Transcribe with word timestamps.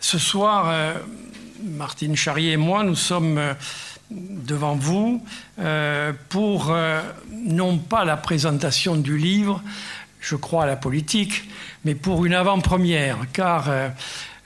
Ce 0.00 0.18
soir, 0.18 0.72
Martine 1.62 2.14
Charrier 2.14 2.52
et 2.52 2.56
moi, 2.56 2.84
nous 2.84 2.94
sommes 2.94 3.40
devant 4.10 4.76
vous 4.76 5.22
pour 6.28 6.74
non 7.32 7.78
pas 7.78 8.04
la 8.04 8.16
présentation 8.16 8.96
du 8.96 9.18
livre, 9.18 9.62
je 10.20 10.36
crois 10.36 10.64
à 10.64 10.66
la 10.66 10.76
politique, 10.76 11.48
mais 11.84 11.94
pour 11.94 12.24
une 12.24 12.34
avant-première, 12.34 13.18
car 13.32 13.70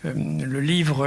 le 0.05 0.61
livre 0.61 1.07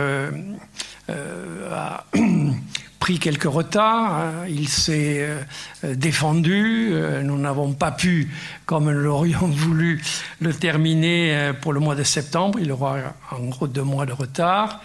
a 1.09 2.05
pris 3.05 3.19
quelques 3.19 3.43
retards, 3.43 4.13
hein. 4.13 4.33
il 4.49 4.67
s'est 4.67 5.19
euh, 5.19 5.93
défendu, 5.93 6.89
euh, 6.91 7.21
nous 7.21 7.37
n'avons 7.37 7.73
pas 7.73 7.91
pu, 7.91 8.31
comme 8.65 8.91
nous 8.91 8.99
l'aurions 8.99 9.45
voulu, 9.47 10.01
le 10.41 10.51
terminer 10.51 11.37
euh, 11.37 11.53
pour 11.53 11.71
le 11.71 11.79
mois 11.79 11.93
de 11.93 12.01
septembre, 12.01 12.57
il 12.59 12.71
aura 12.71 12.97
en 13.29 13.45
gros 13.45 13.67
deux 13.67 13.83
mois 13.83 14.07
de 14.07 14.11
retard. 14.11 14.81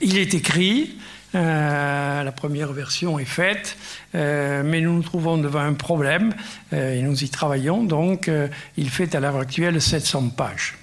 Il 0.00 0.16
est 0.16 0.32
écrit, 0.34 0.96
la 1.34 2.32
première 2.36 2.72
version 2.72 3.18
est 3.18 3.24
faite, 3.24 3.76
mais 4.14 4.80
nous 4.80 4.92
nous 4.92 5.02
trouvons 5.02 5.38
devant 5.38 5.60
un 5.60 5.72
problème 5.72 6.34
et 6.70 7.00
nous 7.00 7.24
y 7.24 7.30
travaillons. 7.30 7.82
Donc, 7.82 8.30
il 8.76 8.90
fait 8.90 9.14
à 9.14 9.20
l'heure 9.20 9.38
actuelle 9.38 9.80
700 9.80 10.28
pages. 10.36 10.76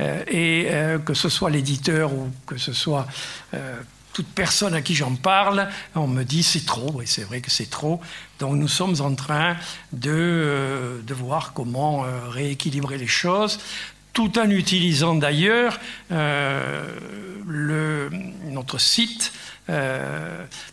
et 0.00 0.66
que 1.04 1.12
ce 1.12 1.28
soit 1.28 1.50
l'éditeur 1.50 2.14
ou 2.14 2.30
que 2.46 2.56
ce 2.56 2.72
soit 2.72 3.06
toute 4.18 4.26
personne 4.34 4.74
à 4.74 4.82
qui 4.82 4.96
j'en 4.96 5.14
parle, 5.14 5.68
on 5.94 6.08
me 6.08 6.24
dit 6.24 6.42
c'est 6.42 6.66
trop, 6.66 7.00
et 7.00 7.06
c'est 7.06 7.22
vrai 7.22 7.40
que 7.40 7.52
c'est 7.52 7.70
trop. 7.70 8.00
Donc 8.40 8.56
nous 8.56 8.66
sommes 8.66 8.96
en 9.00 9.14
train 9.14 9.54
de, 9.92 10.10
euh, 10.10 11.00
de 11.02 11.14
voir 11.14 11.52
comment 11.52 12.04
euh, 12.04 12.28
rééquilibrer 12.28 12.98
les 12.98 13.06
choses, 13.06 13.60
tout 14.12 14.36
en 14.40 14.50
utilisant 14.50 15.14
d'ailleurs 15.14 15.78
euh, 16.10 16.84
notre 18.50 18.80
site 18.80 19.32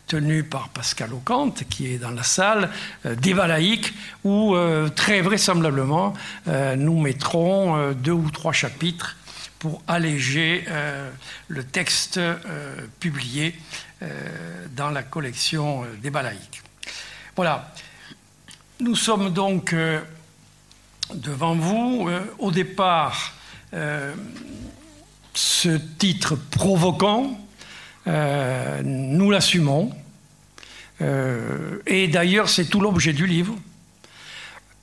tenu 0.07 0.43
par 0.43 0.69
Pascal 0.69 1.13
Ocante, 1.13 1.65
qui 1.69 1.93
est 1.93 1.99
dans 1.99 2.11
la 2.11 2.23
salle, 2.23 2.71
Balaïques, 3.03 3.93
où 4.23 4.55
très 4.95 5.19
vraisemblablement 5.19 6.13
nous 6.77 7.01
mettrons 7.01 7.91
deux 7.91 8.13
ou 8.13 8.31
trois 8.31 8.53
chapitres 8.53 9.17
pour 9.65 9.81
alléger 9.87 10.63
euh, 10.67 11.09
le 11.47 11.63
texte 11.63 12.19
euh, 12.19 12.37
publié 12.99 13.55
euh, 14.03 14.67
dans 14.75 14.91
la 14.91 15.01
collection 15.01 15.83
des 16.03 16.11
Balaïques. 16.11 16.61
Voilà. 17.35 17.73
Nous 18.79 18.95
sommes 18.95 19.33
donc 19.33 19.75
devant 21.15 21.55
vous. 21.55 22.07
au 22.37 22.51
départ, 22.51 23.33
ce 25.33 25.69
titre 25.97 26.35
provoquant, 26.35 27.39
nous 28.05 29.31
l'assumons. 29.31 29.91
et 30.99 32.07
d'ailleurs, 32.07 32.49
c'est 32.49 32.65
tout 32.65 32.81
l'objet 32.81 33.13
du 33.13 33.25
livre. 33.25 33.55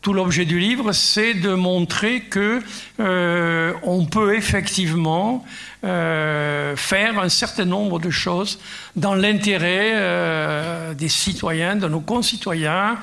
Tout 0.02 0.14
l'objet 0.14 0.44
du 0.44 0.58
livre, 0.58 0.90
c'est 0.90 1.32
de 1.32 1.54
montrer 1.54 2.22
que 2.22 2.60
euh, 2.98 3.72
on 3.84 4.04
peut 4.04 4.34
effectivement 4.34 5.44
euh, 5.84 6.76
faire 6.76 7.18
un 7.18 7.28
certain 7.28 7.64
nombre 7.64 7.98
de 7.98 8.10
choses 8.10 8.58
dans 8.94 9.14
l'intérêt 9.14 9.92
euh, 9.94 10.94
des 10.94 11.08
citoyens, 11.08 11.76
de 11.76 11.88
nos 11.88 12.00
concitoyens. 12.00 12.98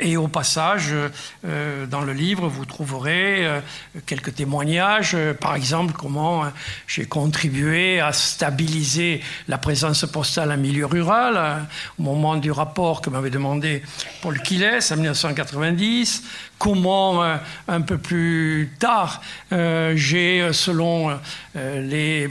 et 0.00 0.16
au 0.16 0.28
passage, 0.28 0.94
dans 1.44 2.00
le 2.00 2.12
livre, 2.12 2.48
vous 2.48 2.64
trouverez 2.64 3.46
quelques 4.06 4.34
témoignages, 4.34 5.16
par 5.40 5.54
exemple 5.54 5.92
comment 5.92 6.44
j'ai 6.86 7.04
contribué 7.04 8.00
à 8.00 8.12
stabiliser 8.12 9.20
la 9.48 9.58
présence 9.58 10.04
postale 10.06 10.52
en 10.52 10.56
milieu 10.56 10.86
rural 10.86 11.66
au 11.98 12.02
moment 12.02 12.36
du 12.36 12.50
rapport 12.50 13.00
que 13.00 13.10
m'avait 13.10 13.30
demandé 13.30 13.82
Paul 14.22 14.40
Quiles 14.40 14.80
en 14.90 14.96
1990 14.96 16.22
comment 16.58 17.22
euh, 17.22 17.36
un 17.68 17.80
peu 17.80 17.98
plus 17.98 18.72
tard 18.78 19.22
euh, 19.52 19.92
j'ai, 19.96 20.52
selon 20.52 21.10
euh, 21.56 21.80
les 22.06 22.28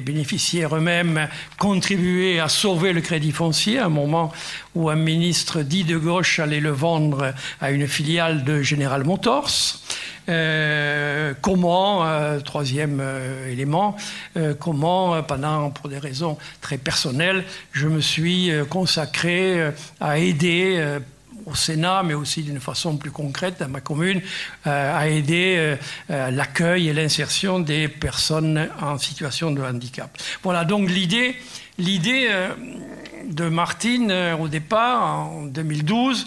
eux-mêmes, 0.74 1.28
contribué 1.58 2.40
à 2.40 2.50
sauver 2.50 2.94
le 2.94 3.02
crédit 3.02 3.31
foncier 3.31 3.80
à 3.80 3.86
un 3.86 3.90
moment 3.90 4.31
où 4.74 4.90
un 4.90 4.96
ministre 4.96 5.62
dit 5.62 5.84
de 5.84 5.97
gauche 5.97 6.40
allait 6.40 6.59
le 6.59 6.72
vendre 6.72 7.34
à 7.62 7.72
une 7.72 7.88
filiale 7.88 8.44
de 8.44 8.62
General 8.62 9.03
Motors. 9.03 9.80
comment, 11.41 12.06
troisième 12.44 13.02
élément, 13.50 13.96
comment, 14.59 15.22
pendant, 15.24 15.69
pour 15.69 15.90
des 15.90 16.00
raisons 16.00 16.38
très 16.62 16.78
personnelles, 16.78 17.44
je 17.72 17.88
me 17.88 18.02
suis 18.02 18.52
consacré 18.69 19.72
à 20.00 20.18
aider 20.18 21.00
au 21.45 21.56
Sénat, 21.56 22.03
mais 22.03 22.13
aussi 22.13 22.44
d'une 22.44 22.59
façon 22.59 22.97
plus 22.97 23.11
concrète 23.11 23.56
dans 23.59 23.69
ma 23.69 23.81
commune, 23.81 24.22
euh, 24.67 24.97
à 24.97 25.07
aider 25.07 25.56
euh, 25.57 25.75
euh, 26.09 26.31
l'accueil 26.31 26.89
et 26.89 26.94
l'insertion 26.94 27.59
des 27.59 27.88
personnes 27.88 28.69
en 28.81 28.97
situation 28.97 29.51
de 29.51 29.61
handicap. 29.61 30.17
Voilà, 30.44 30.66
donc 30.66 30.89
l'idée, 30.89 31.35
l'idée 31.78 32.29
de 33.25 33.50
Martine 33.50 34.11
au 34.39 34.47
départ, 34.47 35.03
en 35.03 35.45
2012, 35.45 36.25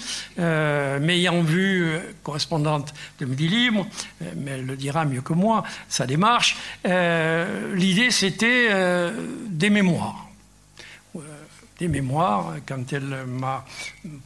m'ayant 1.00 1.42
vu 1.42 1.86
correspondante 2.22 2.92
de 3.18 3.24
Midi 3.24 3.48
Libre, 3.48 3.86
mais 4.36 4.52
elle 4.52 4.66
le 4.66 4.76
dira 4.76 5.04
mieux 5.04 5.22
que 5.22 5.32
moi, 5.32 5.64
sa 5.88 6.06
démarche, 6.06 6.56
l'idée 6.84 8.10
c'était 8.10 8.68
des 9.48 9.70
mémoires 9.70 10.28
des 11.78 11.89
mémoires. 11.89 12.56
Quand 12.66 12.93
elle 12.93 13.25
m'a 13.27 13.65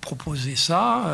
proposé 0.01 0.57
ça, 0.57 1.07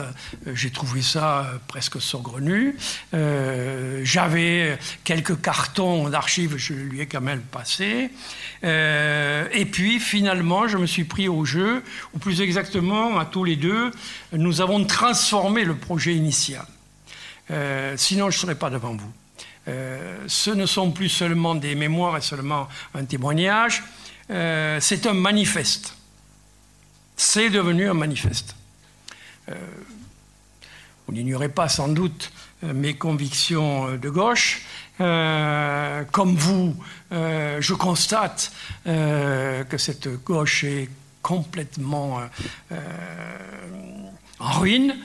euh, 0.47 0.55
j'ai 0.55 0.71
trouvé 0.71 1.03
ça 1.03 1.47
presque 1.67 2.01
saugrenu. 2.01 2.77
Euh, 3.13 4.01
j'avais 4.05 4.79
quelques 5.05 5.41
cartons 5.41 6.09
d'archives, 6.09 6.57
je 6.57 6.75
lui 6.75 7.01
ai 7.01 7.07
quand 7.07 7.21
même 7.21 7.41
passé. 7.41 8.11
Euh, 8.65 9.49
et 9.53 9.67
puis 9.67 9.99
finalement, 9.99 10.69
je 10.69 10.79
me 10.79 10.87
suis 10.87 11.05
pris 11.05 11.29
au 11.29 11.45
jeu, 11.45 11.83
ou 12.15 12.19
plus 12.19 12.41
exactement, 12.41 13.19
à 13.19 13.25
tous 13.25 13.45
les 13.45 13.57
deux, 13.57 13.91
nous 14.33 14.61
avons 14.61 14.85
transformé 14.85 15.65
le 15.65 15.75
projet 15.75 16.15
initial. 16.15 16.67
sinon, 17.97 18.31
je 18.31 18.37
ne 18.37 18.41
serais 18.41 18.55
pas 18.55 18.71
devant 18.71 18.95
vous. 18.95 19.13
ce 20.27 20.51
ne 20.51 20.67
sont 20.67 20.93
plus 20.93 21.09
seulement 21.09 21.55
des 21.55 21.75
mémoires 21.75 22.17
et 22.17 22.21
seulement 22.21 22.69
un 22.95 23.05
témoignage, 23.05 23.83
c'est 24.29 25.07
un 25.07 25.15
manifeste 25.15 25.98
c'est 27.19 27.51
devenu 27.51 27.91
un 27.91 27.95
manifeste. 27.95 28.55
Euh, 29.51 29.55
vous 31.07 31.15
n'ignorez 31.15 31.49
pas 31.49 31.69
sans 31.69 31.89
doute 31.89 32.33
euh, 32.65 32.73
mes 32.73 32.95
convictions 32.95 33.89
euh, 33.89 33.97
de 33.99 34.09
gauche. 34.09 34.63
comme 34.99 36.35
vous, 36.35 36.75
je 37.13 37.73
constate 37.73 38.51
que 38.85 39.79
cette 39.79 40.09
gauche 40.25 40.65
est 40.65 40.89
complètement 41.23 42.21
en 44.41 44.53
ruine, 44.59 44.97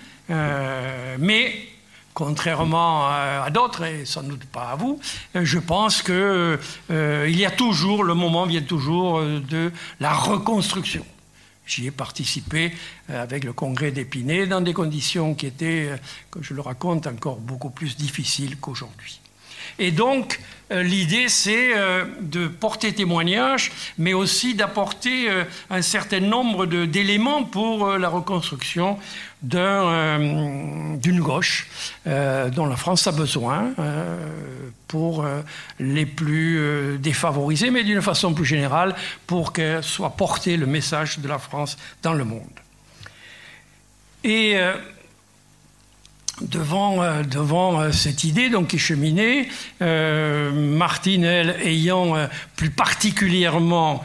mais 1.19 1.67
contrairement 2.15 3.07
à, 3.07 3.47
d'autres, 3.51 3.83
et 3.83 4.05
sans 4.05 4.23
doute 4.23 4.45
pas 4.45 4.71
à 4.71 4.75
vous, 4.75 4.99
je 5.35 5.59
pense 5.59 6.01
qu'il 6.01 6.57
y 7.37 7.45
a 7.45 7.51
toujours, 7.51 8.03
le 8.03 8.15
moment 8.15 8.47
vient 8.47 8.63
toujours 8.63 9.21
de 9.21 9.71
la 9.99 10.11
reconstruction. 10.11 11.05
J'y 11.65 11.87
ai 11.87 11.91
participé 11.91 12.73
euh, 13.09 13.23
avec 13.23 13.43
le 13.43 13.53
congrès 13.53 13.91
d'Épinay 13.91 14.47
dans 14.47 14.61
des 14.61 14.73
conditions 14.73 15.33
qui 15.33 15.45
étaient, 15.45 15.89
euh, 15.91 15.97
comme 16.29 16.43
je 16.43 16.53
le 16.53 16.61
raconte, 16.61 17.07
encore 17.07 17.37
beaucoup 17.37 17.69
plus 17.69 17.95
difficiles 17.95 18.57
qu'aujourd'hui. 18.57 19.21
Et 19.79 19.91
donc, 19.91 20.39
euh, 20.71 20.83
l'idée, 20.83 21.29
c'est 21.29 21.71
de 22.21 22.47
porter 22.47 22.93
témoignage, 22.93 23.71
mais 23.97 24.13
aussi 24.13 24.55
d'apporter 24.55 25.27
un 25.69 25.81
certain 25.81 26.19
nombre 26.19 26.65
d'éléments 26.65 27.43
pour 27.43 27.97
la 27.97 28.09
reconstruction 28.09 28.97
d'une 29.41 31.19
gauche 31.19 31.67
dont 32.05 32.65
la 32.65 32.77
France 32.77 33.07
a 33.07 33.11
besoin 33.11 33.73
pour 34.87 35.25
les 35.79 36.05
plus 36.05 36.97
défavorisés, 36.97 37.69
mais 37.69 37.83
d'une 37.83 38.01
façon 38.01 38.33
plus 38.33 38.45
générale, 38.45 38.95
pour 39.27 39.51
que 39.51 39.81
soit 39.81 40.11
porté 40.11 40.55
le 40.55 40.65
message 40.65 41.19
de 41.19 41.27
la 41.27 41.39
France 41.39 41.77
dans 42.01 42.13
le 42.13 42.23
monde. 42.23 42.41
Et 44.23 44.55
devant, 46.41 47.01
euh, 47.01 47.23
devant 47.23 47.79
euh, 47.79 47.91
cette 47.91 48.23
idée 48.23 48.49
donc, 48.49 48.67
qui 48.69 48.79
cheminait, 48.79 49.47
euh, 49.81 50.51
Martine, 50.51 51.23
elle, 51.23 51.55
ayant 51.63 52.27
plus 52.55 52.69
particulièrement 52.69 54.03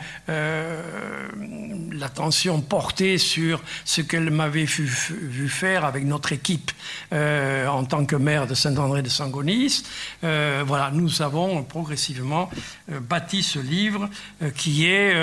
l'attention 1.93 2.61
portée 2.61 3.17
sur 3.17 3.63
ce 3.87 4.03
qu'elle 4.03 4.31
m'avait 4.31 4.65
vu, 4.65 5.49
faire 5.49 5.87
avec 5.87 6.05
notre 6.05 6.33
équipe 6.33 6.71
en 7.13 7.85
tant 7.85 8.05
que 8.05 8.15
maire 8.17 8.47
de 8.47 8.55
Saint-André 8.55 9.03
de 9.03 9.09
Sangonis, 9.09 9.85
voilà, 10.21 10.91
nous 10.93 11.23
avons 11.23 11.63
progressivement 11.63 12.51
bâti 12.89 13.43
ce 13.43 13.59
livre 13.59 14.11
qui 14.55 14.87
est 14.87 15.15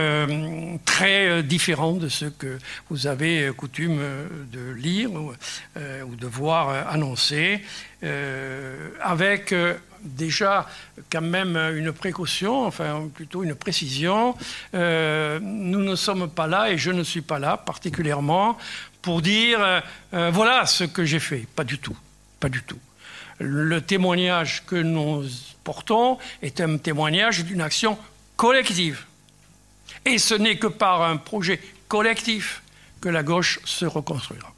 très 0.85 1.43
différent 1.43 1.93
de 1.93 2.09
ce 2.09 2.25
que 2.25 2.57
vous 2.89 3.05
avez 3.05 3.51
coutume 3.55 3.99
de 4.51 4.71
lire 4.71 5.11
ou, 5.13 5.35
de 6.15 6.27
voir 6.27 6.94
annoncé, 6.95 7.61
euh, 8.03 8.89
avec 9.01 9.51
euh, 9.51 9.75
déjà 10.01 10.67
quand 11.11 11.21
même 11.21 11.55
une 11.75 11.91
précaution, 11.91 12.65
enfin 12.65 13.09
plutôt 13.13 13.43
une 13.43 13.55
précision. 13.55 14.35
Euh, 14.73 15.39
nous 15.41 15.83
ne 15.83 15.95
sommes 15.95 16.29
pas 16.29 16.47
là, 16.47 16.71
et 16.71 16.77
je 16.77 16.91
ne 16.91 17.03
suis 17.03 17.21
pas 17.21 17.39
là 17.39 17.57
particulièrement, 17.57 18.57
pour 19.01 19.21
dire 19.21 19.83
voilà 20.11 20.65
ce 20.65 20.83
que 20.83 21.05
j'ai 21.05 21.19
fait. 21.19 21.45
Pas 21.55 21.63
du 21.63 21.77
tout. 21.77 21.95
Pas 22.39 22.49
du 22.49 22.63
tout. 22.63 22.79
Le 23.39 23.79
témoignage 23.81 24.63
que 24.65 24.75
nous 24.75 25.23
portons 25.63 26.17
est 26.41 26.59
un 26.59 26.77
témoignage 26.77 27.45
d'une 27.45 27.61
action 27.61 27.99
collective. 28.35 29.05
Et 30.05 30.17
ce 30.17 30.33
n'est 30.33 30.57
que 30.57 30.67
par 30.67 31.03
un 31.03 31.17
projet 31.17 31.59
collectif 31.87 32.63
que 32.99 33.09
la 33.09 33.21
gauche 33.21 33.59
se 33.63 33.85
reconstruira. 33.85 34.54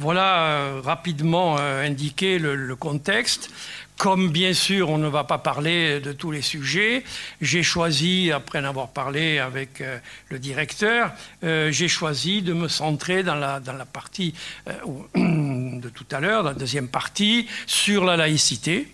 Voilà 0.00 0.44
euh, 0.44 0.80
rapidement 0.82 1.58
euh, 1.60 1.84
indiqué 1.84 2.38
le, 2.38 2.74
contexte. 2.74 3.50
Comme 3.98 4.30
bien 4.30 4.54
sûr, 4.54 4.88
on 4.88 4.96
ne 4.96 5.08
va 5.08 5.24
pas 5.24 5.36
parler 5.36 6.00
de 6.00 6.12
tous 6.12 6.30
les 6.30 6.40
sujets, 6.40 7.04
j'ai 7.42 7.62
choisi, 7.62 8.32
après 8.32 8.60
en 8.60 8.64
avoir 8.64 8.88
parlé 8.88 9.38
avec 9.38 9.82
euh, 9.82 9.98
le 10.30 10.38
directeur, 10.38 11.12
j'ai 11.42 11.86
choisi 11.86 12.40
de 12.40 12.54
me 12.54 12.66
centrer 12.66 13.22
dans 13.22 13.34
la, 13.34 13.60
dans 13.60 13.74
la 13.74 13.84
partie 13.84 14.32
de 15.14 15.88
tout 15.90 16.06
à 16.12 16.20
l'heure, 16.20 16.44
dans 16.44 16.52
la 16.52 16.54
deuxième 16.54 16.88
partie, 16.88 17.46
sur 17.66 18.06
la 18.06 18.16
laïcité, 18.16 18.88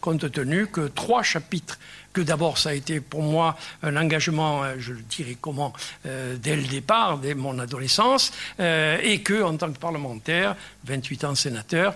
compte 0.00 0.30
tenu 0.30 0.66
que 0.68 0.88
trois 0.88 1.22
chapitres 1.22 1.78
que 2.16 2.22
d'abord 2.22 2.56
ça 2.56 2.70
a 2.70 2.72
été 2.72 3.00
pour 3.00 3.22
moi 3.22 3.58
un 3.82 3.94
engagement, 3.94 4.64
euh, 4.64 4.76
je 4.78 4.94
le 4.94 5.02
dirais 5.02 5.36
comment, 5.38 5.74
euh, 6.06 6.36
dès 6.38 6.56
le 6.56 6.62
départ, 6.62 7.18
dès 7.18 7.34
mon 7.34 7.58
adolescence, 7.58 8.32
euh, 8.58 8.98
et 9.02 9.20
que 9.20 9.42
en 9.42 9.54
tant 9.58 9.70
que 9.70 9.78
parlementaire, 9.78 10.56
28 10.84 11.24
ans 11.24 11.34
sénateur, 11.34 11.94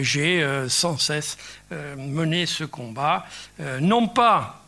j'ai 0.00 0.46
sans 0.68 0.98
cesse 0.98 1.38
mené 1.96 2.46
ce 2.46 2.64
combat, 2.64 3.26
non 3.80 4.06
pas 4.06 4.62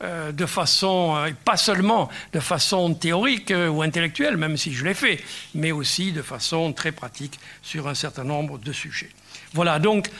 de 0.00 0.46
façon, 0.46 1.16
pas 1.44 1.56
seulement 1.56 2.10
de 2.32 2.40
façon 2.40 2.92
théorique 2.94 3.52
ou 3.70 3.82
intellectuelle, 3.82 4.36
même 4.36 4.56
si 4.56 4.72
je 4.74 4.84
l'ai 4.84 4.94
fait, 4.94 5.22
mais 5.54 5.72
aussi 5.72 6.12
de 6.12 6.22
façon 6.22 6.72
très 6.74 6.92
pratique 6.92 7.40
sur 7.62 7.88
un 7.88 7.94
certain 7.94 8.24
nombre 8.24 8.58
de 8.58 8.72
sujets. 8.72 9.10
Voilà, 9.54 9.78
donc 9.78 10.10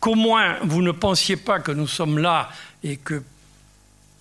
qu'au 0.00 0.14
moins 0.14 0.56
vous 0.62 0.82
ne 0.82 0.92
pensiez 0.92 1.36
pas 1.36 1.60
que 1.60 1.72
nous 1.72 1.86
sommes 1.86 2.18
là 2.18 2.48
et 2.82 2.96
que 2.96 3.22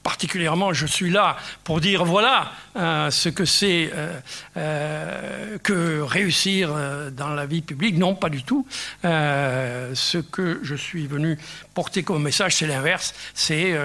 particulièrement, 0.05 0.71
je 0.71 0.85
suis 0.85 1.09
là 1.09 1.35
pour 1.63 1.81
dire 1.81 2.05
voilà 2.05 2.51
euh, 2.75 3.09
ce 3.09 3.27
que 3.27 3.43
c'est 3.43 3.89
euh, 3.91 4.19
euh, 4.55 5.57
que 5.63 5.99
réussir 6.01 6.71
dans 7.11 7.29
la 7.29 7.47
vie 7.47 7.63
publique. 7.63 7.97
Non, 7.97 8.13
pas 8.13 8.29
du 8.29 8.43
tout. 8.43 8.67
ce 9.01 10.17
que 10.19 10.59
je 10.61 10.75
suis 10.75 11.07
venu 11.07 11.39
porter 11.73 12.03
comme 12.03 12.21
message, 12.21 12.57
c'est 12.57 12.67
l'inverse. 12.67 13.15
C'est 13.33 13.75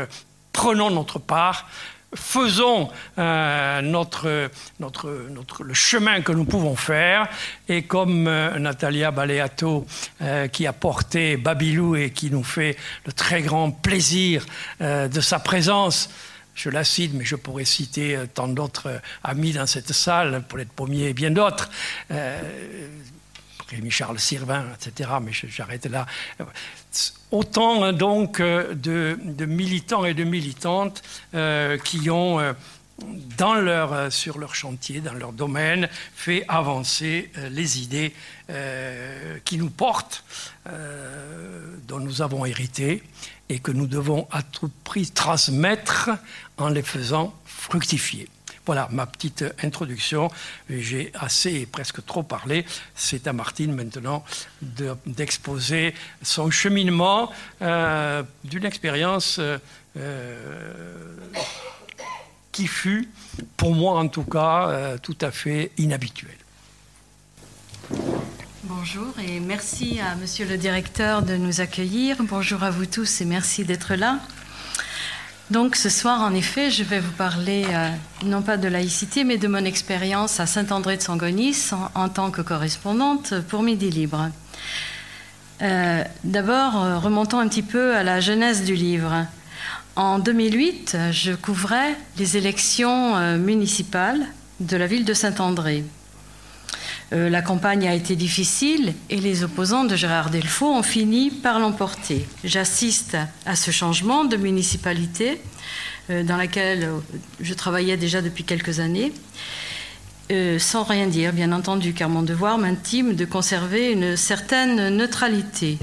prenons 0.52 0.90
notre 0.90 1.19
part 1.19 1.66
faisons 2.14 2.90
notre, 3.16 4.50
notre, 4.80 5.26
notre, 5.30 5.64
le 5.64 5.74
chemin 5.74 6.20
que 6.22 6.32
nous 6.32 6.44
pouvons 6.44 6.76
faire. 6.76 7.28
Et 7.68 7.82
comme 7.82 8.24
Natalia 8.24 9.10
Baleato, 9.10 9.86
qui 10.52 10.66
a 10.66 10.72
porté 10.72 11.36
Babilou 11.36 11.96
et 11.96 12.10
qui 12.10 12.30
nous 12.30 12.44
fait 12.44 12.76
le 13.06 13.12
très 13.12 13.42
grand 13.42 13.70
plaisir 13.70 14.44
de 14.80 15.20
sa 15.20 15.38
présence, 15.38 16.10
je 16.54 16.68
la 16.68 16.84
cite, 16.84 17.12
mais 17.14 17.24
je 17.24 17.36
pourrais 17.36 17.64
citer 17.64 18.18
tant 18.34 18.48
d'autres 18.48 19.00
amis 19.22 19.52
dans 19.52 19.66
cette 19.66 19.92
salle, 19.92 20.42
Paulette 20.48 20.72
Pommier 20.72 21.10
et 21.10 21.14
bien 21.14 21.30
d'autres. 21.30 21.70
Rémi 23.70 23.90
Charles 23.90 24.19
Sirvin, 24.19 24.64
etc. 24.75 25.11
Mais 25.22 25.32
j'arrête 25.32 25.87
là. 25.87 26.06
Autant 27.31 27.84
hein, 27.84 27.93
donc 27.93 28.40
euh, 28.40 28.75
de, 28.75 29.44
militants 29.44 30.05
et 30.05 30.14
de 30.14 30.25
militantes 30.25 31.02
euh, 31.34 31.78
qui 31.78 32.11
ont, 32.11 32.40
euh, 32.40 34.11
sur 34.11 34.38
leur 34.38 34.55
chantier, 34.55 35.00
dans 35.00 35.14
leur 35.14 35.32
domaine, 35.32 35.88
fait 36.14 36.44
avancer 36.49 37.31
les 37.50 37.81
idées 37.81 38.12
qui 39.44 39.56
nous 39.56 39.70
portent, 39.70 40.22
dont 40.67 42.00
nous 42.00 42.20
avons 42.20 42.44
hérité 42.44 43.02
et 43.49 43.58
que 43.58 43.70
nous 43.72 43.87
devons 43.87 44.28
à 44.31 44.43
tout 44.43 44.70
prix 44.84 45.11
transmettre 45.11 46.11
en 46.58 46.69
les 46.69 46.82
faisant 46.82 47.34
fructifier. 47.46 48.28
Voilà 48.66 48.88
ma 48.90 49.06
petite 49.06 49.44
introduction. 49.62 50.30
J'ai 50.68 51.10
assez 51.14 51.52
et 51.52 51.66
presque 51.66 52.04
trop 52.04 52.22
parlé. 52.22 52.64
C'est 52.94 53.26
à 53.26 53.32
Martine 53.32 53.74
maintenant 53.74 54.24
d'exposer 55.06 55.94
son 56.22 56.50
cheminement 56.50 57.30
euh, 57.62 58.22
d'une 58.44 58.64
expérience 58.64 59.40
euh, 59.96 61.16
qui 62.52 62.66
fut, 62.66 63.08
pour 63.56 63.74
moi 63.74 63.98
en 63.98 64.08
tout 64.08 64.24
cas, 64.24 64.68
euh, 64.68 64.98
tout 64.98 65.16
à 65.20 65.30
fait 65.30 65.72
inhabituelle. 65.78 66.36
Bonjour 68.64 69.18
et 69.18 69.40
merci 69.40 70.00
à 70.00 70.14
Monsieur 70.16 70.46
le 70.46 70.56
Directeur 70.56 71.22
de 71.22 71.36
nous 71.36 71.60
accueillir. 71.60 72.16
Bonjour 72.20 72.62
à 72.62 72.70
vous 72.70 72.86
tous 72.86 73.20
et 73.20 73.24
merci 73.24 73.64
d'être 73.64 73.94
là. 73.94 74.20
Donc 75.50 75.75
ce 75.75 75.88
soir, 75.88 76.20
en 76.20 76.32
effet, 76.32 76.70
je 76.70 76.85
vais 76.85 77.00
vous 77.00 77.11
parler 77.11 77.64
euh, 77.69 77.91
non 78.25 78.41
pas 78.41 78.56
de 78.56 78.69
laïcité, 78.69 79.25
mais 79.25 79.37
de 79.37 79.49
mon 79.49 79.64
expérience 79.64 80.38
à 80.38 80.47
Saint-André 80.47 80.97
de 80.97 81.02
Sangonis 81.02 81.70
en, 81.97 82.08
tant 82.08 82.31
que 82.31 82.41
correspondante 82.41 83.35
pour 83.49 83.64
Midi 83.64 83.91
Libre. 83.91 84.29
Euh, 85.61 86.05
d'abord, 86.23 86.81
euh, 86.81 86.99
remontons 86.99 87.41
un 87.41 87.49
petit 87.49 87.62
peu 87.62 87.97
à 87.97 88.05
la 88.05 88.20
genèse 88.20 88.62
du 88.64 88.75
livre. 88.75 89.26
En 89.97 90.20
2008, 90.20 90.97
je 91.11 91.32
couvrais 91.32 91.96
les 92.17 92.37
élections 92.37 93.37
municipales 93.37 94.20
de 94.61 94.76
la 94.76 94.87
ville 94.87 95.05
de 95.05 95.14
Saint-André. 95.14 95.85
Euh, 97.12 97.28
la 97.28 97.42
campagne 97.42 97.88
a 97.88 97.94
été 97.94 98.14
difficile 98.14 98.94
et 99.08 99.16
les 99.16 99.42
opposants 99.42 99.84
de 99.84 99.96
Gérard 99.96 100.30
Delfaux 100.30 100.72
ont 100.72 100.82
fini 100.82 101.30
par 101.30 101.58
l'emporter. 101.58 102.26
J'assiste 102.44 103.16
à 103.46 103.56
ce 103.56 103.72
changement 103.72 104.24
de 104.24 104.36
municipalité 104.36 105.40
euh, 106.08 106.22
dans 106.22 106.36
laquelle 106.36 106.84
euh, 106.84 106.98
je 107.40 107.52
travaillais 107.54 107.96
déjà 107.96 108.22
depuis 108.22 108.44
quelques 108.44 108.79
années, 108.81 109.12
sans 110.58 110.84
rien 110.84 111.08
dire, 111.08 111.32
bien 111.32 111.50
entendu, 111.50 111.93
car 111.93 112.08
mon 112.08 112.22
devoir 112.22 112.56
m'intime 112.56 113.17
de 113.17 113.24
conserver 113.24 113.90
une 113.90 114.17
certaine 114.17 114.96
neutralité. 114.96 115.76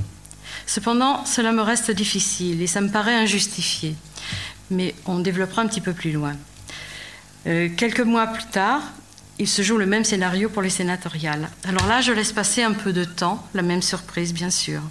Cependant, 0.66 1.26
cela 1.26 1.52
me 1.52 1.62
reste 1.62 1.92
difficile 1.92 2.62
et 2.62 2.68
ça 2.68 2.80
me 2.80 2.88
paraît 2.88 3.16
injustifié. 3.16 3.94
Mais 4.72 4.96
on 5.06 5.20
développera 5.20 5.64
un 5.64 5.68
petit 5.68 5.82
peu 5.82 5.92
plus 5.92 6.14
loin. 6.14 6.38
quelques 7.44 8.00
mois 8.00 8.28
plus 8.28 8.46
tard, 8.46 8.84
il 9.40 9.48
se 9.48 9.62
joue 9.62 9.78
le 9.78 9.86
même 9.86 10.04
scénario 10.04 10.50
pour 10.50 10.62
les 10.62 10.70
sénatoriales. 10.70 11.50
Alors 11.68 11.88
là, 11.88 12.02
je 12.02 12.12
laisse 12.12 12.32
passer 12.32 12.64
un 12.64 12.74
peu 12.74 12.94
de 12.94 13.04
temps, 13.04 13.46
la 13.54 13.62
même 13.62 13.82
surprise 13.82 14.34
bien 14.34 14.50
sûr. 14.50 14.82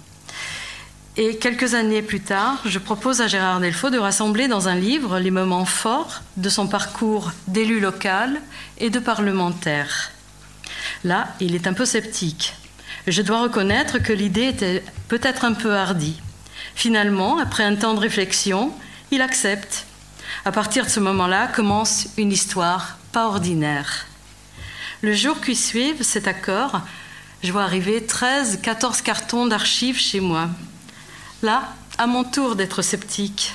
Et 1.19 1.37
quelques 1.37 1.73
années 1.73 2.03
plus 2.03 2.19
tard, 2.19 2.61
je 2.65 2.77
propose 2.77 3.21
à 3.21 3.27
Gérard 3.27 3.59
Delfaux 3.59 3.89
de 3.89 3.97
rassembler 3.97 4.47
dans 4.47 4.67
un 4.67 4.75
livre 4.75 5.19
les 5.19 5.31
moments 5.31 5.65
forts 5.65 6.21
de 6.37 6.47
son 6.47 6.67
parcours 6.67 7.31
d'élu 7.47 7.79
local 7.79 8.39
et 8.77 8.91
de 8.91 8.99
parlementaire. 8.99 10.11
Là, 11.03 11.27
il 11.39 11.55
est 11.55 11.65
un 11.65 11.73
peu 11.73 11.85
sceptique. 11.85 12.53
Je 13.07 13.21
dois 13.23 13.41
reconnaître 13.41 13.97
que 13.97 14.13
l'idée 14.13 14.45
était 14.45 14.83
peut-être 15.07 15.43
un 15.43 15.53
peu 15.53 15.73
hardie. 15.73 16.21
Finalement, 16.75 17.39
après 17.39 17.63
un 17.63 17.75
temps 17.75 17.95
de 17.95 17.99
réflexion, 17.99 18.71
il 19.09 19.21
accepte. 19.21 19.87
À 20.45 20.51
partir 20.51 20.85
de 20.85 20.91
ce 20.91 20.99
moment-là 20.99 21.47
commence 21.47 22.09
une 22.17 22.31
histoire 22.31 22.99
pas 23.11 23.25
ordinaire. 23.25 24.05
Le 25.03 25.13
jour 25.13 25.41
qui 25.41 25.55
suit 25.55 25.93
cet 26.01 26.27
accord, 26.27 26.81
je 27.43 27.51
vois 27.51 27.61
arriver 27.61 28.03
13, 28.03 28.61
14 28.63 29.01
cartons 29.01 29.45
d'archives 29.45 29.99
chez 29.99 30.19
moi. 30.19 30.49
Là, 31.43 31.71
à 31.99 32.07
mon 32.07 32.23
tour 32.23 32.55
d'être 32.55 32.81
sceptique. 32.81 33.53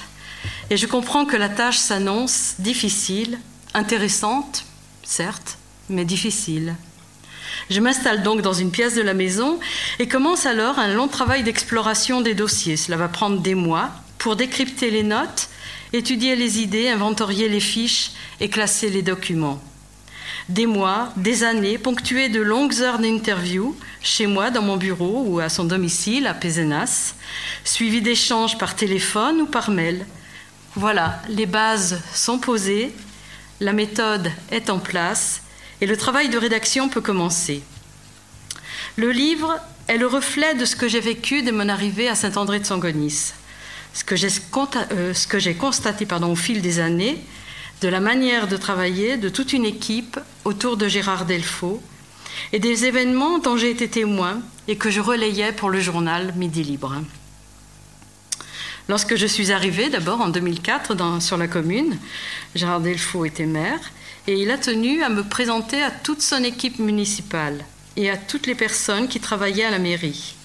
Et 0.70 0.76
je 0.76 0.86
comprends 0.86 1.24
que 1.24 1.36
la 1.36 1.48
tâche 1.48 1.78
s'annonce 1.78 2.54
difficile, 2.60 3.40
intéressante, 3.74 4.64
certes, 5.02 5.58
mais 5.88 6.04
difficile. 6.04 6.76
Je 7.70 7.80
m'installe 7.80 8.22
donc 8.22 8.40
dans 8.40 8.52
une 8.52 8.70
pièce 8.70 8.94
de 8.94 9.02
la 9.02 9.12
maison 9.12 9.58
et 9.98 10.06
commence 10.06 10.46
alors 10.46 10.78
un 10.78 10.94
long 10.94 11.08
travail 11.08 11.42
d'exploration 11.42 12.20
des 12.20 12.34
dossiers. 12.34 12.76
Cela 12.76 12.96
va 12.96 13.08
prendre 13.08 13.40
des 13.40 13.56
mois 13.56 13.90
pour 14.18 14.36
décrypter 14.36 14.92
les 14.92 15.02
notes, 15.02 15.48
étudier 15.92 16.36
les 16.36 16.60
idées, 16.60 16.88
inventorier 16.88 17.48
les 17.48 17.58
fiches 17.58 18.12
et 18.38 18.48
classer 18.48 18.90
les 18.90 19.02
documents. 19.02 19.60
Des 20.48 20.66
mois, 20.66 21.12
des 21.16 21.44
années, 21.44 21.78
ponctués 21.78 22.28
de 22.28 22.40
longues 22.40 22.80
heures 22.80 22.98
d'interview, 22.98 23.76
chez 24.02 24.26
moi, 24.26 24.50
dans 24.50 24.62
mon 24.62 24.76
bureau 24.76 25.24
ou 25.26 25.38
à 25.38 25.48
son 25.48 25.64
domicile, 25.64 26.26
à 26.26 26.34
Pézenas, 26.34 27.14
suivis 27.64 28.02
d'échanges 28.02 28.58
par 28.58 28.74
téléphone 28.74 29.42
ou 29.42 29.46
par 29.46 29.70
mail. 29.70 30.04
Voilà, 30.74 31.20
les 31.28 31.46
bases 31.46 32.00
sont 32.12 32.38
posées, 32.38 32.92
la 33.60 33.72
méthode 33.72 34.32
est 34.50 34.70
en 34.70 34.78
place 34.78 35.42
et 35.80 35.86
le 35.86 35.96
travail 35.96 36.28
de 36.28 36.38
rédaction 36.38 36.88
peut 36.88 37.00
commencer. 37.00 37.62
Le 38.96 39.12
livre 39.12 39.58
est 39.88 39.98
le 39.98 40.06
reflet 40.06 40.54
de 40.54 40.64
ce 40.64 40.76
que 40.76 40.88
j'ai 40.88 41.00
vécu 41.00 41.42
de 41.42 41.50
mon 41.52 41.68
arrivée 41.68 42.08
à 42.08 42.14
Saint-André 42.14 42.58
de 42.58 42.66
Sangonis. 42.66 43.32
Ce 43.94 44.04
que 44.04 44.16
j'ai 44.16 44.28
euh, 44.30 45.54
constaté 45.58 46.06
au 46.10 46.34
fil 46.34 46.62
des 46.62 46.80
années, 46.80 47.22
de 47.82 47.88
la 47.88 47.98
manière 47.98 48.46
de 48.46 48.56
travailler 48.56 49.16
de 49.16 49.28
toute 49.28 49.52
une 49.52 49.64
équipe 49.64 50.18
autour 50.44 50.76
de 50.76 50.86
Gérard 50.86 51.26
Delfaux 51.26 51.82
et 52.52 52.60
des 52.60 52.84
événements 52.84 53.38
dont 53.38 53.56
j'ai 53.56 53.70
été 53.70 53.88
témoin 53.88 54.40
et 54.68 54.76
que 54.76 54.88
je 54.88 55.00
relayais 55.00 55.50
pour 55.50 55.68
le 55.68 55.80
journal 55.80 56.32
Midi 56.36 56.62
Libre. 56.62 56.94
Lorsque 58.88 59.16
je 59.16 59.26
suis 59.26 59.50
arrivée, 59.50 59.90
d'abord 59.90 60.20
en 60.20 60.28
2004 60.28 61.20
sur 61.20 61.36
la 61.36 61.48
commune, 61.48 61.98
Gérard 62.54 62.80
Delfaux 62.80 63.24
était 63.24 63.46
maire 63.46 63.80
et 64.28 64.40
il 64.40 64.52
a 64.52 64.58
tenu 64.58 65.02
à 65.02 65.08
me 65.08 65.24
présenter 65.24 65.82
à 65.82 65.90
toute 65.90 66.22
son 66.22 66.44
équipe 66.44 66.78
municipale 66.78 67.64
et 67.96 68.10
à 68.10 68.16
toutes 68.16 68.46
les 68.46 68.54
personnes 68.54 69.08
qui 69.08 69.18
travaillaient 69.18 69.64
à 69.64 69.72
la 69.72 69.80
mairie. 69.80 70.36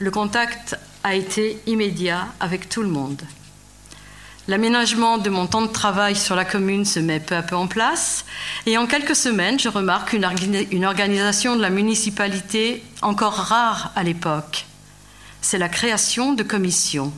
Le 0.00 0.10
contact 0.10 0.76
a 1.04 1.14
été 1.14 1.58
immédiat 1.68 2.26
avec 2.40 2.68
tout 2.68 2.82
le 2.82 2.88
monde. 2.88 3.22
L'aménagement 4.48 5.18
de 5.18 5.30
mon 5.30 5.46
temps 5.46 5.62
de 5.62 5.68
travail 5.68 6.16
sur 6.16 6.34
la 6.34 6.44
commune 6.44 6.84
se 6.84 6.98
met 6.98 7.20
peu 7.20 7.36
à 7.36 7.42
peu 7.42 7.54
en 7.54 7.68
place 7.68 8.24
et 8.66 8.76
en 8.76 8.88
quelques 8.88 9.14
semaines, 9.14 9.60
je 9.60 9.68
remarque 9.68 10.14
une, 10.14 10.84
organisation 10.84 11.54
de 11.54 11.62
la 11.62 11.70
municipalité 11.70 12.82
encore 13.02 13.34
rare 13.34 13.92
à 13.94 14.02
l'époque. 14.02 14.66
C'est 15.42 15.58
la 15.58 15.68
création 15.68 16.32
de 16.32 16.42
commissions. 16.42 17.12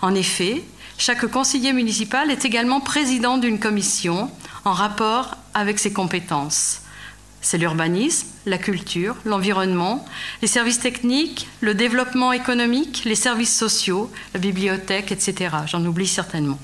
En 0.00 0.14
effet, 0.14 0.62
chaque 0.96 1.26
conseiller 1.26 1.72
municipal 1.72 2.30
est 2.30 2.44
également 2.44 2.80
président 2.80 3.36
d'une 3.36 3.58
commission 3.58 4.30
en 4.64 4.72
rapport 4.72 5.36
avec 5.54 5.80
ses 5.80 5.92
compétences. 5.92 6.81
C'est 7.42 7.58
l'urbanisme, 7.58 8.28
la 8.46 8.56
culture, 8.56 9.16
l'environnement, 9.24 10.06
les 10.40 10.48
services 10.48 10.78
techniques, 10.78 11.48
le 11.60 11.74
développement 11.74 12.32
économique, 12.32 13.02
les 13.04 13.16
services 13.16 13.54
sociaux, 13.54 14.10
la 14.32 14.40
bibliothèque, 14.40 15.10
etc. 15.10 15.56
J'en 15.66 15.84
oublie 15.84 16.06
certainement. 16.06 16.58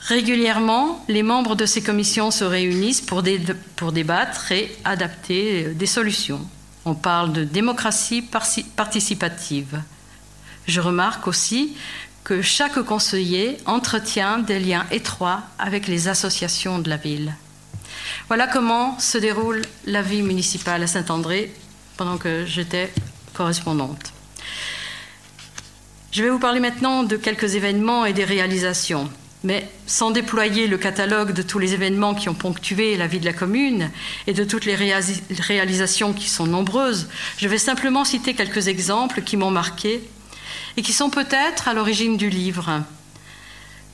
Régulièrement, 0.00 1.02
les 1.08 1.22
membres 1.22 1.54
de 1.54 1.64
ces 1.64 1.82
commissions 1.82 2.30
se 2.30 2.44
réunissent 2.44 3.00
pour, 3.00 3.22
débattre 3.22 4.52
et 4.52 4.76
adapter 4.84 5.64
euh, 5.64 5.74
des 5.74 5.86
solutions. 5.86 6.40
On 6.84 6.94
parle 6.94 7.32
de 7.32 7.44
démocratie 7.44 8.22
participative. 8.76 9.80
Je 10.66 10.80
remarque 10.80 11.28
aussi 11.28 11.76
que 12.24 12.42
chaque 12.42 12.82
conseiller 12.82 13.56
entretient 13.64 14.38
des 14.38 14.58
liens 14.58 14.86
étroits 14.90 15.42
avec 15.58 15.86
les 15.86 16.08
associations 16.08 16.80
de 16.80 16.90
la 16.90 16.96
ville. 16.96 17.34
Voilà 18.32 18.46
comment 18.46 18.98
se 18.98 19.18
déroule 19.18 19.60
la 19.84 20.00
vie 20.00 20.22
municipale 20.22 20.82
à 20.82 20.86
Saint-André 20.86 21.52
pendant 21.98 22.16
que 22.16 22.46
j'étais 22.46 22.90
correspondante. 23.34 24.14
Je 26.12 26.22
vais 26.22 26.30
vous 26.30 26.38
parler 26.38 26.58
maintenant 26.58 27.02
de 27.02 27.18
quelques 27.18 27.56
événements 27.56 28.06
et 28.06 28.14
des 28.14 28.24
réalisations. 28.24 29.10
Mais 29.44 29.68
sans 29.86 30.12
déployer 30.12 30.66
le 30.66 30.78
catalogue 30.78 31.34
de 31.34 31.42
tous 31.42 31.58
les 31.58 31.74
événements 31.74 32.14
qui 32.14 32.30
ont 32.30 32.34
ponctué 32.34 32.96
la 32.96 33.06
vie 33.06 33.20
de 33.20 33.26
la 33.26 33.34
commune 33.34 33.90
et 34.26 34.32
de 34.32 34.44
toutes 34.44 34.64
les 34.64 34.76
réalisations 34.76 36.14
qui 36.14 36.30
sont 36.30 36.46
nombreuses, 36.46 37.10
je 37.36 37.48
vais 37.48 37.58
simplement 37.58 38.06
citer 38.06 38.32
quelques 38.32 38.68
exemples 38.68 39.20
qui 39.20 39.36
m'ont 39.36 39.50
marqué 39.50 40.08
et 40.78 40.80
qui 40.80 40.94
sont 40.94 41.10
peut-être 41.10 41.68
à 41.68 41.74
l'origine 41.74 42.16
du 42.16 42.30
livre 42.30 42.82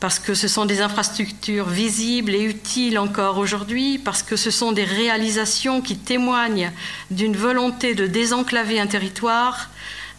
parce 0.00 0.18
que 0.18 0.34
ce 0.34 0.46
sont 0.46 0.64
des 0.64 0.80
infrastructures 0.80 1.68
visibles 1.68 2.34
et 2.34 2.42
utiles 2.42 2.98
encore 2.98 3.38
aujourd'hui, 3.38 3.98
parce 3.98 4.22
que 4.22 4.36
ce 4.36 4.50
sont 4.50 4.72
des 4.72 4.84
réalisations 4.84 5.80
qui 5.80 5.96
témoignent 5.96 6.72
d'une 7.10 7.36
volonté 7.36 7.94
de 7.94 8.06
désenclaver 8.06 8.78
un 8.78 8.86
territoire, 8.86 9.70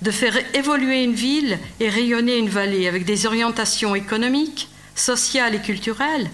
de 0.01 0.12
faire 0.12 0.38
évoluer 0.53 1.03
une 1.03 1.13
ville 1.13 1.59
et 1.79 1.89
rayonner 1.89 2.38
une 2.38 2.50
vallée 2.50 2.88
avec 2.88 3.05
des 3.05 3.25
orientations 3.25 3.95
économiques, 3.95 4.69
sociales 4.95 5.55
et 5.55 5.62
culturelles. 5.62 6.29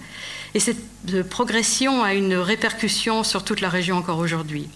Et 0.55 0.59
cette 0.59 1.29
progression 1.29 2.03
a 2.03 2.13
une 2.13 2.35
répercussion 2.35 3.23
sur 3.23 3.43
toute 3.43 3.61
la 3.61 3.69
région 3.69 3.97
encore 3.97 4.19
aujourd'hui. 4.19 4.69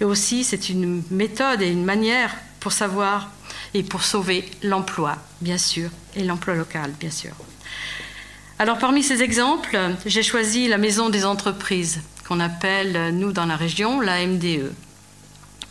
Et 0.00 0.04
aussi, 0.04 0.44
c'est 0.44 0.70
une 0.70 1.02
méthode 1.10 1.60
et 1.60 1.68
une 1.68 1.84
manière 1.84 2.34
pour 2.60 2.72
savoir 2.72 3.30
et 3.74 3.82
pour 3.82 4.04
sauver 4.04 4.44
l'emploi, 4.62 5.16
bien 5.40 5.58
sûr, 5.58 5.90
et 6.14 6.24
l'emploi 6.24 6.54
local, 6.54 6.92
bien 6.98 7.10
sûr. 7.10 7.32
Alors 8.58 8.78
parmi 8.78 9.02
ces 9.02 9.22
exemples, 9.22 9.78
j'ai 10.06 10.22
choisi 10.22 10.66
la 10.66 10.78
maison 10.78 11.10
des 11.10 11.26
entreprises, 11.26 12.00
qu'on 12.26 12.40
appelle, 12.40 13.14
nous 13.14 13.30
dans 13.30 13.44
la 13.44 13.56
région, 13.56 14.00
la 14.00 14.26
MDE, 14.26 14.72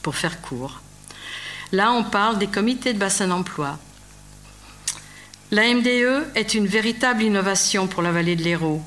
pour 0.04 0.16
faire 0.16 0.40
court. 0.40 0.82
Là, 1.72 1.92
on 1.92 2.04
parle 2.04 2.38
des 2.38 2.46
comités 2.46 2.94
de 2.94 3.00
bassin 3.00 3.30
d'emploi. 3.30 3.80
La 5.50 5.74
MDE 5.74 6.28
est 6.36 6.54
une 6.54 6.68
véritable 6.68 7.24
innovation 7.24 7.88
pour 7.88 8.04
la 8.04 8.12
vallée 8.12 8.36
de 8.36 8.44
l'Hérault. 8.44 8.84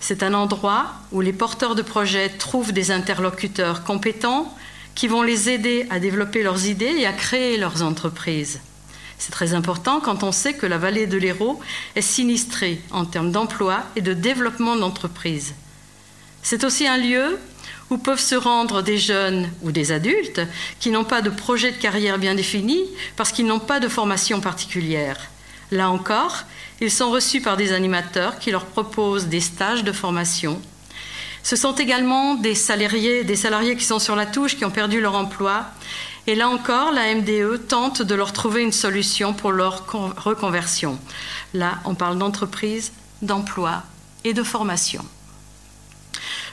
C'est 0.00 0.24
un 0.24 0.34
endroit 0.34 0.86
où 1.12 1.20
les 1.20 1.32
porteurs 1.32 1.76
de 1.76 1.82
projets 1.82 2.30
trouvent 2.30 2.72
des 2.72 2.90
interlocuteurs 2.90 3.84
compétents 3.84 4.52
qui 4.96 5.06
vont 5.06 5.22
les 5.22 5.48
aider 5.48 5.86
à 5.90 6.00
développer 6.00 6.42
leurs 6.42 6.66
idées 6.66 6.96
et 6.98 7.06
à 7.06 7.12
créer 7.12 7.58
leurs 7.58 7.82
entreprises. 7.82 8.60
C'est 9.20 9.32
très 9.32 9.52
important 9.52 10.00
quand 10.00 10.22
on 10.22 10.32
sait 10.32 10.54
que 10.54 10.64
la 10.64 10.78
vallée 10.78 11.06
de 11.06 11.18
l'Hérault 11.18 11.60
est 11.94 12.00
sinistrée 12.00 12.80
en 12.90 13.04
termes 13.04 13.30
d'emploi 13.30 13.82
et 13.94 14.00
de 14.00 14.14
développement 14.14 14.76
d'entreprises. 14.76 15.54
C'est 16.42 16.64
aussi 16.64 16.86
un 16.86 16.96
lieu 16.96 17.38
où 17.90 17.98
peuvent 17.98 18.18
se 18.18 18.34
rendre 18.34 18.80
des 18.80 18.96
jeunes 18.96 19.50
ou 19.60 19.72
des 19.72 19.92
adultes 19.92 20.40
qui 20.78 20.90
n'ont 20.90 21.04
pas 21.04 21.20
de 21.20 21.28
projet 21.28 21.70
de 21.70 21.76
carrière 21.76 22.18
bien 22.18 22.34
défini 22.34 22.80
parce 23.16 23.30
qu'ils 23.30 23.44
n'ont 23.44 23.58
pas 23.58 23.78
de 23.78 23.88
formation 23.88 24.40
particulière. 24.40 25.18
Là 25.70 25.90
encore, 25.90 26.44
ils 26.80 26.90
sont 26.90 27.10
reçus 27.10 27.42
par 27.42 27.58
des 27.58 27.74
animateurs 27.74 28.38
qui 28.38 28.50
leur 28.50 28.64
proposent 28.64 29.26
des 29.26 29.40
stages 29.40 29.84
de 29.84 29.92
formation. 29.92 30.62
Ce 31.42 31.56
sont 31.56 31.74
également 31.74 32.36
des 32.36 32.54
salariés, 32.54 33.22
des 33.24 33.36
salariés 33.36 33.76
qui 33.76 33.84
sont 33.84 33.98
sur 33.98 34.16
la 34.16 34.24
touche, 34.24 34.56
qui 34.56 34.64
ont 34.64 34.70
perdu 34.70 34.98
leur 35.00 35.14
emploi 35.14 35.66
et 36.26 36.34
là 36.34 36.48
encore, 36.48 36.92
la 36.92 37.14
MDE 37.14 37.66
tente 37.66 38.02
de 38.02 38.14
leur 38.14 38.32
trouver 38.32 38.62
une 38.62 38.72
solution 38.72 39.32
pour 39.32 39.52
leur 39.52 39.86
reconversion. 40.16 40.98
Là, 41.54 41.78
on 41.84 41.94
parle 41.94 42.18
d'entreprise, 42.18 42.92
d'emploi 43.22 43.82
et 44.24 44.34
de 44.34 44.42
formation. 44.42 45.04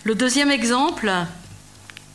Le 0.04 0.16
deuxième 0.16 0.52
exemple, 0.52 1.12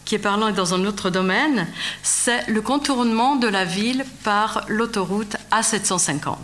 qui 0.04 0.14
est 0.14 0.18
parlant 0.18 0.50
dans 0.50 0.74
un 0.74 0.84
autre 0.86 1.10
domaine, 1.10 1.68
c'est 2.02 2.46
le 2.48 2.62
contournement 2.62 3.36
de 3.36 3.48
la 3.48 3.64
ville 3.64 4.04
par 4.24 4.64
l'autoroute 4.68 5.36
A750. 5.50 6.36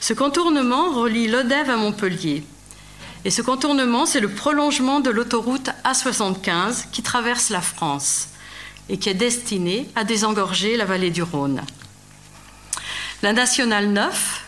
Ce 0.00 0.12
contournement 0.12 0.92
relie 0.92 1.28
l'Odève 1.28 1.70
à 1.70 1.76
Montpellier. 1.76 2.44
Et 3.24 3.30
ce 3.30 3.42
contournement, 3.42 4.06
c'est 4.06 4.20
le 4.20 4.28
prolongement 4.28 5.00
de 5.00 5.10
l'autoroute 5.10 5.70
A75 5.84 6.90
qui 6.92 7.02
traverse 7.02 7.50
la 7.50 7.60
France 7.60 8.28
et 8.88 8.98
qui 8.98 9.08
est 9.08 9.14
destiné 9.14 9.88
à 9.94 10.04
désengorger 10.04 10.76
la 10.76 10.84
vallée 10.84 11.10
du 11.10 11.22
Rhône. 11.22 11.62
La 13.22 13.32
nationale 13.32 13.88
9 13.88 14.44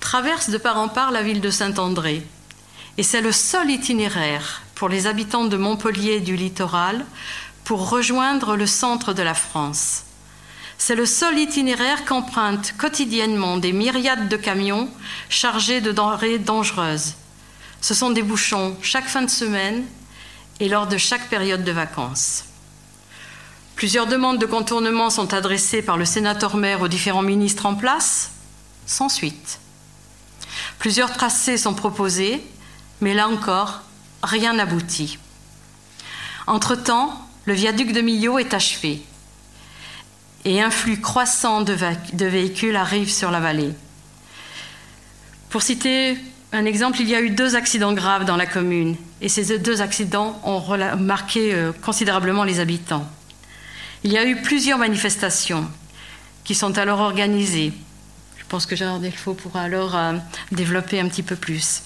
traverse 0.00 0.50
de 0.50 0.58
part 0.58 0.78
en 0.78 0.88
part 0.88 1.10
la 1.10 1.22
ville 1.22 1.40
de 1.40 1.50
Saint-André 1.50 2.22
et 2.98 3.02
c'est 3.02 3.20
le 3.20 3.32
seul 3.32 3.70
itinéraire 3.70 4.62
pour 4.74 4.88
les 4.88 5.06
habitants 5.06 5.44
de 5.44 5.56
Montpellier 5.56 6.20
du 6.20 6.36
littoral 6.36 7.04
pour 7.64 7.90
rejoindre 7.90 8.56
le 8.56 8.66
centre 8.66 9.12
de 9.12 9.22
la 9.22 9.34
France. 9.34 10.04
C'est 10.78 10.94
le 10.94 11.06
seul 11.06 11.38
itinéraire 11.38 12.04
qu'empruntent 12.04 12.74
quotidiennement 12.76 13.56
des 13.56 13.72
myriades 13.72 14.28
de 14.28 14.36
camions 14.36 14.88
chargés 15.28 15.80
de 15.80 15.92
denrées 15.92 16.38
dangereuses. 16.38 17.14
Ce 17.80 17.94
sont 17.94 18.10
des 18.10 18.22
bouchons 18.22 18.76
chaque 18.82 19.08
fin 19.08 19.22
de 19.22 19.30
semaine 19.30 19.84
et 20.60 20.68
lors 20.68 20.86
de 20.86 20.96
chaque 20.96 21.28
période 21.28 21.64
de 21.64 21.72
vacances. 21.72 22.44
Plusieurs 23.78 24.08
demandes 24.08 24.40
de 24.40 24.46
contournement 24.46 25.08
sont 25.08 25.34
adressées 25.34 25.82
par 25.82 25.96
le 25.96 26.04
sénateur-maire 26.04 26.82
aux 26.82 26.88
différents 26.88 27.22
ministres 27.22 27.64
en 27.64 27.76
place, 27.76 28.32
sans 28.86 29.08
suite. 29.08 29.60
Plusieurs 30.80 31.12
tracés 31.12 31.56
sont 31.56 31.74
proposés, 31.74 32.42
mais 33.00 33.14
là 33.14 33.28
encore, 33.28 33.82
rien 34.24 34.54
n'aboutit. 34.54 35.20
Entre-temps, 36.48 37.24
le 37.44 37.52
viaduc 37.52 37.92
de 37.92 38.00
Millau 38.00 38.40
est 38.40 38.52
achevé 38.52 39.00
et 40.44 40.60
un 40.60 40.70
flux 40.70 41.00
croissant 41.00 41.60
de, 41.60 41.72
véhicules 42.24 42.74
arrive 42.74 43.12
sur 43.12 43.30
la 43.30 43.38
vallée. 43.38 43.70
Pour 45.50 45.62
citer 45.62 46.18
un 46.50 46.64
exemple, 46.64 47.00
il 47.00 47.08
y 47.08 47.14
a 47.14 47.20
eu 47.20 47.30
deux 47.30 47.54
accidents 47.54 47.92
graves 47.92 48.24
dans 48.24 48.36
la 48.36 48.46
commune 48.46 48.96
et 49.20 49.28
ces 49.28 49.56
deux 49.60 49.82
accidents 49.82 50.40
ont 50.42 50.60
marqué 50.96 51.54
euh, 51.54 51.70
considérablement 51.80 52.42
les 52.42 52.58
habitants. 52.58 53.08
Il 54.04 54.12
y 54.12 54.18
a 54.18 54.26
eu 54.26 54.40
plusieurs 54.42 54.78
manifestations 54.78 55.68
qui 56.44 56.54
sont 56.54 56.78
alors 56.78 57.00
organisées. 57.00 57.72
Je 58.36 58.44
pense 58.48 58.64
que 58.64 58.76
Gérard 58.76 59.00
Delfaux 59.00 59.34
pourra 59.34 59.62
alors 59.62 59.96
euh, 59.96 60.14
développer 60.52 61.00
un 61.00 61.08
petit 61.08 61.22
peu 61.22 61.36
plus. 61.36 61.82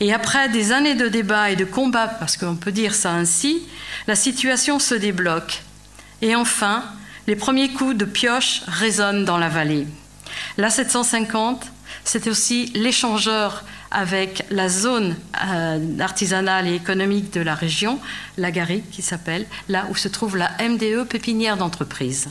Et 0.00 0.12
après 0.12 0.48
des 0.48 0.72
années 0.72 0.94
de 0.94 1.08
débats 1.08 1.50
et 1.50 1.56
de 1.56 1.64
combats, 1.64 2.08
parce 2.08 2.36
qu'on 2.36 2.56
peut 2.56 2.72
dire 2.72 2.94
ça 2.94 3.12
ainsi, 3.12 3.62
la 4.06 4.16
situation 4.16 4.78
se 4.78 4.94
débloque. 4.94 5.62
Et 6.22 6.34
enfin, 6.34 6.84
les 7.26 7.36
premiers 7.36 7.72
coups 7.72 7.96
de 7.96 8.04
pioche 8.04 8.62
résonnent 8.66 9.24
dans 9.24 9.38
la 9.38 9.48
vallée. 9.48 9.86
La 10.56 10.70
750, 10.70 11.66
c'est 12.04 12.26
aussi 12.26 12.66
l'échangeur 12.74 13.64
avec 13.94 14.44
la 14.50 14.68
zone 14.68 15.16
euh, 15.46 15.98
artisanale 16.00 16.66
et 16.66 16.74
économique 16.74 17.32
de 17.32 17.40
la 17.40 17.54
région, 17.54 18.00
la 18.36 18.50
Gary 18.50 18.82
qui 18.90 19.02
s'appelle, 19.02 19.46
là 19.68 19.86
où 19.90 19.96
se 19.96 20.08
trouve 20.08 20.36
la 20.36 20.50
MDE 20.60 21.04
pépinière 21.08 21.56
d'entreprise. 21.56 22.28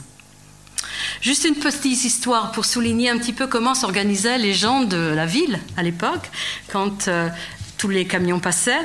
Juste 1.22 1.46
une 1.46 1.56
petite 1.56 2.04
histoire 2.04 2.52
pour 2.52 2.66
souligner 2.66 3.10
un 3.10 3.18
petit 3.18 3.34
peu 3.34 3.48
comment 3.48 3.74
s'organisaient 3.74 4.38
les 4.38 4.54
gens 4.54 4.82
de 4.84 4.98
la 4.98 5.26
ville 5.26 5.60
à 5.78 5.84
l'époque, 5.84 6.30
quand 6.72 7.08
euh, 7.08 7.30
tous 7.78 7.90
les 7.90 8.06
camions 8.06 8.40
passaient. 8.40 8.84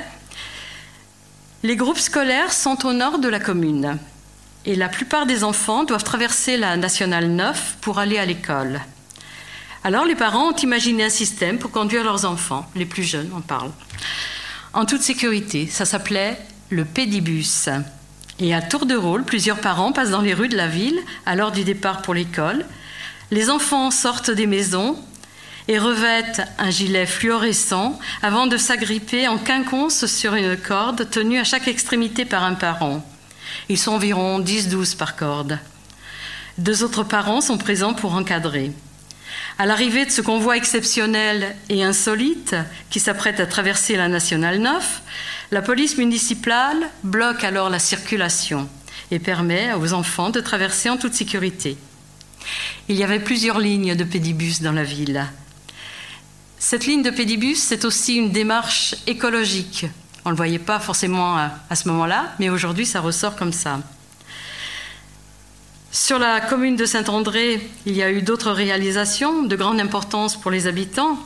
Les 1.64 1.74
groupes 1.74 1.98
scolaires 1.98 2.52
sont 2.52 2.86
au 2.86 2.92
nord 2.92 3.18
de 3.18 3.28
la 3.28 3.40
commune 3.40 3.98
et 4.64 4.76
la 4.76 4.88
plupart 4.88 5.26
des 5.26 5.42
enfants 5.42 5.84
doivent 5.84 6.04
traverser 6.04 6.56
la 6.56 6.76
nationale 6.76 7.28
9 7.28 7.78
pour 7.80 7.98
aller 7.98 8.18
à 8.18 8.24
l'école. 8.24 8.80
Alors 9.84 10.04
les 10.04 10.16
parents 10.16 10.50
ont 10.50 10.56
imaginé 10.56 11.04
un 11.04 11.10
système 11.10 11.58
pour 11.58 11.70
conduire 11.70 12.04
leurs 12.04 12.24
enfants, 12.24 12.68
les 12.74 12.86
plus 12.86 13.04
jeunes, 13.04 13.30
on 13.34 13.40
parle, 13.40 13.70
en 14.72 14.84
toute 14.84 15.02
sécurité. 15.02 15.68
Ça 15.70 15.84
s'appelait 15.84 16.38
le 16.70 16.84
pédibus. 16.84 17.68
Et 18.40 18.54
à 18.54 18.62
tour 18.62 18.86
de 18.86 18.94
rôle, 18.94 19.24
plusieurs 19.24 19.60
parents 19.60 19.92
passent 19.92 20.10
dans 20.10 20.20
les 20.20 20.34
rues 20.34 20.48
de 20.48 20.56
la 20.56 20.68
ville 20.68 20.98
à 21.26 21.36
l'heure 21.36 21.52
du 21.52 21.64
départ 21.64 22.02
pour 22.02 22.14
l'école. 22.14 22.66
Les 23.30 23.50
enfants 23.50 23.90
sortent 23.90 24.30
des 24.30 24.46
maisons 24.46 24.96
et 25.68 25.78
revêtent 25.78 26.42
un 26.58 26.70
gilet 26.70 27.06
fluorescent 27.06 27.98
avant 28.22 28.46
de 28.46 28.56
s'agripper 28.56 29.28
en 29.28 29.38
quinconce 29.38 30.06
sur 30.06 30.34
une 30.34 30.56
corde 30.56 31.08
tenue 31.10 31.38
à 31.38 31.44
chaque 31.44 31.68
extrémité 31.68 32.24
par 32.24 32.42
un 32.42 32.54
parent. 32.54 33.04
Ils 33.68 33.78
sont 33.78 33.92
environ 33.92 34.40
10-12 34.40 34.96
par 34.96 35.16
corde. 35.16 35.58
Deux 36.56 36.82
autres 36.82 37.04
parents 37.04 37.40
sont 37.40 37.58
présents 37.58 37.94
pour 37.94 38.14
encadrer. 38.14 38.72
À 39.60 39.66
l'arrivée 39.66 40.06
de 40.06 40.10
ce 40.12 40.20
convoi 40.20 40.56
exceptionnel 40.56 41.56
et 41.68 41.82
insolite 41.82 42.54
qui 42.90 43.00
s'apprête 43.00 43.40
à 43.40 43.46
traverser 43.46 43.96
la 43.96 44.06
Nationale 44.06 44.60
9, 44.60 45.02
la 45.50 45.62
police 45.62 45.98
municipale 45.98 46.88
bloque 47.02 47.42
alors 47.42 47.68
la 47.68 47.80
circulation 47.80 48.68
et 49.10 49.18
permet 49.18 49.74
aux 49.74 49.94
enfants 49.94 50.30
de 50.30 50.38
traverser 50.38 50.90
en 50.90 50.96
toute 50.96 51.14
sécurité. 51.14 51.76
Il 52.88 52.94
y 52.94 53.02
avait 53.02 53.18
plusieurs 53.18 53.58
lignes 53.58 53.96
de 53.96 54.04
pédibus 54.04 54.62
dans 54.62 54.70
la 54.70 54.84
ville. 54.84 55.26
Cette 56.60 56.86
ligne 56.86 57.02
de 57.02 57.10
pédibus, 57.10 57.60
c'est 57.60 57.84
aussi 57.84 58.14
une 58.14 58.30
démarche 58.30 58.94
écologique. 59.08 59.86
On 60.24 60.28
ne 60.28 60.34
le 60.34 60.36
voyait 60.36 60.60
pas 60.60 60.78
forcément 60.78 61.36
à, 61.36 61.74
ce 61.74 61.88
moment-là, 61.88 62.32
mais 62.38 62.48
aujourd'hui, 62.48 62.86
ça 62.86 63.00
ressort 63.00 63.34
comme 63.34 63.52
ça. 63.52 63.80
Sur 65.90 66.18
la 66.18 66.42
commune 66.42 66.76
de 66.76 66.84
Saint-André, 66.84 67.66
il 67.86 67.96
y 67.96 68.02
a 68.02 68.10
eu 68.10 68.20
d'autres 68.20 68.50
réalisations 68.50 69.44
de 69.44 69.56
grande 69.56 69.80
importance 69.80 70.38
pour 70.38 70.50
les 70.50 70.66
habitants. 70.66 71.18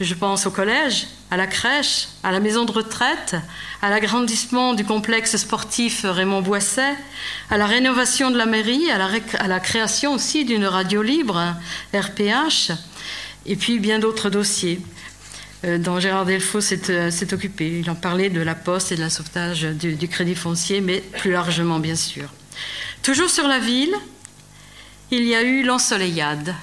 Je 0.00 0.14
pense 0.14 0.46
au 0.46 0.50
collège, 0.50 1.08
à 1.30 1.36
la 1.36 1.46
crèche, 1.46 2.08
à 2.22 2.32
la 2.32 2.40
maison 2.40 2.64
de 2.64 2.72
retraite, 2.72 3.36
à 3.82 3.90
l'agrandissement 3.90 4.72
du 4.72 4.82
complexe 4.82 5.36
sportif 5.36 6.06
Raymond 6.08 6.40
Boisset, 6.40 6.96
à 7.50 7.58
la 7.58 7.66
rénovation 7.66 8.30
de 8.30 8.38
la 8.38 8.46
mairie, 8.46 8.90
à 8.90 8.96
la, 9.46 9.60
création 9.60 10.14
aussi 10.14 10.46
d'une 10.46 10.64
radio 10.64 11.02
libre, 11.02 11.54
RPH, 11.92 12.72
et 13.44 13.56
puis 13.56 13.78
bien 13.78 13.98
d'autres 13.98 14.30
dossiers 14.30 14.80
euh, 15.64 15.76
dont 15.76 16.00
Gérard 16.00 16.24
Delfaux 16.24 16.60
euh, 16.60 17.10
s'est 17.10 17.34
occupé. 17.34 17.80
Il 17.80 17.90
en 17.90 17.94
parlait 17.94 18.30
de 18.30 18.40
la 18.40 18.54
poste 18.54 18.90
et 18.90 18.96
de 18.96 19.02
la 19.02 19.10
sauvetage 19.10 19.64
du 19.64 20.08
crédit 20.08 20.34
foncier, 20.34 20.80
mais 20.80 21.00
plus 21.18 21.32
largement, 21.32 21.78
bien 21.78 21.96
sûr. 21.96 22.30
Toujours 23.08 23.30
sur 23.30 23.48
la 23.48 23.58
ville, 23.58 23.94
il 25.10 25.24
y 25.24 25.34
a 25.34 25.42
eu 25.42 25.62
l'ensoleillade, 25.62 26.54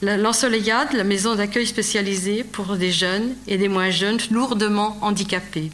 L'Ensoleillade, 0.00 0.94
la 0.94 1.04
maison 1.04 1.34
d'accueil 1.34 1.66
spécialisée 1.66 2.42
pour 2.42 2.76
des 2.76 2.90
jeunes 2.90 3.34
et 3.46 3.58
des 3.58 3.68
moins 3.68 3.90
jeunes 3.90 4.18
lourdement 4.30 4.96
handicapés. 5.02 5.70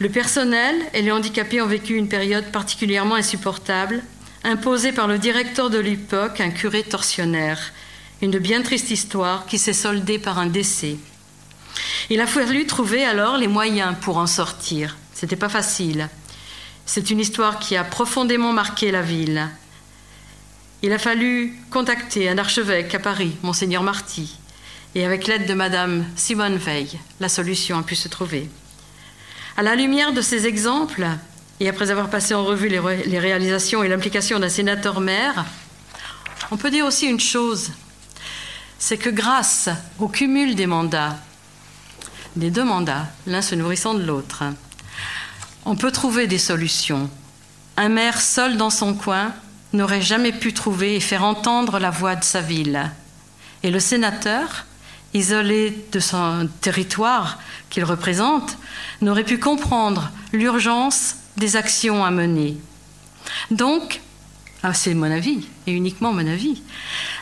Le 0.00 0.08
personnel 0.08 0.74
et 0.92 1.02
les 1.02 1.12
handicapés 1.12 1.62
ont 1.62 1.68
vécu 1.68 1.94
une 1.94 2.08
période 2.08 2.50
particulièrement 2.50 3.14
insupportable, 3.14 4.02
imposée 4.42 4.90
par 4.90 5.06
le 5.06 5.18
directeur 5.18 5.70
de 5.70 5.78
l'époque, 5.78 6.40
un 6.40 6.50
curé 6.50 6.82
tortionnaire. 6.82 7.60
Une 8.22 8.40
bien 8.40 8.62
triste 8.62 8.90
histoire 8.90 9.46
qui 9.46 9.56
s'est 9.56 9.72
soldée 9.72 10.18
par 10.18 10.40
un 10.40 10.46
décès. 10.46 10.96
Il 12.10 12.20
a 12.20 12.26
fallu 12.26 12.66
trouver 12.66 13.04
alors 13.04 13.36
les 13.36 13.46
moyens 13.46 13.94
pour 14.00 14.16
en 14.16 14.26
sortir. 14.26 14.96
C'était 15.14 15.36
pas 15.36 15.48
facile. 15.48 16.08
C'est 16.88 17.10
une 17.10 17.18
histoire 17.18 17.58
qui 17.58 17.76
a 17.76 17.82
profondément 17.82 18.52
marqué 18.52 18.92
la 18.92 19.02
ville. 19.02 19.48
Il 20.82 20.92
a 20.92 20.98
fallu 20.98 21.52
contacter 21.70 22.28
un 22.28 22.38
archevêque 22.38 22.94
à 22.94 23.00
Paris, 23.00 23.36
Monseigneur 23.42 23.82
Marty, 23.82 24.38
et 24.94 25.04
avec 25.04 25.26
l'aide 25.26 25.48
de 25.48 25.54
Madame 25.54 26.04
Simone 26.14 26.56
Veil, 26.56 26.88
la 27.18 27.28
solution 27.28 27.76
a 27.76 27.82
pu 27.82 27.96
se 27.96 28.08
trouver. 28.08 28.48
À 29.56 29.62
la 29.62 29.74
lumière 29.74 30.12
de 30.12 30.20
ces 30.20 30.46
exemples, 30.46 31.08
et 31.58 31.68
après 31.68 31.90
avoir 31.90 32.08
passé 32.08 32.34
en 32.34 32.44
revue 32.44 32.68
les, 32.68 33.18
réalisations 33.18 33.82
et 33.82 33.88
l'implication 33.88 34.38
d'un 34.38 34.48
sénateur-maire, 34.48 35.44
on 36.52 36.56
peut 36.56 36.70
dire 36.70 36.86
aussi 36.86 37.06
une 37.06 37.20
chose, 37.20 37.72
c'est 38.78 38.98
que 38.98 39.10
grâce 39.10 39.68
au 39.98 40.06
cumul 40.06 40.54
des 40.54 40.66
mandats, 40.66 41.16
des 42.36 42.50
deux 42.50 42.64
mandats, 42.64 43.06
l'un 43.26 43.42
se 43.42 43.56
nourrissant 43.56 43.94
de 43.94 44.04
l'autre, 44.04 44.44
on 45.66 45.74
peut 45.74 45.90
trouver 45.90 46.28
des 46.28 46.38
solutions. 46.38 47.10
Un 47.76 47.88
maire 47.88 48.20
seul 48.20 48.56
dans 48.56 48.70
son 48.70 48.94
coin 48.94 49.34
n'aurait 49.72 50.00
jamais 50.00 50.32
pu 50.32 50.54
trouver 50.54 50.94
et 50.94 51.00
faire 51.00 51.24
entendre 51.24 51.80
la 51.80 51.90
voix 51.90 52.14
de 52.14 52.24
sa 52.24 52.40
ville. 52.40 52.90
Et 53.64 53.70
le 53.70 53.80
sénateur, 53.80 54.64
isolé 55.12 55.86
de 55.90 55.98
son 55.98 56.48
territoire 56.60 57.40
qu'il 57.68 57.84
représente, 57.84 58.56
n'aurait 59.02 59.24
pu 59.24 59.38
comprendre 59.38 60.10
l'urgence 60.32 61.16
des 61.36 61.56
actions 61.56 62.04
à 62.04 62.12
mener. 62.12 62.56
Donc, 63.50 64.00
ah, 64.62 64.72
c'est 64.72 64.94
mon 64.94 65.10
avis, 65.10 65.48
et 65.66 65.72
uniquement 65.72 66.12
mon 66.12 66.26
avis, 66.26 66.62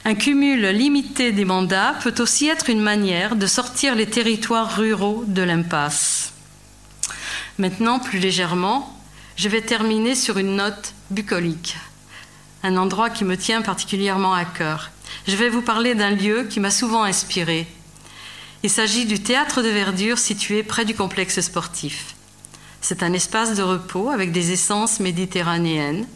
un 0.05 0.15
cumul 0.15 0.67
limité 0.69 1.33
des 1.33 1.47
mandats 1.47 1.95
peut 2.03 2.15
aussi 2.19 2.49
être 2.49 2.69
une 2.69 2.81
manière 2.81 3.37
de 3.37 3.47
sortir 3.47 3.95
les 3.95 4.07
territoires 4.07 4.77
ruraux 4.77 5.25
de 5.27 5.43
l'impasse. 5.43 6.34
Maintenant, 7.59 7.99
plus 7.99 8.19
légèrement, 8.19 8.99
je 9.37 9.49
vais 9.49 9.63
terminer 9.63 10.15
sur 10.15 10.39
une 10.39 10.57
note 10.57 10.95
bucolique 11.11 11.77
un 12.65 12.79
endroit 12.79 13.11
qui 13.11 13.25
me 13.25 13.37
tient 13.37 13.61
particulièrement 13.61 14.33
à 14.33 14.47
cœur. 14.47 14.91
Je 15.29 15.37
vais 15.37 15.51
vous 15.51 15.61
parler 15.61 15.95
d'un 15.95 16.11
lieu 16.11 16.45
qui 16.49 16.61
m'a 16.61 16.71
souvent 16.71 17.05
inspiré. 17.05 17.67
Il 18.63 18.71
s'agit 18.71 19.05
du 19.05 19.21
théâtre 19.21 19.63
de 19.63 19.69
verdure 19.69 20.19
situé 20.19 20.63
près 20.63 20.87
du 20.87 20.95
complexe 20.95 21.43
sportif. 21.43 22.15
C'est 22.81 23.03
un 23.03 23.13
espace 23.13 23.55
de 23.55 23.63
repos 23.63 24.09
avec 24.09 24.33
des 24.33 24.53
essences 24.53 24.99
méditerranéennes. 24.99 26.07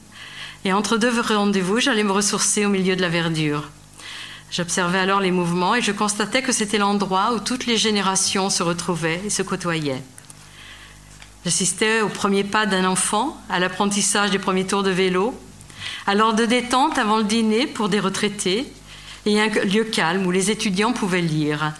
Et 0.65 0.73
entre 0.73 0.97
deux 0.97 1.21
rendez-vous, 1.21 1.81
j'allais 1.81 2.03
me 2.03 2.13
ressourcer 2.13 2.65
au 2.65 2.71
milieu 2.71 2.97
de 2.97 3.03
la 3.03 3.11
verdure. 3.11 3.69
J'observais 4.51 4.99
alors 4.99 5.21
les 5.21 5.31
mouvements 5.31 5.75
et 5.75 5.83
je 5.83 5.93
constatais 5.93 6.43
que 6.43 6.53
c'était 6.53 6.79
l'endroit 6.79 7.35
où 7.35 7.41
toutes 7.41 7.67
les 7.67 7.77
générations 7.77 8.49
se 8.49 8.63
retrouvaient 8.63 9.21
et 9.27 9.31
se 9.31 9.43
côtoyaient. 9.43 10.03
J'assistais 11.49 12.03
au 12.03 12.11
premier 12.11 12.45
pas 12.45 12.67
d'un 12.67 12.85
enfant, 12.85 13.35
à 13.49 13.59
l'apprentissage 13.59 14.31
des 14.31 14.39
premiers 14.39 14.67
tours 14.67 14.83
de 14.83 14.91
vélo, 14.91 15.35
alors 16.07 16.35
de 16.35 16.45
détente 16.45 16.99
avant 16.99 17.17
le 17.17 17.25
dîner 17.25 17.67
pour 17.67 17.89
des 17.89 18.01
retraités 18.01 18.71
et 19.25 19.41
un 19.41 19.49
lieu 19.65 19.85
calme 19.85 20.27
où 20.27 20.31
les 20.31 20.51
étudiants 20.51 20.93
pouvaient 20.93 21.23
lire. 21.23 21.73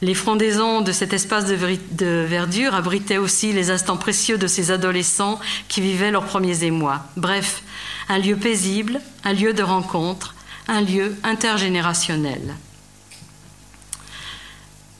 Les 0.00 0.14
frondaisons 0.14 0.80
de 0.80 0.92
cet 0.92 1.12
espace 1.12 1.46
de, 1.46 2.24
verdure 2.24 2.76
abritaient 2.76 3.18
aussi 3.18 3.52
les 3.52 3.72
instants 3.72 3.96
précieux 3.96 4.38
de 4.38 4.46
ces 4.46 4.70
adolescents 4.70 5.40
qui 5.66 5.80
vivaient 5.80 6.12
leurs 6.12 6.26
premiers 6.26 6.62
émois. 6.62 7.02
Bref, 7.16 7.64
un 8.08 8.18
lieu 8.18 8.36
paisible, 8.36 9.00
un 9.24 9.32
lieu 9.32 9.54
de 9.54 9.64
rencontre, 9.64 10.36
un 10.68 10.82
lieu 10.82 11.16
intergénérationnel. 11.24 12.54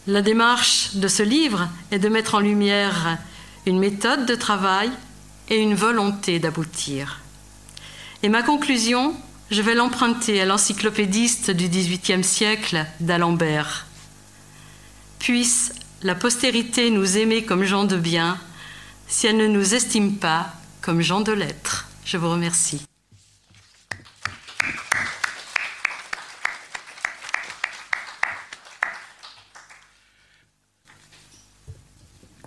La 0.09 0.21
démarche 0.21 0.97
de 0.97 1.07
ce 1.07 1.23
livre 1.23 1.69
est 1.93 2.01
de 2.01 2.09
mettre 2.09 2.35
en 2.35 2.41
lumière 2.41 3.19
une 3.69 3.79
méthode 3.79 4.25
de 4.25 4.35
travail 4.35 4.91
et 5.51 5.57
une 5.59 5.75
volonté 5.75 6.39
d'aboutir. 6.39 7.21
Et 8.23 8.31
ma 8.31 8.43
conclusion, 8.43 9.15
je 9.51 9.61
vais 9.61 9.75
l'emprunter 9.75 10.41
à 10.41 10.47
l'encyclopédiste 10.47 11.51
du 11.51 11.69
XVIIIe 11.69 12.25
siècle 12.25 12.87
d'Alembert. 13.01 13.87
Puisse 15.19 15.75
la 16.03 16.15
postérité 16.15 16.91
nous 16.91 17.19
aimer 17.19 17.45
comme 17.45 17.65
gens 17.65 17.85
de 17.85 17.97
bien, 17.97 18.39
si 19.07 19.27
elle 19.27 19.37
ne 19.37 19.47
nous 19.47 19.75
estime 19.75 20.17
pas 20.17 20.55
comme 20.81 21.03
gens 21.03 21.21
de 21.21 21.33
lettres. 21.33 21.89
Je 22.07 22.17
vous 22.17 22.31
remercie. 22.31 22.83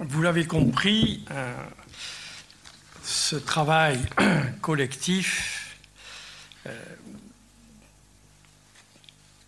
Vous 0.03 0.20
l'avez 0.31 0.47
compris, 0.47 1.25
euh, 1.31 1.53
ce 3.03 3.35
travail 3.35 3.99
collectif 4.61 5.75
euh, 6.67 6.71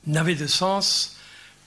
n'avait 0.07 0.35
de 0.35 0.45
sens 0.45 1.15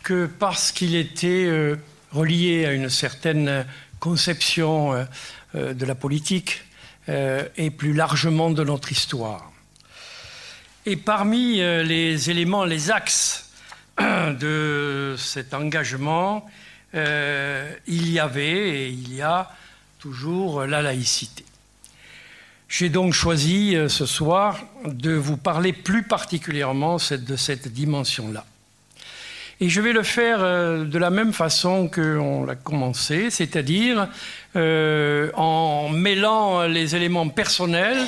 que 0.02 0.26
parce 0.26 0.70
qu'il 0.70 0.94
était 0.94 1.46
euh, 1.46 1.76
relié 2.12 2.66
à 2.66 2.72
une 2.72 2.90
certaine 2.90 3.64
conception 4.00 5.07
de 5.55 5.87
la 5.87 5.94
politique 5.94 6.62
et 7.09 7.70
plus 7.70 7.94
largement 7.94 8.50
de 8.50 8.64
notre 8.64 8.92
histoire. 8.92 9.50
Et 10.85 10.96
parmi 10.96 11.57
les 11.57 12.29
éléments, 12.29 12.66
les 12.66 12.90
axes 12.90 13.50
de 13.98 15.16
cet 15.18 15.55
engagement, 15.55 16.46
euh, 16.94 17.72
il 17.87 18.11
y 18.11 18.18
avait 18.18 18.68
et 18.68 18.88
il 18.88 19.14
y 19.14 19.22
a 19.22 19.51
toujours 19.99 20.64
la 20.66 20.83
laïcité. 20.83 21.44
J'ai 22.68 22.88
donc 22.88 23.12
choisi 23.12 23.77
euh, 23.77 23.88
ce 23.88 24.07
soir 24.07 24.59
de 24.85 25.12
vous 25.12 25.37
parler 25.37 25.72
plus 25.72 26.05
particulièrement 26.05 26.96
de 26.96 27.37
cette 27.37 27.68
dimension-là. 27.68 28.44
Et 29.59 29.68
je 29.68 29.81
vais 29.81 29.92
le 29.92 30.03
faire 30.03 30.38
euh, 30.40 30.85
de 30.85 30.99
la 30.99 31.11
même 31.11 31.33
façon 31.33 31.88
qu'on 31.88 32.44
l'a 32.44 32.57
commencé, 32.57 33.31
c'est-à-dire 33.31 34.09
en 34.55 35.90
mêlant 35.90 36.62
les 36.62 36.96
éléments 36.96 37.29
personnels 37.29 37.99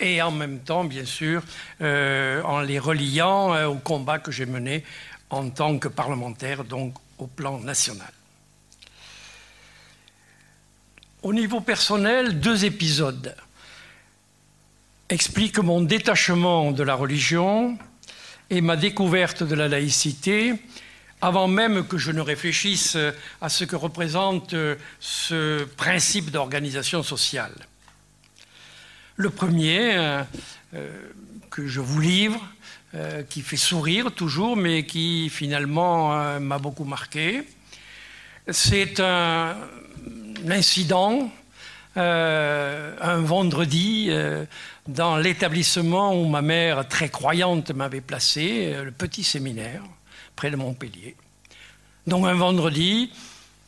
et 0.00 0.22
en 0.22 0.30
même 0.30 0.60
temps, 0.60 0.84
bien 0.84 1.04
sûr, 1.04 1.42
en 1.80 2.60
les 2.60 2.78
reliant 2.78 3.66
au 3.66 3.74
combat 3.74 4.20
que 4.20 4.30
j'ai 4.30 4.46
mené 4.46 4.84
en 5.28 5.50
tant 5.50 5.76
que 5.78 5.88
parlementaire, 5.88 6.62
donc 6.62 6.94
au 7.18 7.26
plan 7.26 7.58
national. 7.60 8.12
Au 11.22 11.32
niveau 11.32 11.60
personnel, 11.60 12.38
deux 12.40 12.64
épisodes 12.64 13.34
expliquent 15.08 15.58
mon 15.58 15.80
détachement 15.80 16.72
de 16.72 16.82
la 16.82 16.94
religion 16.94 17.78
et 18.50 18.60
ma 18.60 18.76
découverte 18.76 19.42
de 19.42 19.54
la 19.54 19.68
laïcité 19.68 20.54
avant 21.20 21.48
même 21.48 21.86
que 21.86 21.96
je 21.98 22.12
ne 22.12 22.20
réfléchisse 22.20 22.96
à 23.40 23.48
ce 23.48 23.64
que 23.64 23.76
représente 23.76 24.54
ce 25.00 25.64
principe 25.64 26.30
d'organisation 26.30 27.02
sociale. 27.02 27.54
Le 29.16 29.30
premier, 29.30 29.96
euh, 29.96 30.22
que 31.50 31.66
je 31.66 31.80
vous 31.80 32.00
livre, 32.00 32.40
euh, 32.96 33.22
qui 33.24 33.42
fait 33.42 33.58
sourire 33.58 34.10
toujours, 34.10 34.56
mais 34.56 34.86
qui 34.86 35.28
finalement 35.28 36.18
euh, 36.18 36.38
m'a 36.38 36.58
beaucoup 36.58 36.84
marqué. 36.84 37.42
C'est 38.48 39.00
un, 39.00 39.54
incident, 40.48 41.30
euh, 41.98 42.96
un 43.02 43.18
vendredi, 43.18 44.08
dans 44.88 45.18
l'établissement 45.18 46.14
où 46.18 46.26
ma 46.26 46.40
mère, 46.40 46.88
très 46.88 47.10
croyante, 47.10 47.70
m'avait 47.70 48.00
placé, 48.00 48.74
le 48.82 48.92
petit 48.92 49.24
séminaire, 49.24 49.82
près 50.34 50.50
de 50.50 50.56
Montpellier. 50.56 51.16
Donc 52.06 52.24
un 52.24 52.34
vendredi, 52.34 53.10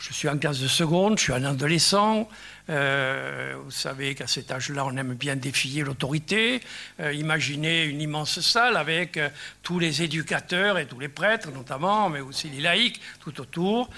je 0.00 0.12
suis 0.12 0.28
en 0.28 0.38
classe 0.38 0.60
de 0.60 0.68
seconde, 0.68 1.18
je 1.18 1.24
suis 1.24 1.32
un 1.32 1.44
adolescent, 1.44 2.28
euh, 2.70 3.54
vous 3.64 3.70
savez 3.70 4.14
qu'à 4.14 4.26
cet 4.26 4.50
âge-là, 4.50 4.84
on 4.84 4.96
aime 4.96 5.14
bien 5.14 5.36
défier 5.36 5.82
l'autorité. 5.82 6.60
Euh, 7.00 7.12
imaginez 7.14 7.84
une 7.84 8.00
immense 8.00 8.40
salle 8.40 8.76
avec 8.76 9.16
euh, 9.16 9.30
tous 9.62 9.78
les 9.78 10.02
éducateurs 10.02 10.78
et 10.78 10.86
tous 10.86 11.00
les 11.00 11.08
prêtres, 11.08 11.50
notamment, 11.50 12.10
mais 12.10 12.20
aussi 12.20 12.48
les 12.48 12.60
laïcs 12.60 13.00
tout 13.20 13.40
autour. 13.40 13.88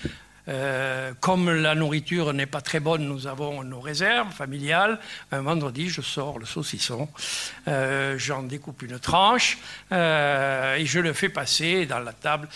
comme 1.20 1.48
la 1.48 1.76
nourriture 1.76 2.32
n'est 2.32 2.46
pas 2.46 2.60
très 2.60 2.80
bonne, 2.80 3.04
nous 3.04 3.28
avons 3.28 3.62
nos 3.62 3.80
réserves 3.80 4.32
familiales. 4.32 4.98
Un 5.30 5.42
vendredi, 5.42 5.88
je 5.88 6.00
sors 6.00 6.40
le 6.40 6.46
saucisson, 6.46 7.08
j'en 8.16 8.42
découpe 8.42 8.82
une 8.82 8.98
tranche 8.98 9.58
et 9.92 10.84
je 10.84 10.98
le 10.98 11.12
fais 11.12 11.28
passer 11.28 11.86
dans 11.86 12.00
la 12.00 12.12
table. 12.12 12.48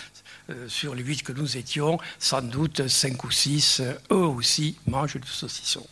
Sur 0.69 0.95
les 0.95 1.03
huit 1.03 1.23
que 1.23 1.33
nous 1.33 1.57
étions, 1.57 1.99
sans 2.19 2.43
doute 2.43 2.89
cinq 2.89 3.25
ou 3.25 3.31
six, 3.31 3.81
eux 4.11 4.15
aussi, 4.15 4.77
mangent 4.87 5.17
du 5.17 5.29
saucisson. 5.29 5.87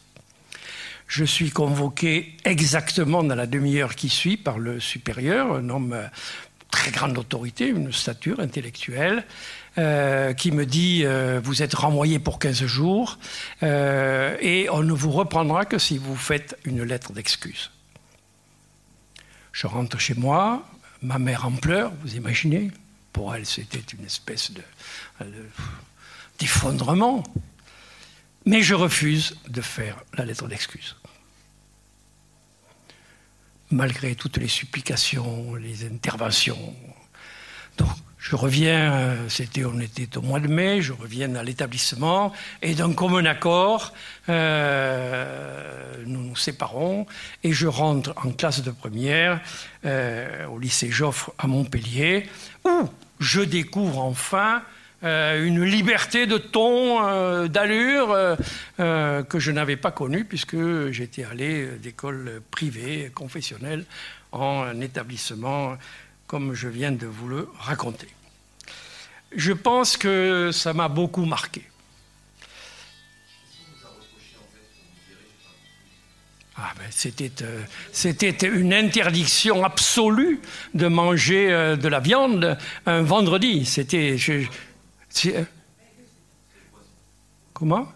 Je 1.12 1.25
suis 1.27 1.51
convoqué 1.51 2.33
exactement 2.47 3.23
dans 3.23 3.35
la 3.35 3.47
demi-heure 3.47 3.97
qui 3.97 4.09
suit 4.09 4.38
par 4.38 4.59
le 4.59 4.81
supérieur, 4.81 5.53
un 5.53 5.69
homme 5.69 5.93
euh, 5.93 6.07
très 6.71 6.91
grande 6.91 7.19
autorité, 7.19 7.67
une 7.67 7.93
stature 7.93 8.41
intellectuelle, 8.41 9.27
euh, 9.77 10.33
qui 10.33 10.53
me 10.53 10.65
dit 10.65 11.03
euh, 11.05 11.38
Vous 11.45 11.62
êtes 11.62 11.75
renvoyé 11.75 12.19
pour 12.19 12.38
15 12.38 12.65
jours 12.65 13.19
et 13.61 14.69
on 14.71 14.83
ne 14.83 14.93
vous 14.95 15.11
reprendra 15.11 15.67
que 15.67 15.77
si 15.77 15.99
vous 15.99 16.17
faites 16.17 16.57
une 16.65 16.83
lettre 16.83 17.12
d'excuse. 17.12 17.71
Je 19.53 19.67
rentre 19.67 20.01
chez 20.01 20.15
moi, 20.15 20.67
ma 21.03 21.19
mère 21.19 21.45
en 21.45 21.53
pleurs, 21.53 21.93
vous 22.03 22.15
imaginez 22.17 22.71
Pour 23.12 23.35
elle, 23.35 23.46
c'était 23.46 23.79
une 23.79 24.05
espèce 24.05 24.53
d'effondrement. 26.38 27.22
Mais 28.44 28.62
je 28.62 28.75
refuse 28.75 29.37
de 29.48 29.61
faire 29.61 30.03
la 30.14 30.25
lettre 30.25 30.48
d'excuse 30.48 30.96
malgré 33.72 34.14
toutes 34.14 34.37
les 34.37 34.48
supplications, 34.48 35.55
les 35.55 35.87
interventions. 35.87 36.75
Donc, 37.79 37.88
je 38.18 38.37
reviens, 38.37 39.16
c'était, 39.29 39.64
on 39.64 39.81
était 39.81 40.16
au 40.16 40.22
mois 40.22 40.38
de 40.38 40.46
mai, 40.46 40.81
je 40.81 40.92
reviens 40.92 41.35
à 41.35 41.42
l'établissement, 41.42 42.33
et 42.61 42.75
d'un 42.75 42.92
commun 42.92 43.25
accord, 43.25 43.92
euh, 44.29 45.96
nous 46.07 46.22
nous 46.22 46.37
séparons, 46.37 47.07
et 47.42 47.53
je 47.53 47.66
rentre 47.66 48.14
en 48.25 48.31
classe 48.31 48.62
de 48.62 48.70
première 48.70 49.40
euh, 49.85 50.46
au 50.46 50.61
lycée 50.61 50.90
Joffre 50.90 51.33
à 51.37 51.48
Montpellier, 51.48 52.29
où 52.64 52.88
je 53.20 53.40
découvre 53.40 53.98
enfin 53.98 54.62
euh, 55.05 55.44
une 55.44 55.64
liberté 55.64 56.27
de 56.27 56.38
ton, 56.38 57.05
euh, 57.05 57.48
d'allure 57.48 58.37
euh, 58.79 59.22
que 59.25 59.40
je 59.40 59.51
n'avais 59.51 59.77
pas 59.77 59.90
connue 59.90 60.25
puisque 60.25 60.57
j'étais 60.90 61.25
allé 61.25 61.66
d'école 61.83 62.40
privée, 62.53 63.11
confessionnelle, 63.12 63.85
en 64.31 64.81
établissement 64.81 65.77
comme 66.29 66.55
je 66.55 66.68
viens 66.68 66.92
de 66.92 67.07
vous 67.07 67.29
le 67.29 67.48
raconter. 67.59 68.09
Je 69.35 69.53
pense 69.53 69.96
que 69.96 70.51
ça 70.53 70.72
m'a 70.72 70.88
beaucoup 70.88 71.25
marqué. 71.25 71.62
Ah 76.57 76.73
ben, 76.77 76.87
c'était, 76.91 78.47
une 78.47 78.75
interdiction 78.75 79.65
absolue 79.65 80.41
de 80.75 80.87
manger 80.87 81.49
de 81.81 81.88
la 81.88 81.99
viande 81.99 82.59
un 82.85 83.03
vendredi. 83.03 83.65
C'était, 83.65 84.17
euh, 85.27 85.45
comment? 87.53 87.87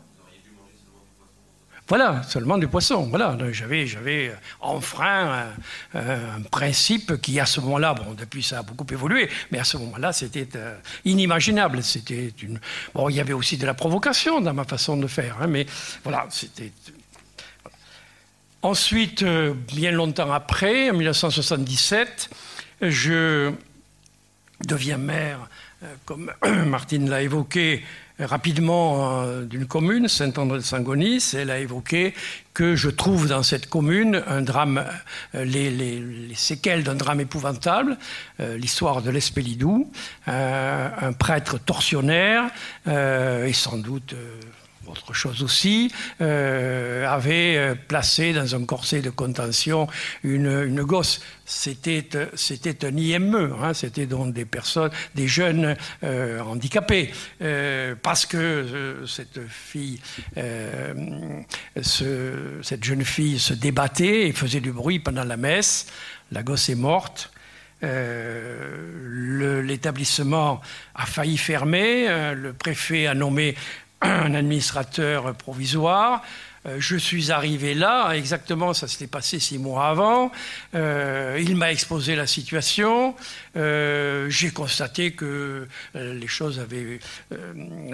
Voilà, 1.88 2.22
seulement 2.24 2.58
du 2.58 2.66
poisson. 2.66 3.06
Voilà, 3.06 3.36
j'avais, 3.52 3.86
j'avais 3.86 4.34
enfreint 4.60 5.52
un, 5.94 6.42
principe 6.50 7.20
qui, 7.20 7.38
à 7.38 7.46
ce 7.46 7.60
moment-là, 7.60 7.94
bon, 7.94 8.14
depuis 8.14 8.42
ça 8.42 8.58
a 8.58 8.62
beaucoup 8.62 8.86
évolué, 8.92 9.28
mais 9.52 9.60
à 9.60 9.64
ce 9.64 9.76
moment-là, 9.76 10.12
c'était 10.12 10.48
euh, 10.56 10.76
inimaginable. 11.04 11.84
C'était 11.84 12.32
une. 12.42 12.58
Bon, 12.92 13.08
il 13.08 13.14
y 13.14 13.20
avait 13.20 13.32
aussi 13.32 13.56
de 13.56 13.64
la 13.64 13.74
provocation 13.74 14.40
dans 14.40 14.52
ma 14.52 14.64
façon 14.64 14.96
de 14.96 15.06
faire, 15.06 15.36
hein, 15.40 15.46
mais 15.46 15.64
voilà, 16.02 16.26
c'était. 16.30 16.72
Ensuite, 18.66 19.22
euh, 19.22 19.54
bien 19.54 19.92
longtemps 19.92 20.32
après, 20.32 20.90
en 20.90 20.94
1977, 20.94 22.30
je 22.82 23.52
deviens 24.66 24.98
maire 24.98 25.48
euh, 25.82 25.94
comme 26.06 26.32
Martine 26.66 27.10
l'a 27.10 27.22
évoqué 27.22 27.84
rapidement 28.18 29.22
euh, 29.22 29.44
d'une 29.44 29.66
commune, 29.66 30.08
Saint-André-de-Saint-Gonis, 30.08 31.34
elle 31.34 31.50
a 31.50 31.58
évoqué 31.58 32.14
que 32.54 32.74
je 32.74 32.88
trouve 32.88 33.28
dans 33.28 33.42
cette 33.42 33.68
commune 33.68 34.22
un 34.26 34.40
drame, 34.40 34.86
euh, 35.34 35.44
les, 35.44 36.34
séquelles 36.34 36.82
d'un 36.82 36.94
drame 36.94 37.20
épouvantable, 37.20 37.98
l'histoire 38.38 39.02
de 39.02 39.10
l'Espélidou, 39.10 39.90
un 40.26 41.12
prêtre 41.18 41.58
tortionnaire 41.58 42.50
et 42.86 43.52
sans 43.52 43.78
doute 43.78 44.14
autre 44.88 45.12
chose 45.12 45.42
aussi, 45.42 45.92
euh, 46.20 47.06
avait 47.06 47.56
euh, 47.56 47.74
placé 47.74 48.32
dans 48.32 48.54
un 48.54 48.64
corset 48.64 49.00
de 49.02 49.10
contention 49.10 49.88
une, 50.22 50.82
gosse. 50.82 51.20
C'était, 51.44 52.08
c'était 52.34 52.84
un 52.86 52.96
IME, 52.96 53.54
hein, 53.62 53.74
c'était 53.74 54.06
donc 54.06 54.32
des 54.32 54.44
personnes, 54.44 54.90
des 55.14 55.28
jeunes 55.28 55.76
euh, 56.02 56.40
handicapés, 56.40 57.12
parce 58.02 58.26
que 58.26 59.04
cette 59.06 59.46
fille, 59.48 60.00
cette 61.82 62.84
jeune 62.84 63.04
fille 63.04 63.38
se 63.38 63.54
débattait 63.54 64.26
et 64.26 64.32
faisait 64.32 64.60
du 64.60 64.72
bruit 64.72 64.98
pendant 64.98 65.24
la 65.24 65.36
messe. 65.36 65.86
La 66.32 66.42
gosse 66.42 66.68
est 66.68 66.74
morte. 66.74 67.30
l'établissement 69.62 70.60
a 70.94 71.06
failli 71.06 71.36
fermer. 71.36 72.08
le 72.34 72.52
préfet 72.52 73.06
a 73.06 73.14
nommé 73.14 73.54
un 74.02 74.34
administrateur 74.34 75.34
provisoire. 75.34 76.22
Euh, 76.66 76.76
je 76.78 76.96
suis 76.96 77.30
arrivé 77.30 77.74
là, 77.74 78.12
exactement, 78.12 78.74
ça 78.74 78.88
s'était 78.88 79.06
passé 79.06 79.38
six 79.38 79.58
mois 79.58 79.88
avant. 79.88 80.32
Euh, 80.74 81.38
il 81.40 81.56
m'a 81.56 81.70
exposé 81.70 82.16
la 82.16 82.26
situation. 82.26 83.14
Euh, 83.56 84.28
j'ai 84.28 84.50
constaté 84.50 85.12
que 85.12 85.68
les 85.94 86.26
choses 86.26 86.58
avaient 86.58 86.98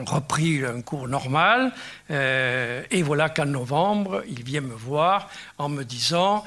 repris 0.07 0.65
un 0.65 0.81
cours 0.83 1.09
normal. 1.09 1.73
et 2.11 3.03
voilà 3.03 3.29
qu'en 3.29 3.47
novembre, 3.47 4.23
il 4.29 4.43
vient 4.43 4.61
me 4.61 4.75
voir 4.75 5.31
en 5.59 5.69
me 5.69 5.85
disant 5.85 6.45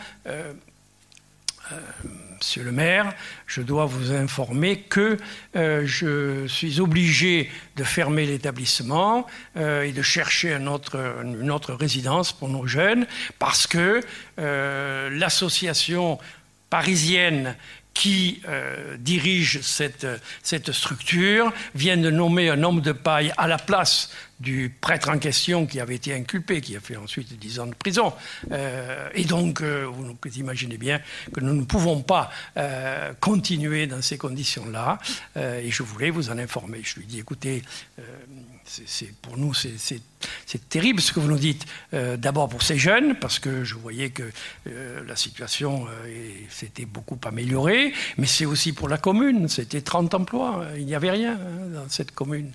Monsieur 2.38 2.64
le 2.64 2.72
maire, 2.72 3.14
je 3.48 3.62
dois 3.62 3.86
vous 3.86 4.12
informer 4.12 4.82
que 4.82 5.18
euh, 5.56 5.84
je 5.86 6.46
suis 6.48 6.82
obligé 6.82 7.50
de 7.78 7.84
fermer 7.84 8.26
l'établissement 8.26 9.26
euh, 9.56 9.84
et 9.84 9.94
de 9.94 10.02
chercher 10.02 10.54
une 10.54 10.68
autre 10.68 11.74
résidence 11.74 12.34
pour 12.34 12.50
nos 12.50 12.68
jeunes 12.68 13.08
parce 13.40 13.68
que 13.68 14.02
euh, 14.40 15.10
l'association 15.12 16.20
parisienne 16.70 17.56
qui 17.96 18.42
dirige 19.00 19.62
cette, 19.62 20.06
cette, 20.44 20.72
structure 20.74 21.52
vient 21.74 21.98
de 21.98 22.12
nommer 22.12 22.50
un 22.50 22.62
homme 22.62 22.82
de 22.82 22.92
paille 22.92 23.34
à 23.38 23.48
la 23.48 23.58
place 23.58 24.12
du 24.40 24.74
prêtre 24.82 25.10
en 25.10 25.18
question 25.18 25.66
qui 25.66 25.80
avait 25.80 25.96
été 25.96 26.14
inculpé, 26.14 26.62
qui 26.62 26.76
a 26.76 26.80
fait 26.80 26.98
ensuite 26.98 27.38
10 27.38 27.60
ans 27.60 27.68
de 27.68 27.76
prison. 27.76 28.14
Euh, 28.52 29.10
et 29.14 29.24
donc, 29.24 29.62
euh, 29.62 29.86
vous 29.86 30.18
imaginez 30.38 30.78
bien 30.78 31.00
que 31.34 31.40
nous 31.40 31.54
ne 31.54 31.64
pouvons 31.64 32.02
pas 32.02 32.32
euh, 32.58 33.14
continuer 33.20 33.88
dans 33.88 34.02
ces 34.02 34.18
conditions-là. 34.18 35.00
et 35.36 35.72
je 35.72 35.84
voulais 35.84 36.10
vous 36.10 36.30
en 36.30 36.38
informer. 36.38 36.82
Je 36.84 37.00
lui 37.00 37.06
dit, 37.06 37.20
écoutez, 37.20 37.64
c'est, 38.66 39.14
pour 39.22 39.38
nous, 39.38 39.54
c'est, 39.54 40.02
terrible 40.70 41.00
ce 41.02 41.12
que 41.12 41.20
vous 41.20 41.28
nous 41.28 41.38
dites. 41.38 41.66
d'abord 41.92 42.50
pour 42.50 42.64
ces 42.64 42.78
jeunes, 42.78 43.16
parce 43.20 43.40
que 43.40 43.64
je 43.64 43.76
voyais 43.76 44.10
que 44.10 44.24
la 44.66 45.16
situation 45.16 45.86
s'était 46.50 46.86
beaucoup 46.86 47.20
améliorée, 47.26 47.94
mais 48.18 48.26
c'est 48.26 48.46
aussi 48.46 48.74
pour 48.74 48.90
la 48.90 48.98
commune. 48.98 49.48
C'était 49.48 49.82
30 49.82 50.14
emplois. 50.16 50.66
Il 50.78 50.86
n'y 50.86 50.96
avait 50.96 51.12
rien 51.12 51.34
hein, 51.34 51.68
dans 51.74 51.90
cette 51.90 52.12
commune. 52.12 52.52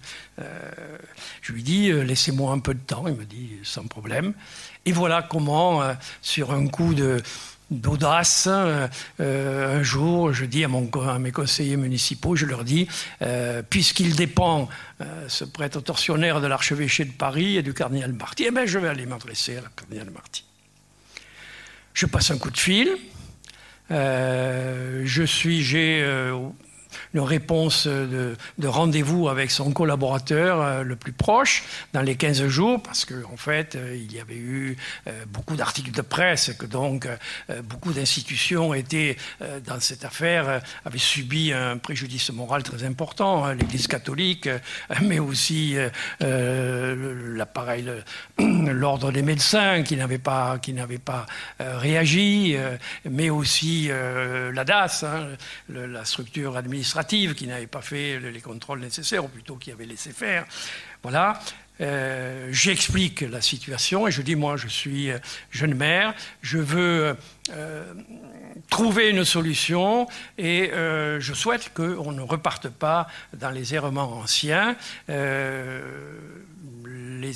je 1.43 1.53
lui 1.53 1.63
dis, 1.63 1.91
euh, 1.91 2.03
laissez-moi 2.03 2.53
un 2.53 2.59
peu 2.59 2.75
de 2.75 2.81
temps. 2.81 3.07
Il 3.07 3.15
me 3.15 3.25
dit, 3.25 3.59
sans 3.63 3.87
problème. 3.87 4.35
Et 4.85 4.93
voilà 4.93 5.23
comment, 5.23 5.83
euh, 5.83 5.95
sur 6.23 6.53
un 6.53 6.67
coup 6.67 6.95
de, 6.95 7.23
d'audace. 7.71 8.49
Euh, 8.51 8.89
un 9.19 9.83
jour, 9.83 10.33
je 10.33 10.45
dis 10.45 10.65
à, 10.65 10.69
mes 11.19 11.33
conseillers 11.33 11.77
municipaux, 11.77 12.37
je 12.37 12.47
leur 12.47 12.65
dis, 12.65 12.89
puisqu'il 13.69 14.17
dépend, 14.17 14.69
ce 15.29 15.45
prêtre 15.45 15.81
torsionnaire 15.81 16.41
de 16.41 16.47
l'archevêché 16.47 17.05
de 17.05 17.13
Paris 17.13 17.57
et 17.57 17.63
du 17.63 17.75
cardinal 17.75 18.13
Marty, 18.13 18.45
eh 18.49 18.51
bien, 18.51 18.67
je 18.67 18.79
vais 18.79 18.89
aller 18.89 19.07
m'adresser 19.07 19.57
à 19.57 19.63
la 19.63 19.69
cardinal 19.75 20.11
Marty. 20.11 20.45
Je 21.95 22.07
passe 22.07 22.31
un 22.31 22.39
coup 22.39 22.51
de 22.51 22.59
fil. 22.59 22.97
je 23.91 25.23
suis, 25.27 25.63
une 27.15 27.21
réponse 27.21 27.87
de, 27.87 28.37
rendez-vous 28.65 29.29
avec 29.29 29.51
son 29.51 29.73
collaborateur 29.73 30.61
euh, 30.61 30.83
le 30.83 30.97
plus 30.97 31.13
proche 31.13 31.65
dans 31.93 32.03
les 32.03 32.17
15 32.17 32.47
jours, 32.49 32.83
parce 32.83 33.05
qu'en 33.05 33.33
en 33.33 33.37
fait, 33.37 33.75
euh, 33.75 33.97
il 33.97 34.13
y 34.13 34.21
avait 34.21 34.37
eu 34.37 34.77
euh, 35.07 35.25
beaucoup 35.29 35.57
d'articles 35.57 35.91
de 35.91 36.03
presse, 36.03 36.53
que 36.59 36.67
donc 36.67 37.09
beaucoup 37.65 37.93
d'institutions 37.93 38.75
étaient, 38.75 39.17
dans 39.67 39.81
cette 39.81 40.05
affaire, 40.05 40.61
avaient 40.85 40.99
subi 40.99 41.53
un 41.53 41.79
préjudice 41.79 42.31
moral 42.31 42.63
très 42.63 42.85
important, 42.85 43.45
hein, 43.45 43.55
l'Église 43.55 43.87
catholique, 43.87 44.49
mais 45.03 45.19
aussi 45.19 45.77
l'appareil, 46.21 47.87
l'ordre 48.39 49.13
des 49.13 49.23
médecins 49.23 49.83
qui 49.83 49.97
n'avait 49.97 50.19
pas, 50.19 50.59
pas 51.05 51.27
réagi, 51.59 52.57
mais 53.09 53.31
aussi 53.31 53.89
la 53.89 54.65
DAS, 54.65 55.05
hein, 55.05 55.29
la 55.69 56.05
structure 56.05 56.57
administrative 56.57 56.80
qui 57.35 57.47
n'avait 57.47 57.67
pas 57.67 57.83
fait 57.83 58.19
les 58.19 58.41
contrôles 58.41 58.81
nécessaires, 58.81 59.25
ou 59.25 59.29
plutôt 59.29 59.57
qui 59.57 59.71
avait 59.71 59.87
laissé 59.87 60.13
faire. 60.13 60.47
Voilà. 61.03 61.41
Euh, 61.81 62.49
j'explique 62.51 63.23
la 63.23 63.41
situation 63.41 64.07
et 64.07 64.11
je 64.11 64.21
dis 64.21 64.37
moi 64.37 64.59
je 64.59 64.69
suis 64.69 65.11
euh, 65.11 65.19
jeune 65.51 65.75
mère, 65.75 66.15
je 66.43 66.59
veux 66.59 67.17
euh, 67.53 67.95
trouver 68.69 69.09
une 69.09 69.25
solution 69.25 70.07
et 70.37 70.71
je 70.73 71.33
souhaite 71.33 71.73
qu'on 71.73 72.13
ne 72.13 72.21
reparte 72.21 72.69
pas 72.69 73.07
dans 73.33 73.51
les 73.51 73.75
errements 73.75 74.19
anciens. 74.19 74.77
les 75.09 76.35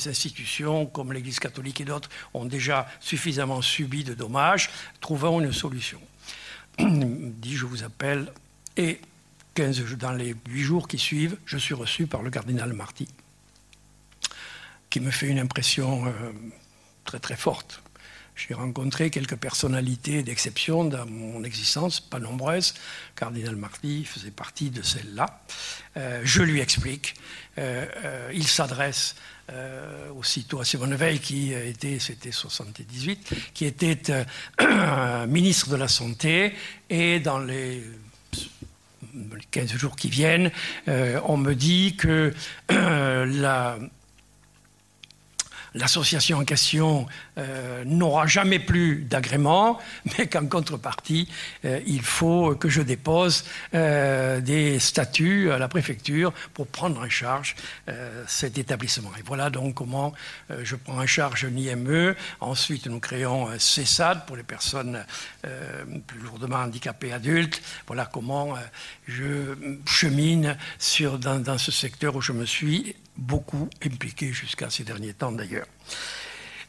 institutions 0.08 0.86
comme 0.86 1.12
l'Église 1.12 1.38
catholique 1.38 1.80
et 1.80 1.84
d'autres 1.84 2.10
ont 2.34 2.44
déjà 2.44 2.86
suffisamment 3.00 3.62
subi 3.62 4.04
de 4.04 4.14
dommages. 4.14 4.70
Trouvons 5.00 5.40
une 5.40 5.52
solution. 5.52 6.00
dit 6.78 7.56
je 7.56 7.66
vous 7.66 7.84
appelle 7.84 8.26
et 8.76 9.00
15, 9.54 9.96
dans 9.96 10.12
les 10.12 10.34
huit 10.48 10.62
jours 10.62 10.88
qui 10.88 10.98
suivent, 10.98 11.36
je 11.46 11.56
suis 11.56 11.74
reçu 11.74 12.06
par 12.06 12.22
le 12.22 12.30
cardinal 12.30 12.72
Marty, 12.72 13.08
qui 14.90 15.00
me 15.00 15.10
fait 15.10 15.28
une 15.28 15.38
impression 15.38 16.06
euh, 16.06 16.10
très 17.04 17.20
très 17.20 17.36
forte. 17.36 17.80
J'ai 18.34 18.52
rencontré 18.52 19.10
quelques 19.10 19.36
personnalités 19.36 20.24
d'exception 20.24 20.84
dans 20.84 21.06
mon 21.06 21.44
existence, 21.44 22.00
pas 22.00 22.18
nombreuses. 22.18 22.74
Cardinal 23.14 23.54
Marty 23.54 24.04
faisait 24.04 24.32
partie 24.32 24.70
de 24.70 24.82
celles-là. 24.82 25.40
Euh, 25.96 26.20
je 26.24 26.42
lui 26.42 26.60
explique. 26.60 27.14
Euh, 27.58 28.30
il 28.34 28.46
s'adresse 28.46 29.14
aussitôt 30.16 30.60
à 30.60 30.64
Simone 30.64 30.94
Veil, 30.94 31.18
qui 31.20 31.52
était, 31.52 31.98
c'était 31.98 32.32
78, 32.32 33.52
qui 33.52 33.66
était 33.66 34.00
ministre 35.28 35.68
de 35.68 35.76
la 35.76 35.86
Santé, 35.86 36.54
et 36.88 37.20
dans 37.20 37.40
les 37.40 37.84
les 39.14 39.44
15 39.50 39.72
jours 39.76 39.96
qui 39.96 40.08
viennent, 40.08 40.50
euh, 40.88 41.20
on 41.24 41.36
me 41.36 41.54
dit 41.54 41.96
que 41.96 42.32
euh, 42.72 43.26
la 43.26 43.78
l'association 45.76 46.38
en 46.38 46.44
question 46.44 47.06
euh, 47.36 47.82
n'aura 47.84 48.28
jamais 48.28 48.60
plus 48.60 49.02
d'agrément, 49.02 49.80
mais 50.18 50.28
qu'en 50.28 50.46
contrepartie, 50.46 51.28
euh, 51.64 51.80
il 51.86 52.02
faut 52.02 52.54
que 52.54 52.68
je 52.68 52.80
dépose 52.80 53.44
euh, 53.74 54.40
des 54.40 54.78
statuts 54.78 55.50
à 55.50 55.58
la 55.58 55.66
préfecture 55.66 56.32
pour 56.52 56.68
prendre 56.68 57.00
en 57.00 57.08
charge 57.08 57.56
cet 58.26 58.58
établissement. 58.58 59.10
Et 59.18 59.22
voilà 59.24 59.50
donc 59.50 59.74
comment 59.74 60.12
je 60.62 60.76
prends 60.76 60.98
en 60.98 61.06
charge 61.06 61.44
un 61.44 61.56
IME. 61.56 62.14
Ensuite, 62.40 62.86
nous 62.86 63.00
créons 63.00 63.48
un 63.48 63.58
CESAD 63.58 64.26
pour 64.26 64.36
les 64.36 64.42
personnes 64.42 65.04
plus 66.06 66.20
lourdement 66.20 66.56
handicapées 66.56 67.12
adultes. 67.12 67.60
Voilà 67.86 68.06
comment 68.06 68.54
je 69.06 69.56
chemine 69.86 70.56
dans, 71.20 71.38
dans 71.40 71.58
ce 71.58 71.72
secteur 71.72 72.16
où 72.16 72.20
je 72.20 72.32
me 72.32 72.46
suis 72.46 72.96
beaucoup 73.16 73.68
impliqué 73.84 74.32
jusqu'à 74.32 74.70
ces 74.70 74.84
derniers 74.84 75.14
temps 75.14 75.32
d'ailleurs. 75.32 75.66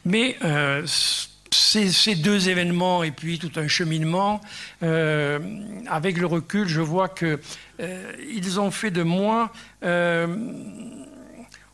Mais 0.06 0.36
euh, 0.44 0.86
ces, 0.86 2.14
deux 2.14 2.48
événements 2.48 3.02
et 3.02 3.10
puis 3.10 3.40
tout 3.40 3.50
un 3.56 3.66
cheminement, 3.66 4.40
euh, 4.84 5.40
avec 5.88 6.16
le 6.16 6.26
recul, 6.26 6.68
je 6.68 6.80
vois 6.80 7.08
qu'ils 7.08 7.38
euh, 7.80 8.58
ont 8.58 8.70
fait 8.70 8.92
de 8.92 9.02
moi, 9.02 9.52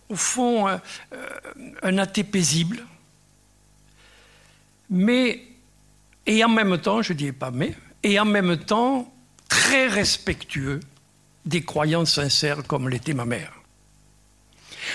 au 0.09 0.17
fond, 0.17 0.67
un 1.83 1.99
athée 1.99 2.25
paisible, 2.25 2.87
mais, 4.89 5.43
et 6.27 6.43
en 6.43 6.49
même 6.49 6.79
temps, 6.79 7.03
je 7.03 7.13
ne 7.13 7.19
dis 7.19 7.33
pas 7.33 7.51
mais, 7.51 7.75
et 8.03 8.19
en 8.19 8.25
même 8.25 8.57
temps, 8.57 9.13
très 9.49 9.89
respectueux 9.89 10.81
des 11.45 11.63
croyances 11.63 12.15
sincères 12.15 12.63
comme 12.67 12.89
l'était 12.89 13.15
ma 13.15 13.27
mère. 13.27 13.62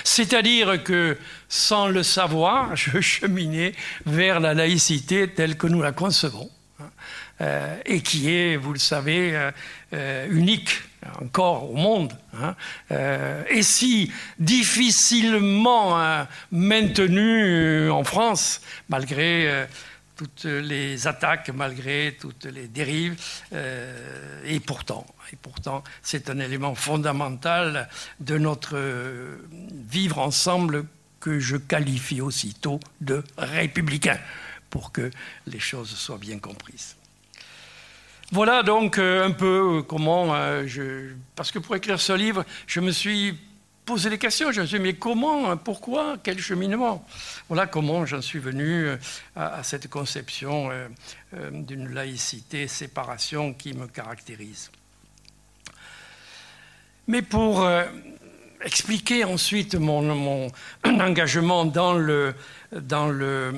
C'est-à-dire 0.03 0.83
que, 0.83 1.17
sans 1.49 1.87
le 1.87 2.03
savoir, 2.03 2.75
je 2.75 2.99
cheminais 3.01 3.73
vers 4.05 4.39
la 4.39 4.53
laïcité 4.53 5.27
telle 5.27 5.57
que 5.57 5.67
nous 5.67 5.81
la 5.81 5.91
concevons. 5.91 6.49
et 7.85 8.01
qui 8.01 8.31
est, 8.31 8.57
vous 8.57 8.73
le 8.73 8.79
savez, 8.79 9.51
unique 10.29 10.81
encore 11.21 11.69
au 11.71 11.75
monde, 11.75 12.13
hein. 12.33 12.55
et 13.49 13.61
si 13.61 14.11
difficilement 14.39 16.01
hein, 16.01 16.27
maintenu 16.51 17.89
en 17.91 18.03
France, 18.03 18.61
malgré 18.89 19.67
toutes 20.17 20.45
les 20.45 21.07
attaques, 21.07 21.49
malgré 21.49 22.17
toutes 22.19 22.45
les 22.45 22.67
dérives, 22.67 23.15
et 24.45 24.59
pourtant, 24.59 25.05
et 25.31 25.35
pourtant, 25.35 25.83
c'est 26.01 26.29
un 26.29 26.39
élément 26.39 26.75
fondamental 26.75 27.87
de 28.19 28.37
notre 28.37 28.77
vivre 29.89 30.19
ensemble 30.19 30.85
que 31.19 31.39
je 31.39 31.57
qualifie 31.57 32.21
aussitôt 32.21 32.79
de 33.01 33.23
républicain, 33.37 34.19
pour 34.69 34.91
que 34.91 35.11
les 35.45 35.59
choses 35.59 35.89
soient 35.89 36.17
bien 36.17 36.39
comprises. 36.39 36.95
Voilà 38.31 38.61
donc 38.61 38.97
euh, 38.97 39.25
un 39.25 39.31
peu 39.31 39.83
comment 39.87 40.35
euh, 40.35 40.63
je... 40.67 41.13
Parce 41.35 41.49
que 41.49 41.59
pour 41.59 41.75
écrire 41.77 41.99
ce 41.99 42.11
livre, 42.11 42.43
je 42.65 42.81
me 42.81 42.91
suis 42.91 43.39
posé 43.87 44.09
des 44.09 44.17
questions. 44.17 44.51
Je 44.51 44.61
me 44.61 44.65
suis 44.67 44.77
dit, 44.77 44.83
mais 44.83 44.93
comment, 44.95 45.55
pourquoi, 45.57 46.17
quel 46.21 46.39
cheminement? 46.39 47.07
Voilà 47.47 47.65
comment 47.65 48.05
j'en 48.05 48.21
suis 48.21 48.37
venu 48.37 48.85
euh, 48.85 48.97
à, 49.35 49.63
cette 49.63 49.89
conception 49.89 50.69
d'une 51.51 51.93
laïcité, 51.93 52.67
séparation 52.67 53.53
qui 53.53 53.73
me 53.73 53.87
caractérise. 53.87 54.69
Mais 57.07 57.21
pour 57.21 57.65
expliquer 58.63 59.23
ensuite 59.23 59.75
mon, 59.75 60.47
engagement 60.83 61.65
dans 61.65 61.93
le, 61.93 62.35
dans, 62.71 63.07
le, 63.07 63.53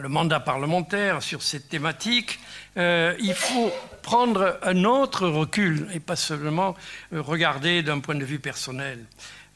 le, 0.00 0.08
mandat 0.08 0.40
parlementaire 0.40 1.22
sur 1.22 1.42
cette 1.42 1.68
thématique, 1.68 2.38
euh, 2.76 3.14
il 3.20 3.34
faut 3.34 3.72
prendre 4.02 4.58
un 4.62 4.84
autre 4.84 5.28
recul 5.28 5.88
et 5.94 6.00
pas 6.00 6.16
seulement 6.16 6.76
euh, 7.12 7.20
regarder 7.20 7.82
d'un 7.82 8.00
point 8.00 8.14
de 8.14 8.24
vue 8.24 8.38
personnel. 8.38 9.04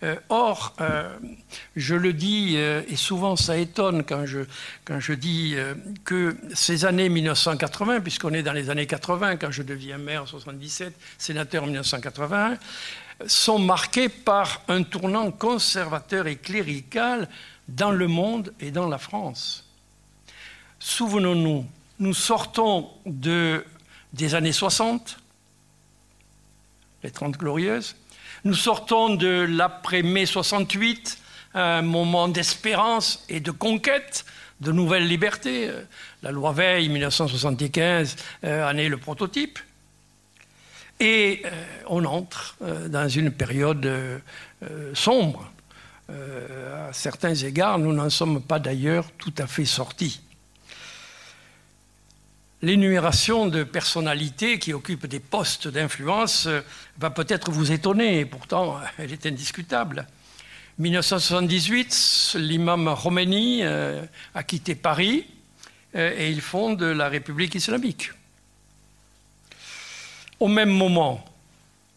Euh, 0.05 0.15
or, 0.29 0.77
je 1.75 1.97
le 1.97 2.13
dis, 2.13 2.55
et 2.55 2.95
souvent 2.95 3.35
ça 3.35 3.57
étonne 3.57 4.05
quand 4.05 4.27
je, 4.27 5.13
dis 5.15 5.57
que 6.05 6.37
ces 6.55 6.85
années 6.85 7.09
1980, 7.09 8.01
puisqu'on 8.01 8.33
est 8.33 8.45
dans 8.45 8.53
les 8.53 8.71
années 8.71 8.87
80, 8.87 9.39
quand 9.39 9.51
je 9.51 9.65
deviens 9.65 9.99
maire 9.99 10.23
en 10.23 10.27
77, 10.27 10.95
sénateur 11.19 11.65
en 11.65 11.67
1981, 11.67 12.59
sont 13.27 13.59
marqués 13.59 14.09
par 14.09 14.63
un 14.69 14.85
tournant 14.85 15.33
conservateur 15.33 16.29
et 16.29 16.37
clérical 16.37 17.29
dans 17.67 17.91
le 17.91 18.07
monde 18.07 18.55
et 18.61 18.71
dans 18.71 18.87
la 18.87 18.99
France. 18.99 19.68
Souvenons-nous, 20.79 21.67
nous 21.99 22.15
sortons 22.15 22.91
de, 23.07 23.65
des 24.13 24.35
années 24.35 24.53
60, 24.53 25.19
les 27.03 27.11
30 27.11 27.37
glorieuses, 27.37 27.97
nous 28.45 28.55
sortons 28.55 29.15
de 29.15 29.47
l'après-mai 29.49 30.27
68, 30.27 31.19
un 31.55 31.83
moment 31.83 32.29
d'espérance 32.29 33.25
et 33.29 33.41
de 33.41 33.51
conquête 33.51 34.25
de 34.61 34.73
nouvelles 34.73 35.07
libertés. 35.07 35.71
La 36.23 36.31
loi 36.31 36.53
Veil 36.53 36.89
1975 36.89 38.17
en 38.45 38.77
est 38.77 38.89
le 38.89 38.97
prototype. 38.97 39.59
Et 41.01 41.43
euh, 41.45 41.51
on 41.87 42.05
entre 42.05 42.57
euh, 42.63 42.89
dans 42.89 43.09
une 43.09 43.31
période 43.31 43.87
euh, 43.87 44.19
sombre. 44.95 45.51
à 46.09 46.93
certains 46.93 47.35
égards, 47.35 47.79
nous 47.79 47.93
n'en 47.93 48.11
sommes 48.11 48.41
pas 48.43 48.59
d'ailleurs 48.59 49.11
tout 49.19 49.35
à 49.39 49.47
fait 49.47 49.67
sortis. 49.67 50.21
L'énumération 52.61 53.47
de 53.47 53.63
personnalités 53.63 54.59
qui 54.59 54.73
occupent 54.73 55.07
des 55.07 55.21
postes 55.21 55.69
d'influence 55.69 56.49
va 56.99 57.11
peut-être 57.11 57.53
vous 57.53 57.71
étonner, 57.71 58.21
et 58.21 58.25
pourtant 58.25 58.81
elle 58.99 59.13
est 59.13 59.27
indiscutable. 59.27 60.07
1978, 60.79 62.37
l'imam 62.39 62.97
Khomeini 63.01 63.63
a 63.63 64.43
quitté 64.43 64.75
Paris 64.75 65.27
et 65.95 66.31
il 66.31 66.41
fonde 66.41 66.83
la 66.83 67.09
République 67.09 67.55
islamique 67.55 68.11
au 70.41 70.49
même 70.49 70.71
moment. 70.71 71.25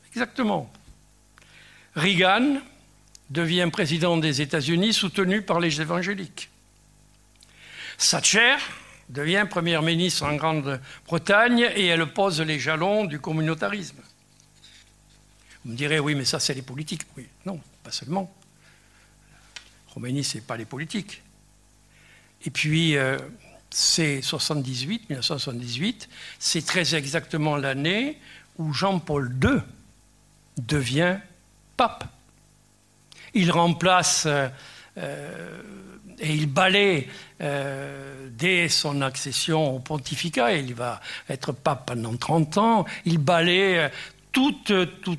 Exactement. 0.10 0.71
Reagan 1.95 2.62
devient 3.30 3.69
président 3.71 4.17
des 4.17 4.41
États-Unis 4.41 4.93
soutenu 4.93 5.41
par 5.41 5.60
les 5.60 5.82
évangéliques. 5.82 6.50
Thatcher 7.97 8.56
devient 9.12 9.45
première 9.50 9.82
ministre 9.82 10.24
en 10.24 10.36
Grande-Bretagne 10.36 11.69
et 11.76 11.88
elle 11.88 12.06
pose 12.08 12.41
les 12.41 12.60
jalons 12.60 13.06
du 13.06 13.19
communautarisme. 13.19 13.97
Vous 15.63 15.71
me 15.71 15.78
direz, 15.78 16.00
oui, 16.00 16.15
mais 16.15 16.26
ça, 16.26 16.39
c'est 16.39 16.54
les 16.54 16.62
politiques. 16.62 17.04
Oui, 17.17 17.28
non, 17.45 17.60
pas 17.84 17.91
seulement. 17.91 18.34
Roumanie, 19.89 20.24
ce 20.24 20.38
n'est 20.38 20.43
pas 20.43 20.58
les 20.58 20.65
politiques. 20.65 21.21
Et 22.45 22.50
puis, 22.50 22.97
euh, 22.97 23.17
c'est 23.69 24.21
78, 24.21 25.10
1978, 25.10 26.10
c'est 26.39 26.65
très 26.65 26.95
exactement 26.95 27.58
l'année 27.58 28.19
où 28.58 28.74
Jean-Paul 28.74 29.36
II 29.43 29.60
devient 30.58 31.17
pape. 31.78 32.06
Il 33.34 33.52
remplace 33.52 34.24
euh, 34.26 34.50
euh, 34.98 35.62
et 36.20 36.34
il 36.34 36.48
balaie 36.48 37.08
euh, 37.42 38.28
dès 38.32 38.70
son 38.70 39.02
accession 39.02 39.76
au 39.76 39.80
pontificat, 39.80 40.54
il 40.54 40.74
va 40.74 41.02
être 41.30 41.52
pape 41.52 41.88
pendant 41.88 42.16
30 42.16 42.58
ans, 42.58 42.86
il 43.06 43.18
balaie 43.18 43.92
tout, 44.32 44.56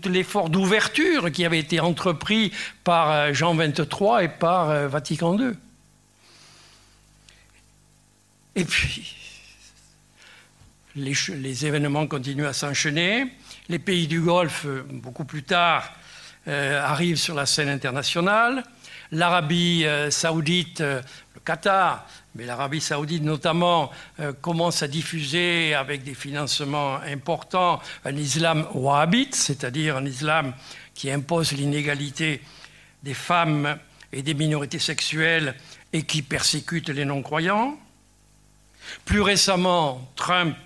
l'effort 0.07 0.49
d'ouverture 0.49 1.31
qui 1.33 1.45
avait 1.45 1.59
été 1.59 1.81
entrepris 1.81 2.53
par 2.85 3.35
Jean 3.35 3.55
XXIII 3.55 4.25
et 4.25 4.29
par 4.29 4.89
Vatican 4.89 5.39
II. 5.39 5.53
Et 8.55 8.65
puis, 8.65 9.15
les, 10.97 11.67
événements 11.67 12.07
continuent 12.07 12.47
à 12.47 12.53
s'enchaîner. 12.53 13.33
Les 13.69 13.79
pays 13.79 14.07
du 14.07 14.21
Golfe, 14.21 14.67
beaucoup 14.91 15.25
plus 15.25 15.43
tard, 15.43 15.93
euh, 16.49 16.83
arrivent 16.83 17.17
sur 17.17 17.35
la 17.35 17.47
scène 17.47 17.69
internationale. 17.69 18.65
L'Arabie 19.13 19.85
euh, 19.85 20.11
saoudite, 20.11 20.81
euh, 20.81 21.01
le 21.35 21.41
Qatar, 21.41 22.07
mais 22.35 22.47
l'Arabie 22.47 22.81
saoudite 22.81 23.23
notamment, 23.23 23.91
commence 24.41 24.83
à 24.83 24.89
diffuser 24.89 25.75
avec 25.75 26.03
des 26.03 26.15
financements 26.15 26.97
importants 26.97 27.79
un 28.07 28.17
islam 28.17 28.67
wahhabite, 28.73 29.35
c'est-à-dire 29.35 29.99
un 29.99 30.07
islam 30.07 30.55
qui 30.95 31.11
impose 31.11 31.53
l'inégalité 31.53 32.41
des 33.03 33.13
femmes 33.13 33.77
et 34.13 34.23
des 34.23 34.33
minorités 34.33 34.79
sexuelles 34.79 35.55
et 35.93 36.05
qui 36.05 36.23
persécute 36.23 36.89
les 36.89 37.05
non-croyants. 37.05 37.79
Plus 39.05 39.21
récemment, 39.21 40.11
Trump, 40.17 40.57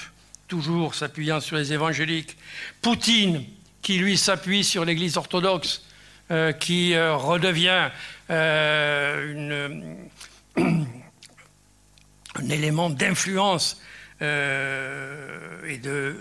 toujours 0.48 0.94
s'appuyant 0.94 1.40
sur 1.40 1.56
les 1.56 1.72
évangéliques, 1.72 2.36
Poutine, 2.80 3.44
qui 3.82 3.98
lui 3.98 4.16
s'appuie 4.16 4.64
sur 4.64 4.84
l'Église 4.84 5.16
orthodoxe, 5.16 5.82
euh, 6.30 6.52
qui 6.52 6.94
euh, 6.94 7.14
redevient 7.14 7.88
euh, 8.30 9.94
un 10.56 12.48
élément 12.48 12.90
d'influence 12.90 13.80
et 14.20 15.78
de, 15.82 16.16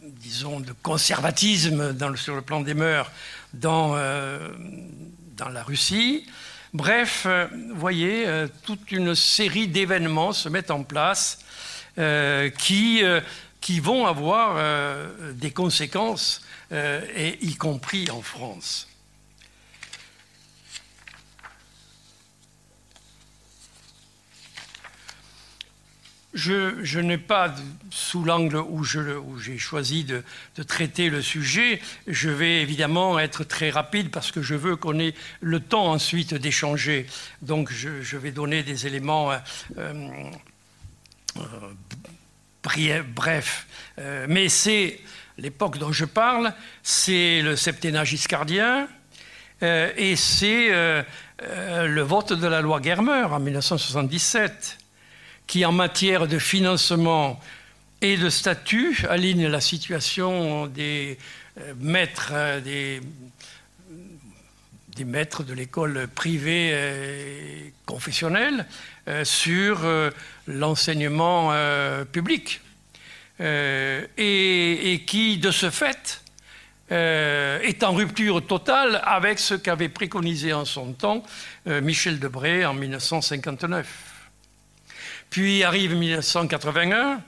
disons, 0.00 0.60
de 0.60 0.72
conservatisme 0.72 1.96
sur 2.16 2.36
le 2.36 2.42
plan 2.42 2.60
des 2.60 2.74
mœurs 2.74 3.10
dans, 3.52 3.96
dans 5.36 5.48
la 5.48 5.62
Russie. 5.62 6.24
Bref, 6.74 7.22
euh, 7.26 7.46
vous 7.70 7.78
voyez, 7.78 8.26
euh, 8.26 8.48
toute 8.64 8.90
une 8.90 9.14
série 9.14 9.68
d'événements 9.68 10.32
se 10.32 10.48
mettent 10.48 10.72
en 10.72 10.82
place 10.82 11.38
euh, 11.98 12.50
qui, 12.50 13.00
qui 13.60 13.78
vont 13.78 14.06
avoir 14.06 14.58
des 15.34 15.52
conséquences, 15.52 16.42
y 16.72 17.54
compris 17.54 18.10
en 18.10 18.20
France. 18.20 18.88
Je, 26.34 26.98
n'ai 26.98 27.16
pas, 27.16 27.54
sous 27.90 28.24
l'angle 28.24 28.56
où, 28.56 28.82
j'ai 28.84 29.58
choisi 29.58 30.02
de, 30.02 30.24
traiter 30.66 31.08
le 31.08 31.22
sujet, 31.22 31.80
je 32.08 32.28
vais 32.28 32.60
évidemment 32.60 33.20
être 33.20 33.44
très 33.44 33.70
rapide 33.70 34.10
parce 34.10 34.32
que 34.32 34.42
je 34.42 34.56
veux 34.56 34.74
qu'on 34.74 34.98
ait 34.98 35.14
le 35.40 35.60
temps 35.60 35.92
ensuite 35.92 36.34
d'échanger. 36.34 37.06
Donc 37.42 37.70
je, 37.70 38.16
vais 38.16 38.32
donner 38.32 38.64
des 38.64 38.88
éléments 38.88 39.30
euh, 39.30 39.92
euh, 41.36 43.02
brefs. 43.14 43.66
Euh, 44.00 44.26
mais 44.28 44.48
c'est 44.48 45.00
l'époque 45.38 45.78
dont 45.78 45.92
je 45.92 46.04
parle, 46.04 46.52
c'est 46.82 47.42
le 47.42 47.54
septennat 47.54 48.04
giscardien 48.04 48.88
et 49.62 50.14
c'est 50.16 50.68
le 50.70 52.00
vote 52.02 52.34
de 52.34 52.46
la 52.46 52.60
loi 52.60 52.82
Germer 52.82 53.22
en 53.22 53.40
1977 53.40 54.83
qui, 55.46 55.64
en 55.64 55.72
matière 55.72 56.26
de 56.26 56.38
financement 56.38 57.40
et 58.00 58.16
de 58.16 58.28
statut, 58.28 59.04
aligne 59.08 59.46
la 59.46 59.60
situation 59.60 60.66
des 60.66 61.18
euh, 61.58 61.74
maîtres, 61.78 62.32
euh, 62.32 62.60
des, 62.60 63.00
maîtres 65.04 65.42
de 65.42 65.54
l'école 65.54 66.08
privée 66.08 66.70
et 66.70 67.72
confessionnelle 67.84 68.66
sur 69.24 69.80
l'enseignement 70.46 71.52
public. 72.12 72.60
et, 73.40 75.02
qui, 75.04 75.38
de 75.38 75.50
ce 75.50 75.70
fait, 75.70 76.24
euh, 76.92 77.60
est 77.62 77.82
en 77.82 77.92
rupture 77.92 78.46
totale 78.46 79.00
avec 79.04 79.38
ce 79.38 79.54
qu'avait 79.54 79.88
préconisé 79.88 80.52
en 80.52 80.66
son 80.66 80.92
temps 80.92 81.22
euh, 81.66 81.80
Michel 81.80 82.18
Debré 82.18 82.66
en 82.66 82.74
1959. 82.74 84.13
Puis 85.34 85.64
arrive 85.64 85.96
1981. 85.96 87.20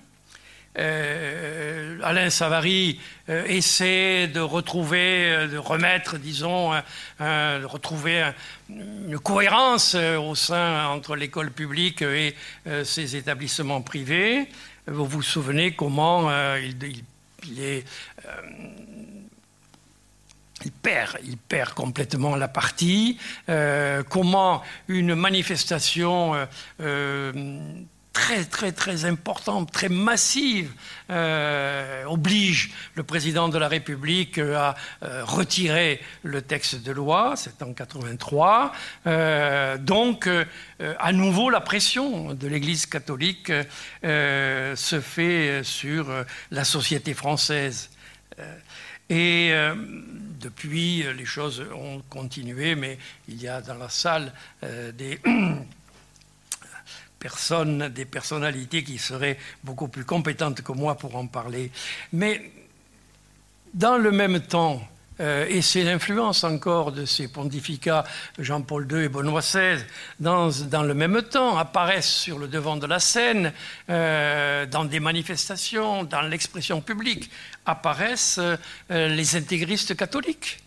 Euh, 0.78 1.98
Alain 2.04 2.30
Savary 2.30 3.00
essaie 3.26 4.28
de 4.28 4.38
retrouver, 4.38 5.48
de 5.50 5.58
remettre, 5.58 6.16
disons, 6.16 6.70
de 7.18 7.64
retrouver 7.64 8.30
une 8.70 9.18
cohérence 9.18 9.96
au 9.96 10.36
sein 10.36 10.86
entre 10.86 11.16
l'école 11.16 11.50
publique 11.50 12.02
et 12.02 12.36
ses 12.84 13.16
établissements 13.16 13.82
privés. 13.82 14.46
Vous 14.86 15.06
vous 15.06 15.22
souvenez 15.22 15.72
comment 15.74 16.30
il, 16.58 16.76
il, 20.64 20.72
perd, 20.72 21.18
il 21.24 21.36
perd 21.36 21.74
complètement 21.74 22.36
la 22.36 22.48
partie. 22.48 23.18
Euh, 23.48 24.02
comment 24.08 24.62
une 24.88 25.14
manifestation 25.14 26.34
euh, 26.34 26.46
euh, 26.80 27.32
très 28.16 28.46
très 28.46 28.72
très 28.72 29.04
importante, 29.04 29.70
très 29.70 29.90
massive, 29.90 30.72
oblige 32.06 32.72
le 32.94 33.02
président 33.02 33.50
de 33.50 33.58
la 33.58 33.68
République 33.68 34.38
à 34.38 34.74
retirer 35.02 36.00
le 36.22 36.40
texte 36.40 36.82
de 36.82 36.92
loi, 36.92 37.34
c'est 37.36 37.62
en 37.62 37.74
83. 37.74 38.72
donc, 39.80 40.30
à 40.98 41.12
nouveau, 41.12 41.50
la 41.50 41.60
pression 41.60 42.32
de 42.32 42.48
l'Église 42.48 42.86
catholique 42.86 43.52
se 44.02 45.00
fait 45.02 45.60
sur 45.62 46.06
la 46.50 46.64
société 46.64 47.12
française. 47.12 47.90
Et 49.08 49.50
euh, 49.52 49.74
depuis, 50.40 51.04
les 51.16 51.24
choses 51.24 51.64
ont 51.74 52.02
continué, 52.08 52.74
mais 52.74 52.98
il 53.28 53.40
y 53.40 53.46
a 53.46 53.60
dans 53.60 53.76
la 53.76 53.88
salle 53.88 54.32
euh, 54.64 54.90
des 54.90 55.20
personnes, 57.26 57.88
des 57.88 58.04
personnalités 58.04 58.84
qui 58.84 58.98
seraient 58.98 59.36
beaucoup 59.64 59.88
plus 59.88 60.04
compétentes 60.04 60.62
que 60.62 60.70
moi 60.70 60.94
pour 60.94 61.16
en 61.16 61.26
parler. 61.26 61.72
Mais 62.12 62.52
dans 63.74 63.98
le 63.98 64.12
même 64.12 64.38
temps, 64.38 64.80
euh, 65.18 65.44
et 65.48 65.60
c'est 65.60 65.82
l'influence 65.82 66.44
encore 66.44 66.92
de 66.92 67.04
ces 67.04 67.26
pontificats 67.26 68.04
Jean-Paul 68.38 68.86
II 68.88 69.04
et 69.06 69.08
Benoît 69.08 69.40
XVI, 69.40 69.82
dans, 70.20 70.52
le 70.84 70.94
même 70.94 71.20
temps, 71.22 71.58
apparaissent 71.58 72.14
sur 72.14 72.38
le 72.38 72.46
devant 72.46 72.76
de 72.76 72.86
la 72.86 73.00
scène, 73.00 73.52
euh, 73.90 74.66
dans 74.66 74.84
des 74.84 75.00
manifestations, 75.00 76.04
dans 76.04 76.22
l'expression 76.22 76.80
publique, 76.80 77.28
apparaissent 77.64 78.38
euh, 78.38 78.56
les 78.88 79.34
intégristes 79.34 79.96
catholiques. 79.96 80.58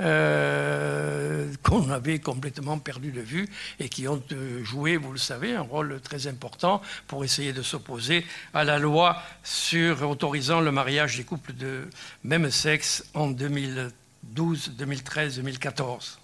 Euh, 0.00 1.50
qu'on 1.62 1.88
avait 1.88 2.18
complètement 2.18 2.78
perdu 2.78 3.12
de 3.12 3.22
vue 3.22 3.48
et 3.80 3.88
qui 3.88 4.06
ont 4.06 4.22
euh, 4.32 4.62
joué, 4.62 4.98
vous 4.98 5.10
le 5.10 5.18
savez, 5.18 5.54
un 5.54 5.62
rôle 5.62 6.00
très 6.02 6.26
important 6.26 6.82
pour 7.06 7.24
essayer 7.24 7.54
de 7.54 7.62
s'opposer 7.62 8.26
à 8.52 8.62
la 8.62 8.78
loi 8.78 9.22
sur 9.42 10.06
autorisant 10.06 10.60
le 10.60 10.70
mariage 10.70 11.16
des 11.16 11.24
couples 11.24 11.54
de 11.54 11.88
même 12.24 12.50
sexe 12.50 13.06
en 13.14 13.28
2012, 13.28 14.72
2013, 14.76 15.36
2014. 15.36 16.18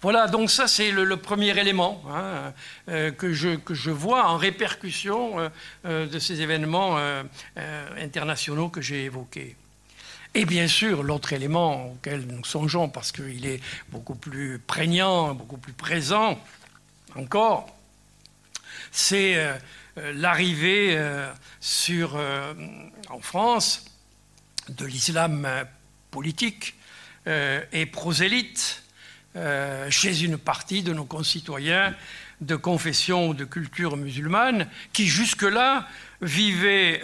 Voilà, 0.00 0.28
donc 0.28 0.48
ça 0.48 0.68
c'est 0.68 0.92
le, 0.92 1.16
premier 1.16 1.58
élément 1.58 2.00
hein, 2.08 2.52
euh, 2.88 3.10
que, 3.10 3.32
je, 3.32 3.56
que, 3.56 3.74
je, 3.74 3.90
vois 3.90 4.28
en 4.28 4.36
répercussion 4.36 5.50
de 5.84 6.18
ces 6.20 6.40
événements 6.42 6.96
internationaux 7.96 8.68
que 8.68 8.80
j'ai 8.80 9.04
évoqués. 9.04 9.56
Et 10.34 10.44
bien 10.44 10.68
sûr, 10.68 11.02
l'autre 11.02 11.32
élément 11.32 11.92
auquel 11.92 12.26
nous 12.26 12.44
songeons, 12.44 12.88
parce 12.88 13.12
qu'il 13.12 13.46
est 13.46 13.60
beaucoup 13.90 14.14
plus 14.14 14.58
prégnant, 14.58 15.34
beaucoup 15.34 15.56
plus 15.56 15.72
présent 15.72 16.38
encore, 17.16 17.66
c'est 18.92 19.36
euh, 19.36 19.54
euh, 19.98 20.12
l'arrivée 20.14 20.96
euh, 20.96 21.32
sur, 21.60 22.18
en 23.08 23.20
France 23.20 23.84
de 24.68 24.84
l'islam 24.84 25.48
politique 26.10 26.74
et 27.26 27.86
prosélyte 27.86 28.82
chez 29.90 30.22
une 30.22 30.36
partie 30.36 30.82
de 30.82 30.92
nos 30.92 31.04
concitoyens 31.04 31.94
de 32.40 32.54
confession 32.54 33.28
ou 33.28 33.34
de 33.34 33.44
culture 33.44 33.96
musulmane 33.96 34.68
qui 34.92 35.06
jusque-là 35.06 35.88
vivaient 36.20 37.02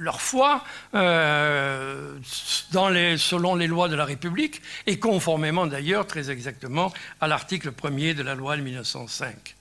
leur 0.00 0.20
foi 0.20 0.64
euh, 0.94 2.18
selon 2.24 3.54
les 3.54 3.66
lois 3.66 3.88
de 3.88 3.94
la 3.94 4.04
République 4.04 4.62
et 4.86 4.98
conformément 4.98 5.66
d'ailleurs 5.66 6.06
très 6.06 6.30
exactement 6.30 6.92
à 7.20 7.28
l'article 7.28 7.70
1er 7.70 8.14
de 8.14 8.22
la 8.22 8.34
loi 8.34 8.56
de 8.56 8.62
1905. 8.62 9.56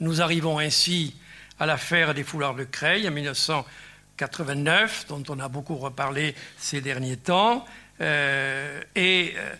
Nous 0.00 0.22
arrivons 0.22 0.58
ainsi 0.60 1.16
à 1.58 1.66
l'affaire 1.66 2.14
des 2.14 2.22
foulards 2.22 2.54
de 2.54 2.62
Creil 2.62 3.08
en 3.08 3.10
1989, 3.10 5.06
dont 5.08 5.24
on 5.28 5.40
a 5.40 5.48
beaucoup 5.48 5.76
reparlé 5.76 6.36
ces 6.56 6.80
derniers 6.80 7.16
temps, 7.16 7.66
euh, 8.00 8.80
et 8.94 9.34
euh, 9.36 9.54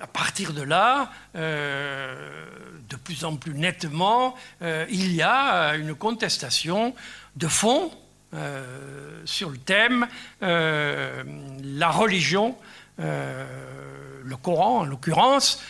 à 0.00 0.06
partir 0.06 0.52
de 0.52 0.62
là, 0.62 1.10
de 1.34 2.96
plus 3.02 3.24
en 3.24 3.36
plus 3.36 3.54
nettement, 3.54 4.36
il 4.60 5.12
y 5.14 5.22
a 5.22 5.74
une 5.74 5.94
contestation 5.94 6.94
de 7.34 7.48
fond 7.48 7.90
euh, 8.36 9.22
sur 9.24 9.48
le 9.48 9.56
thème 9.56 10.06
euh, 10.42 11.24
la 11.62 11.90
religion, 11.90 12.56
euh, 13.00 13.46
le 14.22 14.36
Coran 14.36 14.80
en 14.80 14.84
l'occurrence, 14.84 15.62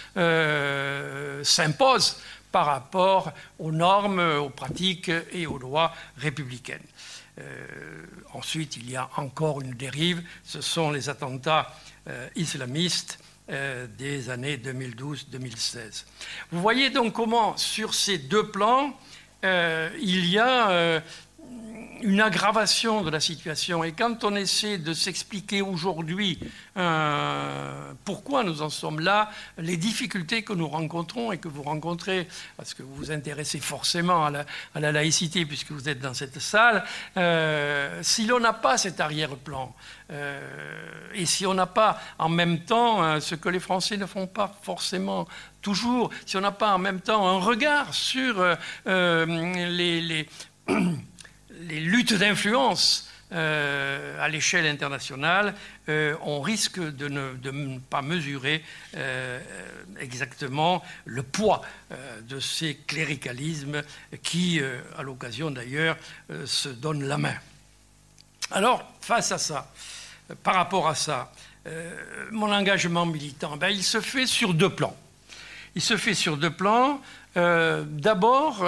s'impose 1.43 2.21
par 2.51 2.67
rapport 2.67 3.33
aux 3.59 3.71
normes, 3.71 4.19
aux 4.19 4.51
pratiques 4.51 5.11
et 5.33 5.47
aux 5.47 5.59
lois 5.59 5.93
républicaines. 6.17 6.81
ensuite, 8.33 8.77
il 8.77 8.91
y 8.91 8.97
a 8.97 9.11
encore 9.17 9.61
une 9.61 9.75
dérive, 9.75 10.23
ce 10.43 10.63
sont 10.63 10.91
les 10.91 11.11
attentats 11.11 11.71
islamistes 12.35 13.19
des 13.49 14.31
années 14.31 14.57
2012-2016. 14.57 16.05
Vous 16.51 16.63
voyez 16.63 16.89
donc 16.89 17.13
comment, 17.13 17.57
sur 17.59 17.93
ces 17.93 18.17
deux 18.17 18.49
plans, 18.51 18.99
il 19.43 20.27
y 20.31 20.39
a 20.39 21.03
une 22.03 22.21
aggravation 22.21 23.03
de 23.03 23.11
la 23.11 23.21
situation. 23.21 23.85
Et 23.85 23.93
quand 23.93 24.25
on 24.25 24.35
essaie 24.35 24.79
de 24.79 24.93
s'expliquer 24.93 25.63
aujourd'hui 25.63 26.39
euh, 26.77 27.93
pourquoi 28.05 28.45
nous 28.45 28.63
en 28.63 28.71
sommes 28.71 29.01
là, 29.01 29.31
les 29.59 29.77
difficultés 29.77 30.43
que 30.43 30.53
nous 30.53 30.69
rencontrons 30.69 31.33
et 31.33 31.39
que 31.39 31.49
vous 31.49 31.63
rencontrez, 31.63 32.29
parce 32.57 32.75
que 32.75 32.83
vous 32.83 32.95
vous 32.95 33.11
intéressez 33.11 33.59
forcément 33.61 34.27
à 34.27 34.31
la, 34.81 34.93
laïcité 34.93 35.45
puisque 35.47 35.73
vous 35.73 35.89
êtes 35.89 36.01
dans 36.01 36.15
cette 36.15 36.39
salle, 36.39 36.85
euh, 37.17 38.01
si 38.03 38.27
l'on 38.27 38.41
n'a 38.41 38.53
pas 38.53 38.79
cet 38.79 39.01
arrière-plan, 39.01 39.75
euh, 40.11 40.41
et 41.15 41.27
si 41.27 41.47
on 41.47 41.55
n'a 41.55 41.67
pas 41.67 41.99
en 42.19 42.29
même 42.29 42.61
temps 42.61 43.21
ce 43.21 43.35
que 43.35 43.49
les 43.49 43.61
Français 43.61 43.97
ne 43.97 44.07
font 44.07 44.27
pas 44.27 44.55
forcément 44.63 45.27
toujours, 45.63 46.11
si 46.27 46.37
on 46.37 46.41
n'a 46.41 46.53
pas 46.53 46.75
en 46.75 46.79
même 46.79 47.01
temps 47.01 47.27
un 47.27 47.39
regard 47.39 47.93
sur 47.93 48.45
les, 48.87 50.01
les 50.01 50.29
les 51.61 51.81
luttes 51.81 52.15
d'influence 52.15 53.09
euh, 53.33 54.25
à 54.25 54.29
l'échelle 54.29 54.67
internationale, 54.67 55.53
euh, 55.89 56.15
on 56.23 56.41
risque 56.41 56.79
de 56.79 57.09
ne, 57.09 57.79
pas 57.91 58.01
mesurer 58.01 58.63
euh, 58.97 59.41
exactement 59.99 60.81
le 61.05 61.25
poids 61.25 61.63
de 62.23 62.39
ces 62.39 62.77
cléricalismes 62.87 63.83
qui, 64.23 64.61
à 64.97 65.03
l'occasion 65.03 65.51
d'ailleurs, 65.51 65.97
se 66.45 66.69
donnent 66.69 67.05
la 67.05 67.19
main. 67.19 67.35
Alors, 68.53 68.89
face 69.01 69.33
à 69.33 69.39
ça, 69.39 69.73
par 70.45 70.55
rapport 70.55 70.87
à 70.87 70.95
ça, 70.95 71.33
mon 72.31 72.53
engagement 72.53 73.07
militant, 73.07 73.57
ben, 73.57 73.69
il 73.69 73.83
se 73.83 74.01
fait 74.01 74.27
sur 74.27 74.55
deux 74.55 74.71
plans. 74.71 74.97
Il 75.75 75.83
se 75.83 75.97
fait 75.97 76.15
sur 76.15 76.37
deux 76.37 76.51
plans. 76.51 77.01
D'abord, 77.35 78.65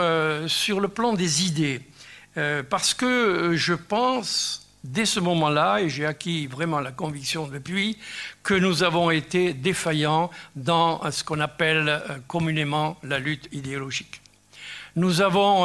sur 0.49 0.81
le 0.81 0.89
plan 0.89 1.13
des 1.13 1.45
idées. 1.47 1.81
Euh, 2.39 2.63
parce 2.63 2.95
que 2.95 3.05
euh, 3.05 3.57
je 3.57 3.75
pense, 3.75 4.69
dès 4.85 5.07
ce 5.07 5.19
moment-là, 5.19 5.81
et 5.81 5.89
j'ai 5.89 6.07
acquis 6.07 6.47
vraiment 6.47 6.79
la 6.79 6.93
conviction 6.93 7.49
depuis, 7.49 7.99
que 8.45 8.55
nous 8.55 8.85
avons 8.85 9.11
été 9.11 9.53
défaillants 9.53 10.31
dans 10.55 11.11
ce 11.11 11.25
qu'on 11.25 11.41
appelle 11.41 11.89
euh, 11.89 12.19
communément 12.29 12.97
la 13.03 13.19
lutte 13.19 13.49
idéologique. 13.51 14.21
Nous 14.95 15.21
avons 15.21 15.65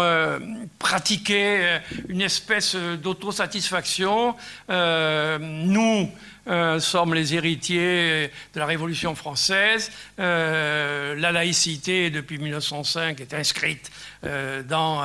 pratiqué 0.77 1.79
une 2.07 2.21
espèce 2.21 2.75
d'autosatisfaction. 2.75 4.35
nous, 4.69 6.11
euh, 6.47 6.79
sommes 6.79 7.13
les 7.13 7.35
héritiers 7.35 8.29
de 8.53 8.59
la 8.59 8.65
Révolution 8.65 9.15
française. 9.15 9.91
Euh, 10.19 11.15
la 11.15 11.31
laïcité, 11.31 12.09
depuis 12.09 12.37
1905, 12.37 13.21
est 13.21 13.33
inscrite 13.33 13.91
euh, 14.25 14.61
dans, 14.63 15.03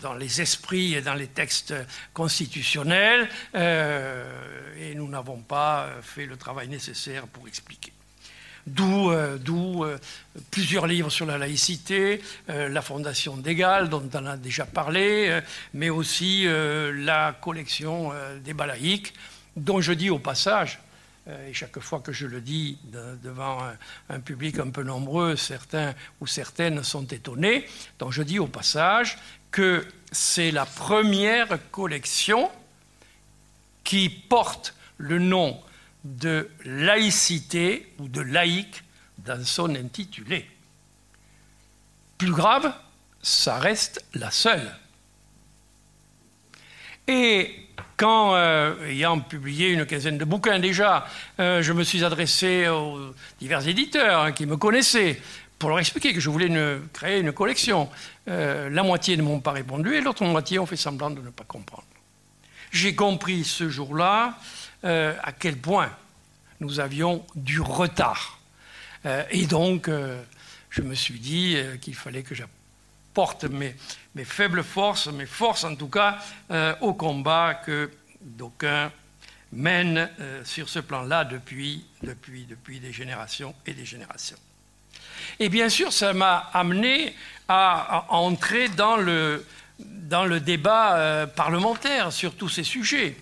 dans 0.00 0.14
les 0.14 0.40
esprits 0.40 0.94
et 0.94 1.02
dans 1.02 1.14
les 1.14 1.26
textes 1.26 1.74
constitutionnels, 2.14 3.28
et 3.54 4.94
nous 4.94 5.08
n'avons 5.08 5.38
pas 5.38 5.88
fait 6.02 6.26
le 6.26 6.36
travail 6.36 6.68
nécessaire 6.68 7.26
pour 7.26 7.46
expliquer. 7.46 7.92
D'où 8.66 9.12
plusieurs 10.50 10.86
livres 10.86 11.10
sur 11.10 11.26
la 11.26 11.36
laïcité, 11.36 12.22
la 12.48 12.82
Fondation 12.82 13.36
d'Égal, 13.36 13.88
dont 13.88 14.08
on 14.14 14.26
a 14.26 14.36
déjà 14.36 14.64
parlé, 14.64 15.40
mais 15.74 15.90
aussi 15.90 16.46
la 16.46 17.36
collection 17.40 18.12
des 18.44 18.54
balaïques, 18.54 19.14
dont 19.56 19.80
je 19.80 19.92
dis 19.92 20.10
au 20.10 20.18
passage, 20.18 20.80
euh, 21.28 21.48
et 21.48 21.54
chaque 21.54 21.78
fois 21.78 22.00
que 22.00 22.12
je 22.12 22.26
le 22.26 22.40
dis 22.40 22.78
devant 23.22 23.58
un, 24.08 24.20
public 24.20 24.58
un 24.58 24.70
peu 24.70 24.82
nombreux, 24.82 25.36
certains 25.36 25.94
ou 26.20 26.26
certaines 26.26 26.82
sont 26.82 27.06
étonnés, 27.06 27.66
dont 27.98 28.10
je 28.10 28.22
dis 28.22 28.38
au 28.38 28.46
passage 28.46 29.18
que 29.50 29.86
c'est 30.10 30.50
la 30.50 30.66
première 30.66 31.58
collection 31.70 32.50
qui 33.84 34.08
porte 34.08 34.74
le 34.98 35.18
nom 35.18 35.60
de 36.04 36.48
laïcité 36.64 37.92
ou 37.98 38.08
de 38.08 38.20
laïque 38.20 38.82
dans 39.18 39.44
son 39.44 39.74
intitulé. 39.74 40.48
Plus 42.18 42.32
grave, 42.32 42.72
ça 43.22 43.58
reste 43.58 44.04
la 44.14 44.30
seule. 44.30 44.76
Et 47.06 47.66
quand, 47.96 48.34
euh, 48.34 48.88
ayant 48.88 49.20
publié 49.20 49.70
une 49.70 49.86
quinzaine 49.86 50.18
de 50.18 50.24
bouquins 50.24 50.58
déjà, 50.58 51.06
euh, 51.38 51.62
je 51.62 51.72
me 51.72 51.84
suis 51.84 52.04
adressé 52.04 52.68
aux 52.68 53.14
divers 53.38 53.66
éditeurs 53.68 54.22
hein, 54.24 54.32
qui 54.32 54.46
me 54.46 54.56
connaissaient 54.56 55.20
pour 55.58 55.68
leur 55.68 55.78
expliquer 55.78 56.12
que 56.12 56.18
je 56.18 56.28
voulais 56.28 56.50
créer 56.92 57.20
une 57.20 57.30
collection, 57.30 57.88
euh, 58.28 58.68
la 58.68 58.82
moitié 58.82 59.16
ne 59.16 59.22
m'ont 59.22 59.38
pas 59.38 59.52
répondu 59.52 59.94
et 59.94 60.00
l'autre 60.00 60.24
moitié 60.24 60.58
ont 60.58 60.66
fait 60.66 60.76
semblant 60.76 61.10
de 61.10 61.20
ne 61.20 61.30
pas 61.30 61.44
comprendre. 61.44 61.84
J'ai 62.72 62.96
compris 62.96 63.44
ce 63.44 63.68
jour-là 63.68 64.36
à 64.82 65.30
quel 65.38 65.56
point 65.58 65.90
nous 66.58 66.80
avions 66.80 67.24
du 67.36 67.60
retard. 67.60 68.40
et 69.30 69.46
donc, 69.46 69.88
je 70.70 70.82
me 70.82 70.94
suis 70.94 71.20
dit 71.20 71.56
qu'il 71.80 71.94
fallait 71.94 72.24
que 72.24 72.34
j'apprenne 72.34 72.61
porte 73.14 73.44
mes, 73.44 73.74
faibles 74.24 74.62
forces, 74.62 75.06
mes 75.08 75.26
forces 75.26 75.64
en 75.64 75.76
tout 75.76 75.88
cas, 75.88 76.18
euh, 76.50 76.74
au 76.80 76.94
combat 76.94 77.54
que 77.54 77.90
d'aucuns 78.20 78.90
mènent 79.52 80.10
euh, 80.20 80.44
sur 80.44 80.68
ce 80.68 80.78
plan-là 80.78 81.24
depuis, 81.24 81.84
depuis, 82.02 82.44
depuis 82.44 82.80
des 82.80 82.92
générations 82.92 83.54
et 83.66 83.74
des 83.74 83.84
générations. 83.84 84.38
Et 85.38 85.48
bien 85.48 85.68
sûr, 85.68 85.92
ça 85.92 86.12
m'a 86.12 86.50
amené 86.52 87.14
à, 87.48 88.06
entrer 88.08 88.68
dans 88.68 88.96
le, 88.96 89.46
dans 89.78 90.24
le 90.24 90.40
débat 90.40 90.96
euh, 90.96 91.26
parlementaire 91.26 92.12
sur 92.12 92.34
tous 92.34 92.48
ces 92.48 92.64
sujets. 92.64 93.16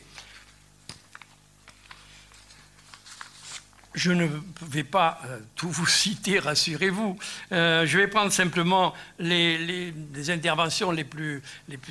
Je 4.00 4.12
ne 4.12 4.26
vais 4.62 4.82
pas 4.82 5.20
euh, 5.26 5.38
tout 5.56 5.68
vous 5.68 5.86
citer, 6.04 6.38
rassurez-vous. 6.38 7.18
Euh, 7.52 7.84
je 7.84 7.98
vais 7.98 8.08
prendre 8.08 8.32
simplement 8.32 8.94
les, 9.18 9.92
interventions 10.30 10.90
les 10.90 11.04
plus, 11.04 11.42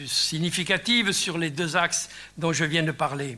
significatives 0.07 1.11
sur 1.11 1.37
les 1.37 1.51
deux 1.51 1.77
axes 1.77 2.09
dont 2.35 2.51
je 2.51 2.65
viens 2.65 2.81
de 2.81 2.91
parler. 2.91 3.37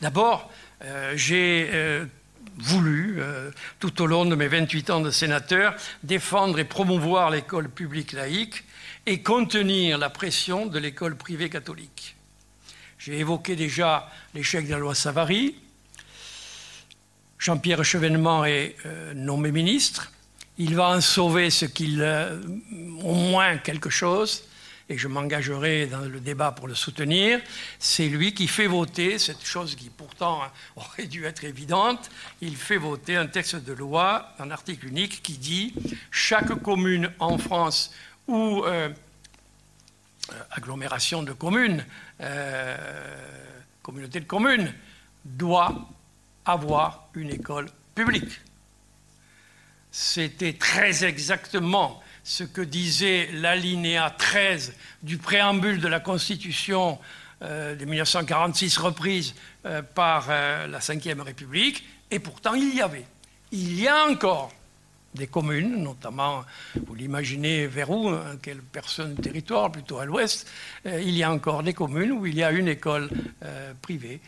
D'abord, 0.00 0.50
euh, 0.82 1.12
j'ai 1.16 1.70
voulu, 2.56 3.20
tout 3.78 4.00
au 4.00 4.06
long 4.06 4.24
de 4.24 4.36
mes 4.36 4.48
28 4.48 4.88
ans 4.88 5.00
de 5.00 5.10
sénateur, 5.10 5.74
défendre 6.02 6.58
et 6.58 6.64
promouvoir 6.64 7.28
l'école 7.28 7.68
publique 7.68 8.12
laïque 8.12 8.64
et 9.04 9.22
contenir 9.22 9.98
la 9.98 10.08
pression 10.08 10.64
de 10.64 10.78
l'école 10.78 11.16
privée 11.16 11.50
catholique. 11.50 12.16
J'ai 12.98 13.18
évoqué 13.18 13.54
déjà 13.54 14.10
l'échec 14.34 14.66
de 14.66 14.70
la 14.70 14.78
loi 14.78 14.94
Savary, 14.94 15.56
Jean-Pierre 17.42 17.84
Chevènement 17.84 18.44
est 18.44 18.76
euh, 18.86 19.14
nommé 19.14 19.50
ministre. 19.50 20.12
Il 20.58 20.76
va 20.76 20.90
en 20.90 21.00
sauver 21.00 21.50
ce 21.50 21.64
qu'il, 21.64 22.00
euh, 22.00 22.40
au 23.02 23.14
moins 23.14 23.58
quelque 23.58 23.90
chose, 23.90 24.44
et 24.88 24.96
je 24.96 25.08
m'engagerai 25.08 25.88
dans 25.88 26.02
le 26.02 26.20
débat 26.20 26.52
pour 26.52 26.68
le 26.68 26.76
soutenir. 26.76 27.40
C'est 27.80 28.06
lui 28.06 28.32
qui 28.32 28.46
fait 28.46 28.68
voter 28.68 29.18
cette 29.18 29.44
chose 29.44 29.74
qui 29.74 29.90
pourtant 29.90 30.42
aurait 30.76 31.08
dû 31.08 31.24
être 31.24 31.42
évidente. 31.42 32.12
Il 32.42 32.54
fait 32.54 32.76
voter 32.76 33.16
un 33.16 33.26
texte 33.26 33.56
de 33.56 33.72
loi, 33.72 34.28
un 34.38 34.52
article 34.52 34.86
unique 34.86 35.20
qui 35.20 35.36
dit 35.36 35.74
chaque 36.12 36.62
commune 36.62 37.10
en 37.18 37.38
France 37.38 37.92
ou 38.28 38.62
euh, 38.64 38.88
agglomération 40.52 41.24
de 41.24 41.32
communes, 41.32 41.84
communauté 43.82 44.20
de 44.20 44.26
communes, 44.26 44.72
doit 45.24 45.88
avoir 46.44 47.08
une 47.14 47.30
école 47.30 47.68
publique. 47.94 48.40
C'était 49.90 50.54
très 50.54 51.04
exactement 51.04 52.02
ce 52.24 52.44
que 52.44 52.62
disait 52.62 53.28
l'alinéa 53.32 54.14
13 54.16 54.74
du 55.02 55.18
préambule 55.18 55.80
de 55.80 55.88
la 55.88 56.00
Constitution 56.00 56.98
euh, 57.42 57.74
de 57.74 57.84
1946 57.84 58.78
reprise 58.78 59.34
euh, 59.66 59.82
par 59.82 60.26
euh, 60.30 60.68
la 60.68 60.78
Ve 60.78 61.20
République, 61.22 61.84
et 62.10 62.20
pourtant 62.20 62.54
il 62.54 62.74
y 62.74 62.80
avait. 62.80 63.04
Il 63.50 63.80
y 63.80 63.88
a 63.88 64.06
encore 64.06 64.52
des 65.12 65.26
communes, 65.26 65.82
notamment, 65.82 66.44
vous 66.86 66.94
l'imaginez 66.94 67.66
vers 67.66 67.90
où, 67.90 68.08
hein, 68.08 68.36
quelle 68.40 68.62
personne 68.62 69.16
territoire, 69.16 69.72
plutôt 69.72 69.98
à 69.98 70.06
l'ouest, 70.06 70.48
il 70.86 71.10
y 71.10 71.22
a 71.22 71.30
encore 71.30 71.62
des 71.62 71.74
communes 71.74 72.12
où 72.12 72.24
il 72.24 72.34
y 72.34 72.42
a 72.42 72.50
une 72.50 72.68
école 72.68 73.10
privée 73.82 74.20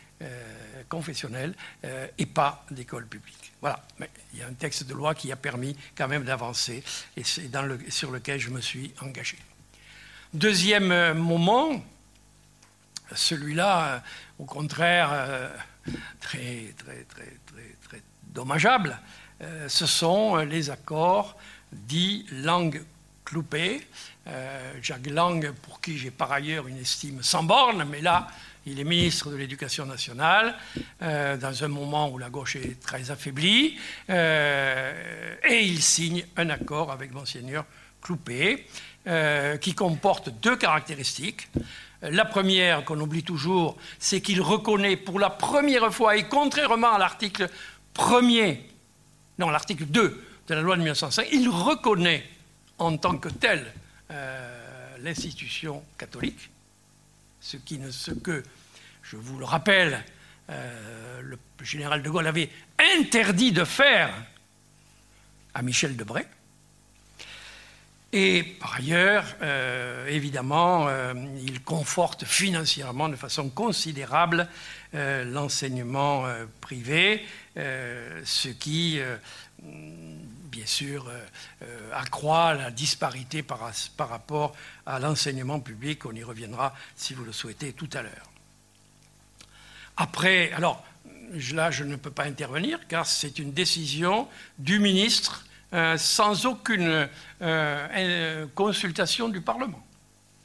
confessionnelle 0.95 1.55
euh, 1.85 2.07
et 2.19 2.27
pas 2.27 2.65
d'école 2.71 3.07
publique. 3.07 3.53
Voilà. 3.61 3.83
Mais 3.99 4.09
il 4.33 4.39
y 4.39 4.43
a 4.43 4.47
un 4.47 4.55
texte 4.55 4.87
de 4.87 4.95
loi 4.95 5.15
qui 5.15 5.33
a 5.33 5.37
permis 5.37 5.77
quand 5.97 6.07
même 6.07 6.25
d'avancer 6.25 6.85
et 7.17 7.25
c'est 7.25 7.51
sur 7.89 8.13
lequel 8.13 8.39
je 8.39 8.51
me 8.51 8.61
suis 8.61 8.95
engagé. 9.03 9.37
Deuxième 10.33 10.93
euh, 10.93 11.15
moment, 11.15 11.83
celui-là, 13.13 13.87
euh, 13.87 13.99
au 14.39 14.45
contraire, 14.45 15.11
très, 16.21 16.75
très, 16.79 17.05
très, 17.05 17.37
très, 17.47 17.77
très 17.89 18.03
dommageable, 18.29 18.99
ce 19.69 19.87
sont 19.87 20.37
les 20.37 20.71
accords 20.71 21.37
dits 21.73 22.25
langue 22.31 22.83
cloupée. 23.25 23.87
Jacques 24.81 25.07
Lang, 25.09 25.53
pour 25.63 25.81
qui 25.81 25.99
j'ai 25.99 26.11
par 26.11 26.33
ailleurs 26.33 26.67
une 26.67 26.79
estime 26.79 27.23
sans 27.23 27.43
borne, 27.43 27.85
mais 27.91 28.01
là, 28.01 28.29
il 28.67 28.81
est 28.81 28.85
ministre 28.85 29.31
de 29.31 29.37
l'Éducation 29.37 29.87
nationale 29.87 30.57
euh, 31.03 31.37
dans 31.37 31.65
un 31.65 31.69
moment 31.69 32.09
où 32.11 32.19
la 32.19 32.31
gauche 32.31 32.57
est 32.57 32.81
très 32.81 33.11
affaiblie, 33.11 33.77
euh, 34.11 35.35
et 35.49 35.61
il 35.61 35.83
signe 35.83 36.25
un 36.37 36.51
accord 36.51 36.91
avec 36.91 37.13
Monseigneur 37.13 37.65
Cloupé 38.01 38.67
euh, 39.07 39.57
qui 39.59 39.75
comporte 39.75 40.31
deux 40.41 40.57
caractéristiques. 40.57 41.49
La 42.03 42.25
première, 42.25 42.85
qu'on 42.85 43.01
oublie 43.01 43.23
toujours, 43.23 43.77
c'est 43.99 44.21
qu'il 44.21 44.41
reconnaît 44.41 44.97
pour 44.97 45.19
la 45.19 45.31
première 45.31 45.93
fois, 45.93 46.17
et 46.17 46.25
contrairement 46.29 46.93
à 46.93 46.99
l'article 46.99 47.49
1er, 47.95 48.59
non, 49.39 49.51
l'article 49.51 49.87
2 49.87 50.25
de 50.49 50.55
la 50.55 50.61
loi 50.61 50.77
de 50.77 50.81
1905, 50.83 51.29
il 51.33 51.49
reconnaît 51.49 52.25
en 52.79 52.97
tant 52.97 53.17
que 53.17 53.29
tel 53.29 53.73
l'institution 55.01 55.83
catholique 55.97 56.51
ce, 57.45 57.59
qui 57.59 57.79
ne, 57.79 57.91
ce 57.91 58.11
que, 58.11 58.43
je 59.03 59.17
vous 59.17 59.39
le 59.39 59.45
rappelle, 59.45 60.03
euh, 60.49 61.21
le 61.23 61.39
général 61.63 62.03
de 62.03 62.09
Gaulle 62.09 62.27
avait 62.27 62.49
interdit 62.99 63.53
de 63.53 63.65
faire 63.65 64.11
à 65.53 65.61
Michel 65.61 65.95
Debray. 65.95 66.27
Et 68.15 68.43
par 68.61 68.77
ailleurs, 68.77 69.27
euh, 69.43 70.07
évidemment, 70.07 70.87
euh, 70.89 71.13
il 71.45 71.63
conforte 71.63 72.25
financièrement 72.25 73.09
de 73.09 73.17
façon 73.17 73.51
considérable 73.51 74.49
l'enseignement 74.93 76.25
privé, 76.61 77.27
ce 77.57 78.49
qui 78.49 79.01
bien 80.55 80.67
sûr, 80.67 81.09
euh, 81.09 81.19
euh, 81.63 81.91
accroît 81.93 82.55
la 82.55 82.71
disparité 82.71 83.43
par, 83.43 83.73
rapport 83.99 84.55
à 84.87 85.01
l'enseignement 85.01 85.59
public. 85.59 86.07
On 86.07 86.13
y 86.13 86.23
reviendra, 86.23 86.75
si 86.95 87.13
vous 87.13 87.25
le 87.25 87.33
souhaitez, 87.33 87.73
tout 87.73 87.91
à 87.93 88.03
l'heure. 88.03 88.31
Après, 89.97 90.53
alors, 90.53 90.85
là, 91.53 91.73
je 91.73 91.83
ne 91.83 91.97
peux 91.97 92.13
pas 92.13 92.25
intervenir 92.25 92.87
car 92.87 93.07
c'est 93.07 93.41
une 93.41 93.53
décision 93.53 94.29
du 94.59 94.79
ministre 94.79 95.45
sans 95.97 96.47
aucune 96.47 97.09
consultation 98.55 99.29
du 99.29 99.41
Parlement. 99.41 99.85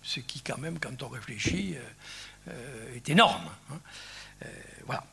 Ce 0.02 0.22
qui, 0.22 0.42
quand 0.42 0.58
même, 0.58 0.80
quand 0.80 1.04
on 1.04 1.08
réfléchit, 1.08 1.76
est 2.96 3.10
énorme. 3.10 3.50
Hein. 3.72 4.48
voilà. 4.86 5.04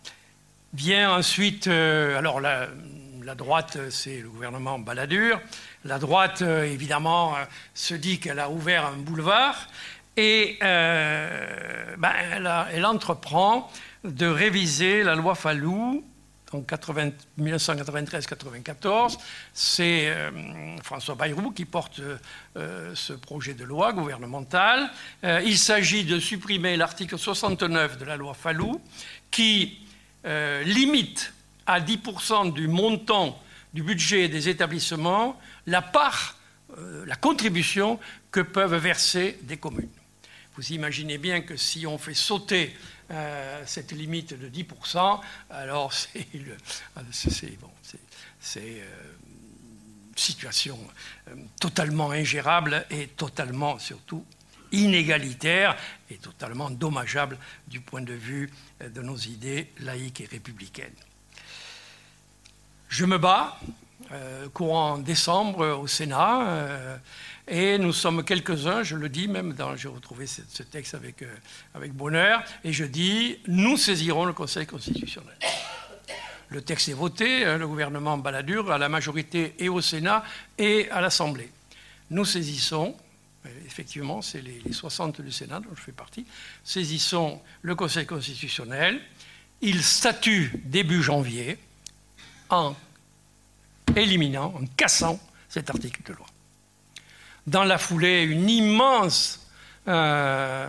Vient 0.73 1.13
ensuite, 1.13 1.67
alors 1.67 2.41
la, 2.41 2.69
la 3.27 3.35
droite, 3.35 3.77
c'est 3.91 4.21
le 4.21 4.29
gouvernement 4.29 4.79
Balladur. 4.79 5.41
La 5.85 5.99
droite, 5.99 6.43
évidemment, 6.43 7.35
se 7.75 7.95
dit 7.95 8.21
qu'elle 8.21 8.39
a 8.39 8.49
ouvert 8.49 8.87
un 8.87 8.97
boulevard 8.97 9.67
et 10.17 10.57
ben, 10.61 12.13
elle, 12.73 12.87
entreprend 12.87 13.71
de 14.05 14.27
réviser 14.27 15.03
la 15.03 15.17
loi 15.17 15.35
Fallou 15.35 16.05
en 16.53 16.61
1993-94. 16.61 19.19
C'est 19.53 20.09
euh, 20.09 20.31
François 20.83 21.17
Bayrou 21.17 21.51
qui 21.51 21.65
porte 21.65 22.01
euh, 22.57 22.95
ce 22.95 23.13
projet 23.13 23.55
de 23.55 23.65
loi 23.65 23.93
gouvernemental. 23.93 24.89
Euh, 25.25 25.43
il 25.45 25.59
s'agit 25.59 26.05
de 26.05 26.21
supprimer 26.21 26.77
l'article 26.77 27.19
69 27.19 27.99
de 27.99 28.05
la 28.05 28.17
loi 28.17 28.35
Fallou 28.35 28.81
qui 29.31 29.81
limite 30.65 31.33
à 31.67 31.81
10% 31.81 32.53
du 32.53 32.69
montant 32.69 33.41
du 33.75 33.83
budget 33.83 34.29
des 34.29 34.49
établissements 34.49 35.39
la 35.67 35.83
part, 35.83 36.39
la 37.07 37.17
contribution 37.17 37.99
que 38.31 38.41
peuvent 38.41 38.77
verser 38.77 39.39
des 39.43 39.57
communes. 39.57 39.91
Vous 40.57 40.73
imaginez 40.73 41.19
bien 41.19 41.43
que 41.43 41.57
si 41.57 41.87
on 41.87 41.99
fait 41.99 42.15
sauter 42.15 42.75
euh, 43.11 43.63
cette 43.67 43.93
limite 43.93 44.33
de 44.35 44.49
10%, 44.49 45.21
alors 45.51 45.93
c'est 47.13 47.61
bon, 47.61 47.71
euh, 48.57 48.85
situation 50.17 50.79
euh, 51.29 51.35
totalement 51.61 52.11
ingérable 52.11 52.87
et 52.91 53.09
totalement 53.09 53.79
surtout 53.79 54.25
inégalitaire 54.73 55.77
et 56.11 56.17
totalement 56.17 56.71
dommageable 56.71 57.39
du 57.69 57.81
point 57.81 58.03
de 58.03 58.15
vue 58.15 58.51
de 58.81 59.03
nos 59.03 59.17
idées 59.17 59.71
laïques 59.81 60.23
et 60.23 60.27
républicaines. 60.27 60.97
Je 62.89 63.05
me 63.05 63.19
bats, 63.19 63.59
courant 64.53 64.99
décembre 64.99 65.79
au 65.81 65.87
Sénat, 65.87 66.99
et 67.49 67.79
nous 67.79 67.93
sommes 67.93 68.25
quelques-uns, 68.25 68.83
je 68.83 68.97
le 68.97 69.09
dis 69.09 69.29
même, 69.29 69.55
j'ai 69.77 69.87
retrouvé 69.89 70.27
ce, 70.27 70.63
texte 70.65 70.95
avec, 70.95 71.23
euh, 71.23 71.33
avec 71.75 71.93
bonheur, 71.93 72.43
et 72.65 72.73
je 72.73 72.85
dis, 72.85 73.39
nous 73.47 73.77
saisirons 73.77 74.25
le 74.25 74.33
Conseil 74.33 74.67
constitutionnel. 74.67 75.37
Le 76.49 76.61
texte 76.61 76.89
est 76.89 76.95
voté, 76.95 77.45
hein, 77.45 77.57
le 77.57 77.69
gouvernement 77.69 78.19
Balladur 78.19 78.73
à 78.73 78.79
la 78.79 78.89
majorité 78.89 79.55
et 79.61 79.69
au 79.69 79.81
Sénat 79.81 80.25
et 80.59 80.91
à 80.91 81.01
l'Assemblée. 81.01 81.51
Nous 82.11 82.25
saisissons, 82.25 82.97
euh, 83.45 83.49
effectivement, 83.65 84.23
c'est 84.23 84.43
les, 84.43 84.61
les 84.65 84.73
60 84.73 85.21
du 85.21 85.31
Sénat 85.31 85.61
dont 85.61 85.75
je 85.77 85.83
fais 85.83 85.93
partie, 85.93 86.27
saisissons 86.65 87.41
le 87.63 87.77
Conseil 87.77 88.07
constitutionnel. 88.07 89.01
Il 89.61 89.85
statue 89.85 90.53
début 90.65 91.01
janvier 91.01 91.59
en 92.51 92.75
éliminant, 93.95 94.55
en 94.57 94.67
cassant 94.77 95.19
cet 95.49 95.71
article 95.71 96.03
de 96.05 96.13
loi 96.13 96.27
dans 97.47 97.65
la 97.65 97.79
foulée 97.79 98.23
une 98.23 98.49
immense 98.49 99.47
euh, 99.89 100.67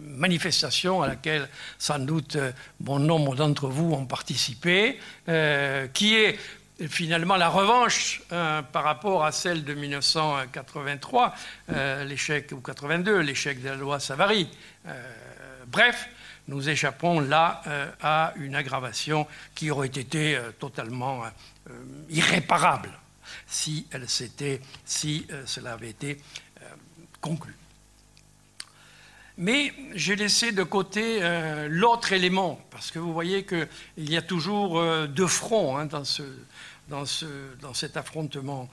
manifestation 0.00 1.02
à 1.02 1.08
laquelle 1.08 1.48
sans 1.78 1.98
doute 1.98 2.38
bon 2.80 2.98
nombre 2.98 3.36
d'entre 3.36 3.68
vous 3.68 3.92
ont 3.92 4.06
participé, 4.06 4.98
euh, 5.28 5.86
qui 5.88 6.14
est 6.14 6.38
finalement 6.88 7.36
la 7.36 7.48
revanche 7.48 8.22
euh, 8.32 8.62
par 8.62 8.84
rapport 8.84 9.24
à 9.24 9.32
celle 9.32 9.64
de 9.64 9.74
1983, 9.74 11.34
l'échec 12.04 12.52
ou 12.52 12.60
82, 12.60 13.18
l'échec 13.20 13.62
de 13.62 13.68
la 13.68 13.76
loi 13.76 14.00
Savary. 14.00 14.48
bref, 15.66 16.08
nous 16.48 16.68
échappons 16.68 17.20
là 17.20 17.62
à 18.00 18.32
une 18.36 18.54
aggravation 18.54 19.26
qui 19.54 19.70
aurait 19.70 19.88
été 19.88 20.38
totalement 20.58 21.24
irréparable 22.08 22.90
si, 23.46 23.86
elle 23.90 24.06
si 24.84 25.26
euh, 25.30 25.42
cela 25.46 25.72
avait 25.74 25.90
été 25.90 26.18
euh, 26.62 26.66
conclu. 27.20 27.54
Mais 29.38 29.74
j'ai 29.94 30.16
laissé 30.16 30.52
de 30.52 30.62
côté 30.62 31.18
euh, 31.20 31.68
l'autre 31.70 32.12
élément, 32.12 32.60
parce 32.70 32.90
que 32.90 32.98
vous 32.98 33.12
voyez 33.12 33.44
qu'il 33.44 33.68
y 33.98 34.16
a 34.16 34.22
toujours 34.22 34.82
deux 35.08 35.26
fronts 35.26 35.76
hein, 35.76 35.84
dans, 35.84 36.04
ce, 36.04 36.22
dans, 36.88 37.74
cet 37.74 37.98
affrontement. 37.98 38.70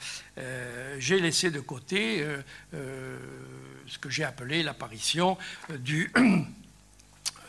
j'ai 1.00 1.20
laissé 1.20 1.52
de 1.52 1.60
côté 1.60 2.26
ce 2.72 3.98
que 4.00 4.10
j'ai 4.10 4.24
appelé 4.24 4.64
l'apparition 4.64 5.38
du, 5.80 6.14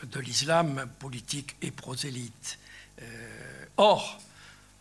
de 0.03 0.19
l'islam 0.19 0.87
politique 0.99 1.55
et 1.61 1.71
prosélyte. 1.71 2.59
or, 3.77 4.19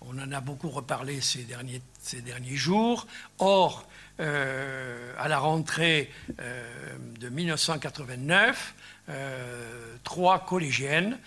on 0.00 0.18
en 0.18 0.32
a 0.32 0.40
beaucoup 0.40 0.70
reparlé 0.70 1.20
ces 1.20 1.42
derniers, 1.42 1.80
ces 2.00 2.20
derniers 2.20 2.56
jours. 2.56 3.06
Or, 3.38 3.86
euh, 4.20 5.12
à 5.18 5.26
la 5.26 5.38
rentrée 5.38 6.08
euh, 6.40 6.96
de 7.18 7.28
1989, 7.28 8.74
euh, 9.08 9.96
trois 10.04 10.44
collégiennes 10.44 11.18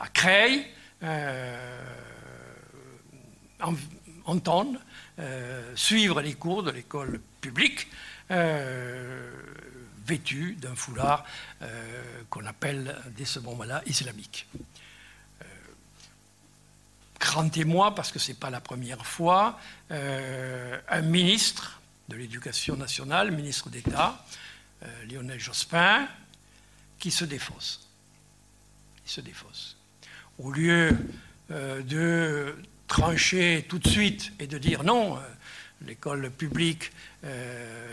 à 0.00 0.08
Creil 0.08 0.66
entendent 4.24 4.78
suivre 5.74 6.22
les 6.22 6.34
cours 6.34 6.62
de 6.62 6.70
l'école 6.70 7.20
publique 7.40 7.88
vêtues 10.06 10.56
d'un 10.60 10.74
foulard 10.74 11.24
qu'on 12.30 12.44
appelle 12.46 12.96
dès 13.16 13.24
ce 13.24 13.38
moment-là 13.40 13.82
islamique 13.86 14.46
grand 17.24 17.48
témoin, 17.48 17.90
parce 17.90 18.12
que 18.12 18.18
ce 18.18 18.28
n'est 18.28 18.38
pas 18.38 18.50
la 18.50 18.60
première 18.60 19.04
fois, 19.06 19.58
euh, 19.90 20.78
un 20.88 21.00
ministre 21.00 21.80
de 22.08 22.16
l'Éducation 22.16 22.76
nationale, 22.76 23.32
ministre 23.32 23.70
d'État, 23.70 24.24
euh, 24.82 24.86
Lionel 25.06 25.40
Jospin, 25.40 26.06
qui 26.98 27.10
se 27.10 27.24
défausse. 27.24 27.88
Il 29.06 29.10
se 29.10 29.20
défausse. 29.20 29.76
Au 30.38 30.52
lieu 30.52 30.96
euh, 31.50 31.82
de 31.82 32.56
trancher 32.88 33.64
tout 33.68 33.78
de 33.78 33.88
suite 33.88 34.32
et 34.38 34.46
de 34.46 34.58
dire 34.58 34.84
non, 34.84 35.18
l'école 35.86 36.30
publique 36.30 36.92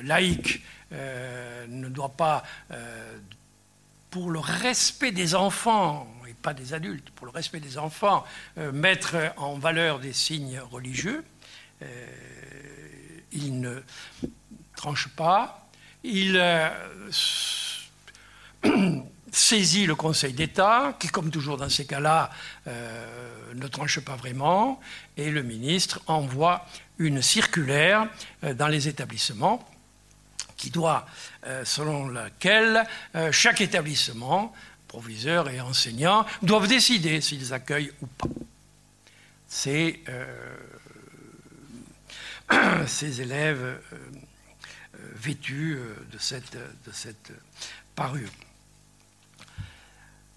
laïque 0.03 0.63
ne 0.91 1.87
doit 1.87 2.09
pas, 2.09 2.43
pour 4.09 4.29
le 4.29 4.39
respect 4.39 5.11
des 5.11 5.35
enfants, 5.35 6.07
pas 6.41 6.53
des 6.53 6.73
adultes, 6.73 7.09
pour 7.11 7.25
le 7.25 7.31
respect 7.31 7.59
des 7.59 7.77
enfants, 7.77 8.25
euh, 8.57 8.71
mettre 8.71 9.15
en 9.37 9.57
valeur 9.57 9.99
des 9.99 10.13
signes 10.13 10.59
religieux. 10.59 11.23
Euh, 11.81 12.05
il 13.31 13.59
ne 13.59 13.81
tranche 14.75 15.07
pas. 15.09 15.69
Il 16.03 16.41
euh, 19.31 19.35
saisit 19.35 19.85
le 19.85 19.95
Conseil 19.95 20.33
d'État, 20.33 20.95
qui, 20.99 21.07
comme 21.07 21.31
toujours 21.31 21.57
dans 21.57 21.69
ces 21.69 21.85
cas-là, 21.85 22.29
ne 22.65 23.67
tranche 23.67 23.99
pas 23.99 24.15
vraiment, 24.15 24.79
et 25.17 25.29
le 25.29 25.43
ministre 25.43 26.01
envoie 26.07 26.65
une 26.97 27.21
circulaire 27.21 28.07
dans 28.43 28.67
les 28.67 28.87
établissements 28.87 29.67
qui 30.57 30.69
doit, 30.69 31.07
selon 31.63 32.09
laquelle 32.09 32.85
chaque 33.31 33.61
établissement 33.61 34.53
proviseurs 34.87 35.49
et 35.49 35.61
enseignants 35.61 36.25
doivent 36.41 36.67
décider 36.67 37.21
s'ils 37.21 37.53
accueillent 37.53 37.91
ou 38.01 38.07
pas 38.07 38.27
ces, 39.51 40.01
euh, 40.07 40.55
ces 42.87 43.21
élèves 43.21 43.61
euh, 43.61 43.77
euh, 43.93 44.97
vêtus 45.15 45.77
de 46.11 46.17
cette 46.17 47.31
parure. 47.95 48.29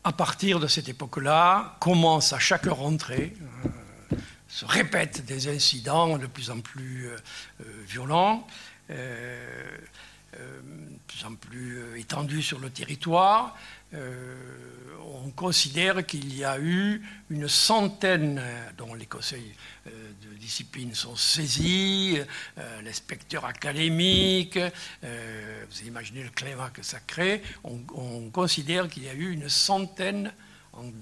À 0.06 0.12
partir 0.12 0.60
de 0.60 0.66
cette 0.66 0.88
époque-là, 0.90 1.76
commence 1.80 2.34
à 2.34 2.38
chaque 2.38 2.66
rentrée, 2.66 3.34
se 4.48 4.66
répètent 4.66 5.24
des 5.24 5.48
incidents 5.48 6.18
de 6.18 6.26
plus 6.26 6.50
en 6.50 6.60
plus 6.60 7.08
violents, 7.88 8.46
de 8.90 8.96
plus 11.06 11.24
en 11.24 11.34
plus 11.34 11.98
étendus 11.98 12.42
sur 12.42 12.58
le 12.58 12.68
territoire, 12.68 13.56
euh, 13.56 13.83
on 15.24 15.30
considère 15.30 16.04
qu'il 16.04 16.36
y 16.36 16.44
a 16.44 16.58
eu 16.58 17.02
une 17.30 17.48
centaine 17.48 18.42
dont 18.76 18.94
les 18.94 19.06
conseils 19.06 19.54
euh, 19.86 19.90
de 20.22 20.34
discipline 20.36 20.94
sont 20.94 21.16
saisis, 21.16 22.18
euh, 22.58 22.82
l'inspecteur 22.82 23.44
académique, 23.46 24.58
vous 25.02 25.86
imaginez 25.86 26.22
le 26.22 26.30
climat 26.30 26.70
que 26.70 26.82
ça 26.82 27.00
crée, 27.00 27.42
on, 27.64 28.30
considère 28.30 28.88
qu'il 28.88 29.04
y 29.04 29.08
a 29.08 29.14
eu 29.14 29.32
une 29.32 29.48
centaine, 29.48 30.32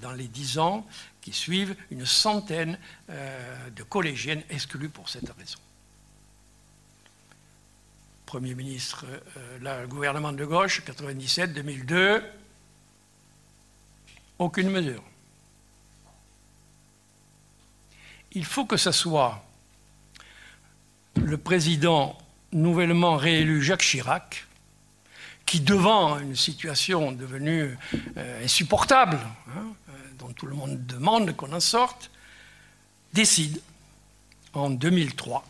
dans 0.01 0.13
les 0.13 0.29
dix 0.29 0.59
ans 0.59 0.87
qui 1.21 1.33
suivent, 1.33 1.75
une 1.91 2.05
centaine 2.05 2.79
de 3.09 3.83
collégiennes 3.85 4.43
exclues 4.51 4.91
pour 4.91 5.09
cette 5.09 5.31
raison. 5.31 5.59
Premier 8.27 8.55
ministre, 8.55 9.07
le 9.61 9.87
gouvernement 9.87 10.33
de 10.33 10.45
gauche, 10.45 10.83
97-2002, 10.83 12.23
aucune 14.39 14.71
mesure. 14.71 15.03
Il 18.33 18.45
faut 18.45 18.65
que 18.65 18.77
ce 18.77 18.93
soit 18.93 19.45
le 21.17 21.37
président 21.37 22.17
nouvellement 22.53 23.17
réélu 23.17 23.63
Jacques 23.63 23.83
Chirac, 23.83 24.47
qui, 25.47 25.61
devant 25.61 26.19
une 26.19 26.37
situation 26.37 27.13
devenue 27.13 27.77
euh, 28.17 28.45
insupportable, 28.45 29.19
hein, 29.49 29.75
euh, 29.89 29.93
dont 30.19 30.33
tout 30.33 30.47
le 30.47 30.55
monde 30.55 30.87
demande 30.87 31.37
qu'on 31.37 31.53
en 31.53 31.61
sorte, 31.61 32.11
décide, 33.13 33.61
en 34.55 34.71
2003, 34.71 35.45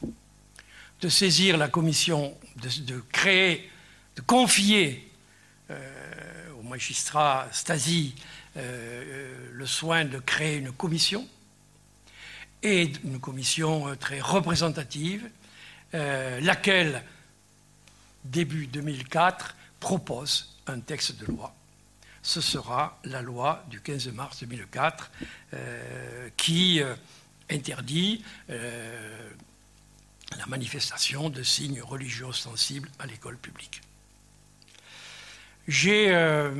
de 1.01 1.09
saisir 1.09 1.57
la 1.57 1.69
commission, 1.69 2.37
de, 2.57 3.01
créer, 3.13 3.71
de 4.17 4.23
confier 4.23 5.11
euh, 5.71 6.51
au 6.59 6.63
magistrat 6.63 7.49
Stasi 7.53 8.15
le 8.57 9.67
soin 9.67 10.05
de 10.05 10.19
créer 10.19 10.57
une 10.57 10.73
commission, 10.73 11.27
et 12.63 12.93
une 13.05 13.19
commission 13.19 13.97
très 13.97 14.21
représentative, 14.21 15.29
laquelle, 15.93 17.03
début 18.25 18.67
2004, 18.67 19.57
propose 19.81 20.57
un 20.67 20.81
texte 20.81 21.19
de 21.19 21.27
loi. 21.27 21.55
Ce 22.23 22.41
sera 22.41 23.01
la 23.05 23.21
loi 23.21 23.65
du 23.69 23.81
15 23.81 24.09
mars 24.13 24.39
2004 24.41 25.11
euh, 25.55 26.29
qui 26.37 26.81
euh, 26.81 26.95
interdit 27.51 28.25
euh, 28.49 29.31
la 30.39 30.47
manifestation 30.47 31.31
de 31.31 31.43
signes 31.43 31.83
religieux 31.83 32.27
ostensibles 32.27 32.89
à 33.01 33.07
l'école 33.07 33.37
publique. 33.37 33.83
J'ai 35.69 36.15
un 36.15 36.51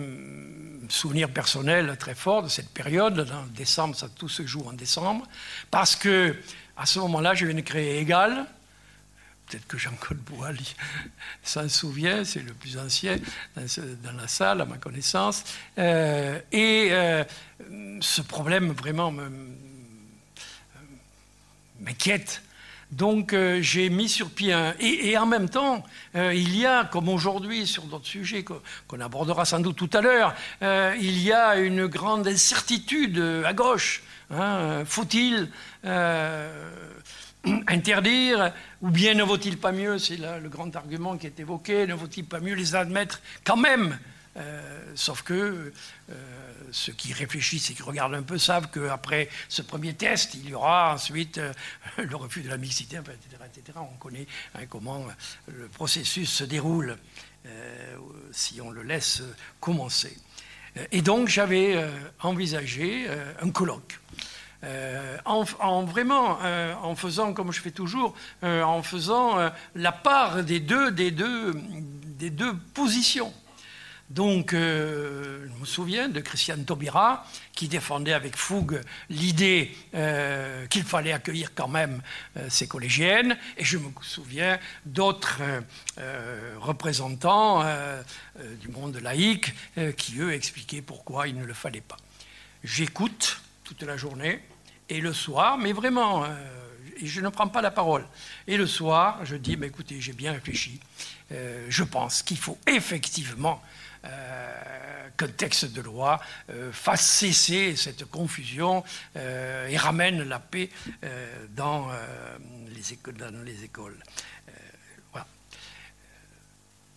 souvenir 0.89 1.31
personnel 1.31 1.97
très 1.99 2.15
fort 2.15 2.43
de 2.43 2.49
cette 2.49 2.69
période. 2.69 3.29
En 3.33 3.47
décembre, 3.47 3.97
ça 3.97 4.09
tout 4.09 4.29
se 4.29 4.47
joue 4.47 4.65
en 4.69 4.73
décembre, 4.73 5.27
parce 5.71 5.97
que 5.97 6.37
à 6.77 6.87
ce 6.87 6.99
moment-là, 7.01 7.35
je 7.35 7.47
viens 7.47 7.55
de 7.55 7.61
créer 7.61 7.99
Égal, 7.99 8.47
peut-être 9.47 9.67
que 9.67 9.79
Jean-Claude 9.79 10.21
Boal 10.21 10.57
s'en 11.43 11.69
souvient, 11.69 12.25
c'est 12.25 12.43
le 12.43 12.55
plus 12.55 12.79
ancien 12.79 13.19
dans, 13.57 14.17
la 14.17 14.29
salle, 14.29 14.61
à 14.61 14.65
ma 14.65 14.79
connaissance. 14.79 15.45
Euh, 15.79 16.41
et 16.51 16.89
euh, 16.91 17.25
ce 18.01 18.23
problème 18.23 18.73
vraiment 18.73 19.13
m'inquiète. 21.81 22.43
Donc 22.93 23.33
euh, 23.33 23.61
j'ai 23.63 23.89
mis 23.91 24.09
sur 24.09 24.31
pied 24.31 24.53
un... 24.53 24.75
Et, 24.79 25.17
en 25.19 25.27
même 25.27 25.49
temps, 25.49 25.83
il 26.15 26.57
y 26.57 26.67
a, 26.67 26.85
comme 26.85 27.09
aujourd'hui 27.09 27.67
sur 27.67 27.85
d'autres 27.85 28.07
sujets 28.07 28.45
qu'on 28.45 29.01
abordera 29.01 29.45
sans 29.45 29.61
doute 29.61 29.77
tout 29.77 29.91
à 29.93 30.01
l'heure, 30.01 30.35
il 30.61 31.23
y 31.23 31.33
a 31.33 31.57
une 31.57 31.87
grande 31.87 32.29
incertitude 32.29 33.19
à 33.45 33.53
gauche. 33.53 34.03
Hein. 34.31 34.85
Faut-il 34.85 35.49
interdire, 37.67 38.53
ou 38.83 38.91
bien 38.91 39.15
ne 39.15 39.23
vaut-il 39.23 39.59
pas 39.59 39.73
mieux, 39.73 39.99
c'est 39.99 40.19
le 40.19 40.49
grand 40.49 40.75
argument 40.77 41.17
qui 41.17 41.27
est 41.27 41.41
évoqué, 41.41 41.87
ne 41.87 41.95
vaut-il 41.95 42.25
pas 42.25 42.41
mieux 42.41 42.55
les 42.55 42.75
admettre 42.75 43.21
quand 43.45 43.57
même 43.57 43.99
euh, 44.37 44.93
sauf 44.95 45.23
que 45.23 45.73
euh, 46.11 46.15
ceux 46.71 46.93
qui 46.95 47.13
réfléchissent 47.13 47.71
et 47.71 47.75
qui 47.75 47.83
regardent 47.83 48.15
un 48.15 48.23
peu 48.23 48.39
savent 48.39 48.69
qu'après 48.73 49.29
ce 49.49 49.61
premier 49.61 49.93
test, 49.95 50.35
il 50.35 50.49
y 50.49 50.55
aura 50.55 50.95
ensuite 50.95 51.37
euh, 51.37 51.53
le 51.99 52.17
refus 52.17 52.41
de 52.41 52.49
la 52.49 52.57
mixité, 52.57 52.97
etc., 52.97 53.43
etc. 53.45 53.79
On 53.79 53.97
connaît 53.99 54.27
hein, 54.55 54.67
comment 54.69 55.05
le 55.49 55.69
processus 55.69 56.31
se 56.31 56.45
déroule 56.45 56.97
si 58.31 58.61
on 58.61 58.71
le 58.71 58.85
laisse 58.85 59.21
commencer. 59.59 60.17
Et 60.93 61.03
donc 61.03 61.27
j'avais 61.27 61.85
envisagé 62.21 63.09
un 63.41 63.51
colloque 63.51 63.99
en, 65.25 65.83
vraiment, 65.83 66.39
en 66.41 66.95
faisant, 66.95 67.33
comme 67.33 67.51
je 67.51 67.61
fais 67.61 67.73
toujours, 67.73 68.15
en 68.43 68.81
faisant 68.85 69.51
la 69.75 69.91
part 69.91 70.45
des 70.45 70.61
deux, 70.61 70.93
des 70.93 71.11
deux, 71.11 71.53
des 71.53 72.31
deux 72.31 72.57
positions. 72.75 73.35
Donc, 74.13 74.53
je 74.53 75.59
me 75.61 75.65
souviens 75.65 76.09
de 76.09 76.21
Christiane 76.21 76.65
Taubira, 76.65 77.27
qui 77.55 77.67
défendait 77.69 78.13
avec 78.13 78.37
fougue 78.37 78.81
l'idée 79.09 79.75
qu'il 80.71 80.85
fallait 80.85 81.13
accueillir 81.13 81.55
quand 81.55 81.69
même 81.69 82.03
ces 82.49 82.69
collégiennes, 82.69 83.39
et 83.57 83.65
je 83.65 83.79
me 83.79 83.89
souviens 84.03 84.59
d'autres 84.85 85.41
représentants 86.61 87.65
du 88.61 88.69
monde 88.69 88.99
laïque 88.99 89.55
qui, 89.97 90.19
eux, 90.21 90.35
expliquaient 90.35 90.83
pourquoi 90.83 91.29
il 91.29 91.39
ne 91.39 91.45
le 91.45 91.55
fallait 91.55 91.81
pas. 91.81 91.97
J'écoute 92.63 93.41
toute 93.65 93.83
la 93.83 93.97
journée, 93.97 94.43
et 94.93 95.01
le 95.01 95.13
soir, 95.15 95.57
mais 95.57 95.73
vraiment, 95.73 96.25
euh, 96.25 96.29
je 97.03 97.21
ne 97.23 97.31
prends 97.31 97.49
pas 97.49 97.63
la 97.63 97.71
parole. 97.71 98.05
Et 98.47 98.59
le 98.59 98.67
soir, 98.67 99.25
je 99.25 99.37
dis, 99.37 99.57
écoutez, 99.63 100.01
j'ai 100.01 100.13
bien 100.13 100.33
réfléchi. 100.33 100.81
Euh, 101.33 101.65
je 101.71 101.83
pense 101.83 102.23
qu'il 102.23 102.37
faut 102.37 102.59
effectivement 102.67 103.63
euh, 103.63 103.82
qu'un 105.17 105.29
texte 105.29 105.67
de 105.73 105.81
loi 105.81 106.21
fasse 106.73 107.07
cesser 107.07 107.77
cette 107.77 108.05
confusion 108.07 108.83
et 109.15 109.77
ramène 109.77 110.23
la 110.23 110.39
paix 110.39 110.71
dans, 111.51 111.91
les 112.75 112.93
écoles, 112.93 113.95
voilà. 115.13 115.27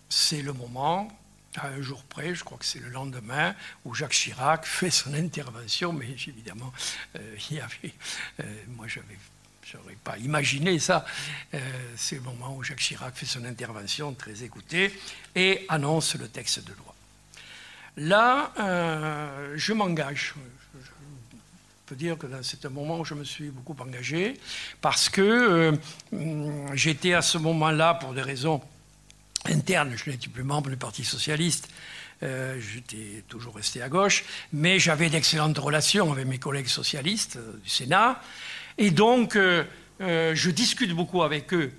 C'est 0.10 0.41
le 0.41 0.53
moment 0.53 1.10
à 1.58 1.68
un 1.68 1.82
jour 1.82 2.03
près, 2.03 2.36
je 2.36 2.43
crois 2.43 2.58
que 2.58 2.66
c'est 2.66 2.80
le 2.80 2.89
lendemain, 2.89 3.56
où 3.84 3.93
Jacques 3.93 4.12
Chirac 4.12 4.66
fait 4.66 4.91
son 4.91 5.14
intervention, 5.14 5.93
mais 5.93 6.10
évidemment, 6.10 6.74
euh, 7.16 7.36
euh, 7.51 8.43
moi 8.70 8.88
je 8.88 8.99
n'aurais 9.78 9.95
pas 10.03 10.18
imaginé 10.18 10.80
ça. 10.80 11.06
Euh, 11.53 11.60
c'est 11.95 12.16
le 12.16 12.22
moment 12.22 12.56
où 12.56 12.64
Jacques 12.64 12.80
Chirac 12.80 13.16
fait 13.16 13.26
son 13.26 13.45
intervention, 13.45 14.14
très 14.14 14.43
écouté, 14.43 14.93
et 15.36 15.66
annonce 15.70 16.16
le 16.16 16.28
texte 16.28 16.64
de 16.66 16.74
loi. 16.74 16.94
Là, 17.97 18.51
je 19.55 19.73
m'engage. 19.73 20.33
Je 20.73 20.89
peux 21.85 21.95
dire 21.95 22.17
que 22.17 22.27
c'est 22.41 22.65
un 22.65 22.69
moment 22.69 22.99
où 22.99 23.05
je 23.05 23.13
me 23.13 23.23
suis 23.23 23.49
beaucoup 23.49 23.75
engagé, 23.81 24.39
parce 24.81 25.07
que 25.07 25.77
j'étais 26.73 27.13
à 27.13 27.21
ce 27.21 27.37
moment-là, 27.37 27.93
pour 27.95 28.13
des 28.13 28.21
raisons 28.21 28.61
interne. 29.45 29.93
Je 29.95 30.09
n'étais 30.09 30.27
plus 30.27 30.43
membre 30.43 30.69
du 30.69 30.77
Parti 30.77 31.03
socialiste. 31.03 31.69
Euh, 32.23 32.59
j'étais 32.59 33.23
toujours 33.27 33.55
resté 33.55 33.81
à 33.81 33.89
gauche, 33.89 34.23
mais 34.53 34.79
j'avais 34.79 35.09
d'excellentes 35.09 35.57
relations 35.57 36.11
avec 36.11 36.25
mes 36.25 36.37
collègues 36.37 36.67
socialistes 36.67 37.35
euh, 37.35 37.59
du 37.61 37.69
Sénat. 37.69 38.21
Et 38.77 38.89
donc, 38.91 39.35
euh, 39.35 39.65
je 39.99 40.49
discute 40.49 40.91
beaucoup 40.91 41.23
avec 41.23 41.53
eux 41.53 41.73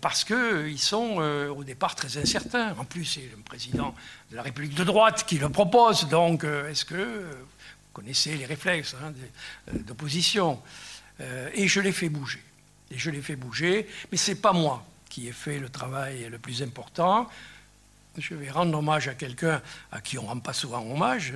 parce 0.00 0.24
qu'ils 0.24 0.78
sont 0.78 1.16
au 1.56 1.64
départ 1.64 1.94
très 1.94 2.18
incertains. 2.18 2.74
En 2.78 2.84
plus, 2.84 3.04
c'est 3.04 3.30
le 3.30 3.36
président 3.42 3.94
de 4.30 4.36
la 4.36 4.42
République 4.42 4.74
de 4.74 4.84
droite 4.84 5.24
qui 5.26 5.38
le 5.38 5.48
propose. 5.48 6.08
Donc, 6.08 6.44
est-ce 6.44 6.84
que 6.84 6.94
vous 6.94 7.92
connaissez 7.92 8.36
les 8.36 8.46
réflexes 8.46 8.94
hein, 9.02 9.12
d'opposition? 9.72 10.60
Et 11.54 11.68
je 11.68 11.80
les 11.80 11.92
fais 11.92 12.08
bouger. 12.08 12.42
Et 12.90 12.98
je 12.98 13.10
les 13.10 13.22
fais 13.22 13.36
bouger, 13.36 13.88
mais 14.10 14.18
ce 14.18 14.32
n'est 14.32 14.38
pas 14.38 14.52
moi 14.52 14.84
qui 15.08 15.28
ait 15.28 15.32
fait 15.32 15.58
le 15.58 15.70
travail 15.70 16.28
le 16.30 16.38
plus 16.38 16.62
important. 16.62 17.28
Je 18.18 18.34
vais 18.34 18.50
rendre 18.50 18.76
hommage 18.76 19.08
à 19.08 19.14
quelqu'un 19.14 19.62
à 19.90 20.02
qui 20.02 20.18
on 20.18 20.24
ne 20.24 20.28
rend 20.28 20.40
pas 20.40 20.52
souvent 20.52 20.82
hommage. 20.82 21.32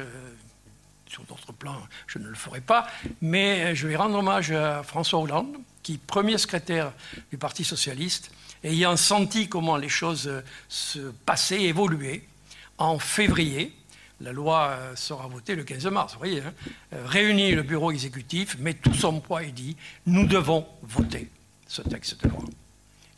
Sur 1.17 1.25
d'autres 1.25 1.53
plans, 1.55 1.81
je 2.07 2.19
ne 2.19 2.29
le 2.29 2.35
ferai 2.35 2.61
pas. 2.61 2.87
Mais 3.23 3.75
je 3.75 3.89
vais 3.89 3.97
rendre 3.97 4.19
hommage 4.19 4.53
à 4.53 4.83
François 4.83 5.19
Hollande, 5.19 5.57
qui, 5.83 5.97
premier 5.97 6.37
secrétaire 6.37 6.93
du 7.31 7.39
Parti 7.39 7.65
socialiste, 7.65 8.31
ayant 8.63 8.99
senti 8.99 9.49
comment 9.49 9.79
les 9.79 9.89
choses 9.89 10.31
se 10.69 10.99
passaient, 11.25 11.63
évoluaient, 11.63 12.29
en 12.77 12.99
février, 12.99 13.75
la 14.21 14.33
loi 14.33 14.79
sera 14.95 15.27
votée 15.27 15.55
le 15.55 15.65
15 15.65 15.87
mars, 15.87 16.13
vous 16.13 16.19
voyez, 16.19 16.43
hein, 16.43 16.53
réunit 17.07 17.53
le 17.53 17.63
bureau 17.63 17.93
exécutif, 17.93 18.59
met 18.59 18.75
tout 18.75 18.93
son 18.93 19.19
poids 19.21 19.43
et 19.43 19.53
dit 19.53 19.75
nous 20.05 20.27
devons 20.27 20.67
voter 20.83 21.31
ce 21.67 21.81
texte 21.81 22.23
de 22.25 22.29
loi. 22.29 22.45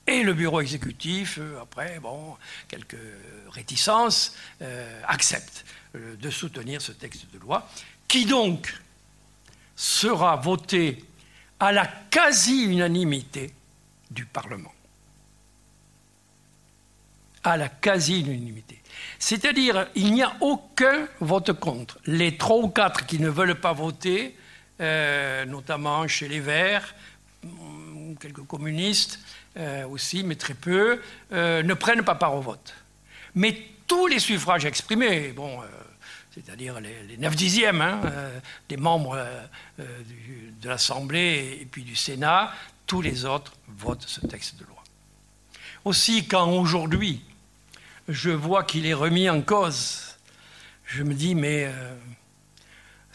Et 0.09 0.23
le 0.23 0.33
bureau 0.33 0.63
exécutif, 0.63 1.37
euh, 1.39 1.61
après, 1.61 1.99
bon, 2.01 2.35
quelques 2.67 2.97
réticences, 3.51 4.35
euh, 4.63 5.03
accepte 5.07 5.67
euh, 5.95 6.17
de 6.17 6.31
soutenir 6.31 6.81
ce 6.81 6.93
texte 6.93 7.27
de 7.31 7.39
loi, 7.39 7.69
qui 8.09 8.25
donc 8.25 8.75
sera 9.77 10.37
voté 10.37 11.05
à 11.61 11.73
la 11.73 11.87
quasi-unanimité 11.87 13.53
du 14.11 14.25
Parlement. 14.25 14.73
À 17.45 17.59
la 17.59 17.69
quasi-unanimité. 17.69 18.81
C'est-à-dire, 19.19 19.89
il 19.95 20.15
n'y 20.15 20.23
a 20.23 20.35
aucun 20.41 21.07
vote 21.21 21.53
contre. 21.53 21.99
Les 22.07 22.39
trois 22.39 22.57
ou 22.57 22.69
quatre 22.69 23.05
qui 23.05 23.19
ne 23.19 23.29
veulent 23.29 23.61
pas 23.61 23.75
voter, 23.75 24.35
notamment 25.47 26.09
chez 26.09 26.29
les 26.29 26.41
Verts, 26.41 26.95
quelques 28.21 28.45
communistes, 28.47 29.21
aussi, 29.91 30.23
mais 30.23 30.37
très 30.37 30.55
peu, 30.55 31.01
ne 31.31 31.75
prennent 31.75 32.05
pas 32.05 32.15
part 32.15 32.35
au 32.35 32.41
vote. 32.41 32.75
Mais 33.35 33.57
tous 33.87 34.07
les 34.07 34.19
suffrages 34.19 34.65
exprimés, 34.65 35.33
bon, 35.33 35.61
c'est-à-dire 36.33 36.81
les, 36.81 37.17
9 37.17 37.35
dixièmes 37.35 37.81
hein, 37.81 38.01
des 38.69 38.77
membres 38.77 39.19
de 39.79 40.69
l'Assemblée 40.69 41.59
et 41.61 41.65
puis 41.65 41.83
du 41.83 41.97
Sénat, 41.97 42.53
tous 42.87 43.03
les 43.03 43.25
autres 43.25 43.53
votent 43.69 44.05
ce 44.07 44.27
texte 44.27 44.59
de 44.59 44.65
loi. 44.65 44.83
Aussi, 45.85 46.27
quand 46.27 46.51
aujourd'hui, 46.51 47.23
je 48.09 48.31
vois 48.31 48.65
qu'il 48.65 48.87
est 48.87 48.95
remis 48.95 49.29
en 49.29 49.43
cause, 49.43 50.17
je 50.85 51.03
me 51.03 51.15
dis, 51.15 51.35
mais 51.35 51.67
euh, 51.67 51.95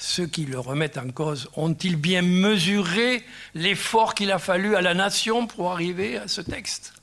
ceux 0.06 0.28
qui 0.28 0.46
le 0.46 0.60
remettent 0.60 0.98
en 0.98 1.10
cause 1.12 1.50
ont-ils 1.56 1.96
bien 1.96 2.22
mesuré 2.22 3.24
l'effort 3.54 4.16
qu'il 4.16 4.34
a 4.34 4.38
fallu 4.38 4.76
à 4.76 4.82
la 4.82 4.94
nation 4.94 5.48
pour 5.48 5.72
arriver 5.72 6.18
à 6.18 6.28
ce 6.28 6.42
texte? 6.42 6.94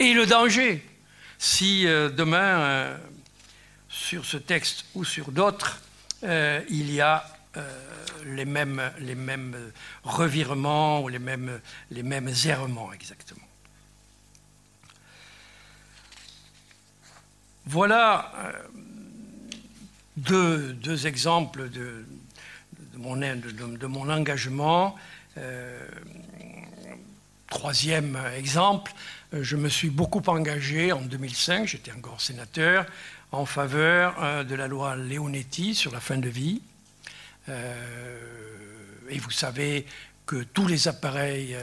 Et 0.00 0.12
le 0.12 0.26
danger, 0.26 0.84
si 1.38 1.86
euh, 1.86 2.10
demain, 2.10 2.60
euh, 2.60 2.98
sur 3.88 4.24
ce 4.24 4.36
texte 4.36 4.84
ou 4.96 5.04
sur 5.04 5.30
d'autres, 5.30 5.80
il 6.24 6.92
y 6.92 7.00
a 7.00 7.24
les, 8.24 8.44
mêmes, 8.44 8.92
les 9.00 9.16
mêmes 9.16 9.72
revirements 10.04 11.02
ou 11.02 11.08
les 11.08 11.18
mêmes, 11.18 11.60
les 11.90 12.02
mêmes 12.04 12.30
errements 12.46 12.92
exactement. 12.92 13.46
Voilà 17.66 18.32
euh, 20.30 20.72
deux, 20.72 21.06
exemples 21.06 21.70
de, 21.70 22.04
mon, 22.96 24.10
engagement. 24.10 24.94
Euh, 25.38 25.86
troisième 27.48 28.18
exemple, 28.36 28.92
euh, 29.32 29.42
je 29.42 29.56
me 29.56 29.68
suis 29.68 29.90
beaucoup 29.90 30.22
engagé 30.26 30.92
en 30.92 31.00
2005, 31.00 31.66
j'étais 31.66 31.92
encore 31.92 32.20
sénateur, 32.20 32.86
en 33.30 33.46
faveur 33.46 34.44
de 34.44 34.54
la 34.54 34.68
loi 34.68 34.94
Leonetti 34.96 35.74
sur 35.74 35.90
la 35.90 36.00
fin 36.00 36.18
de 36.18 36.28
vie. 36.28 36.60
et 37.48 39.18
vous 39.18 39.30
savez 39.30 39.86
que 40.26 40.42
tous 40.42 40.66
les 40.66 40.86
appareils 40.86 41.56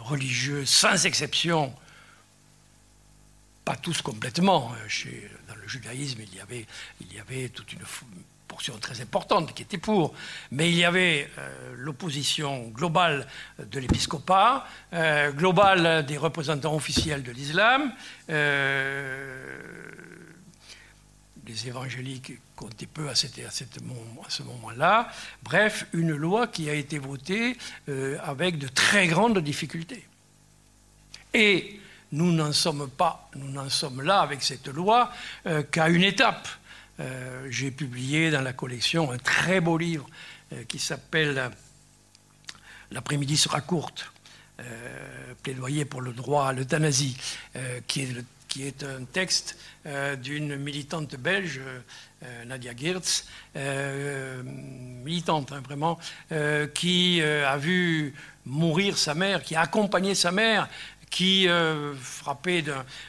religieux, 0.00 0.66
sans 0.66 1.06
exception, 1.06 1.72
tous 3.76 4.02
complètement. 4.02 4.72
Euh, 4.72 4.88
chez, 4.88 5.30
dans 5.48 5.54
le 5.54 5.66
judaïsme, 5.68 6.20
il 6.22 6.34
y, 6.34 6.40
avait, 6.40 6.66
il 7.00 7.12
y 7.12 7.18
avait 7.18 7.48
toute 7.48 7.72
une 7.72 7.80
portion 8.48 8.76
très 8.78 9.00
importante 9.00 9.54
qui 9.54 9.62
était 9.62 9.78
pour, 9.78 10.14
mais 10.50 10.70
il 10.70 10.76
y 10.76 10.84
avait 10.84 11.30
euh, 11.38 11.74
l'opposition 11.76 12.68
globale 12.68 13.26
de 13.58 13.80
l'épiscopat, 13.80 14.66
euh, 14.92 15.30
globale 15.32 16.04
des 16.04 16.16
représentants 16.16 16.74
officiels 16.74 17.22
de 17.22 17.32
l'islam, 17.32 17.92
les 21.46 21.66
évangéliques 21.66 22.32
comptaient 22.54 22.86
peu 22.86 23.08
à, 23.08 23.16
cette, 23.16 23.38
à, 23.40 23.50
cette, 23.50 23.78
à 23.78 24.30
ce 24.30 24.44
moment-là. 24.44 25.10
Bref, 25.42 25.86
une 25.92 26.14
loi 26.14 26.46
qui 26.46 26.70
a 26.70 26.74
été 26.74 27.00
votée 27.00 27.56
avec 28.22 28.58
de 28.58 28.68
très 28.68 29.08
grandes 29.08 29.40
difficultés. 29.40 30.06
Et 31.34 31.79
nous 32.12 32.32
n'en 32.32 32.52
sommes 32.52 32.88
pas, 32.90 33.30
nous 33.36 33.50
n'en 33.50 33.68
sommes 33.68 34.02
là 34.02 34.20
avec 34.20 34.42
cette 34.42 34.68
loi 34.68 35.12
euh, 35.46 35.62
qu'à 35.62 35.88
une 35.88 36.02
étape. 36.02 36.48
Euh, 36.98 37.46
j'ai 37.48 37.70
publié 37.70 38.30
dans 38.30 38.42
la 38.42 38.52
collection 38.52 39.10
un 39.10 39.18
très 39.18 39.60
beau 39.60 39.78
livre 39.78 40.06
euh, 40.52 40.64
qui 40.64 40.78
s'appelle 40.78 41.50
L'après-midi 42.92 43.36
sera 43.36 43.60
courte, 43.60 44.10
plaidoyer 45.44 45.84
pour 45.84 46.00
le 46.00 46.12
droit 46.12 46.48
à 46.48 46.52
l'euthanasie, 46.52 47.16
qui 47.86 48.02
est, 48.66 48.82
un 48.82 49.04
texte 49.04 49.56
d'une 50.20 50.56
militante 50.56 51.14
belge, 51.14 51.60
Nadia 52.46 52.74
Geertz, 52.76 53.28
militante 53.54 55.52
hein, 55.52 55.62
vraiment, 55.64 56.00
qui 56.74 57.22
a 57.22 57.56
vu 57.58 58.12
mourir 58.44 58.98
sa 58.98 59.14
mère, 59.14 59.44
qui 59.44 59.54
a 59.54 59.60
accompagné 59.60 60.16
sa 60.16 60.32
mère 60.32 60.68
qui, 61.10 61.48
euh, 61.48 61.94
frappé 61.96 62.64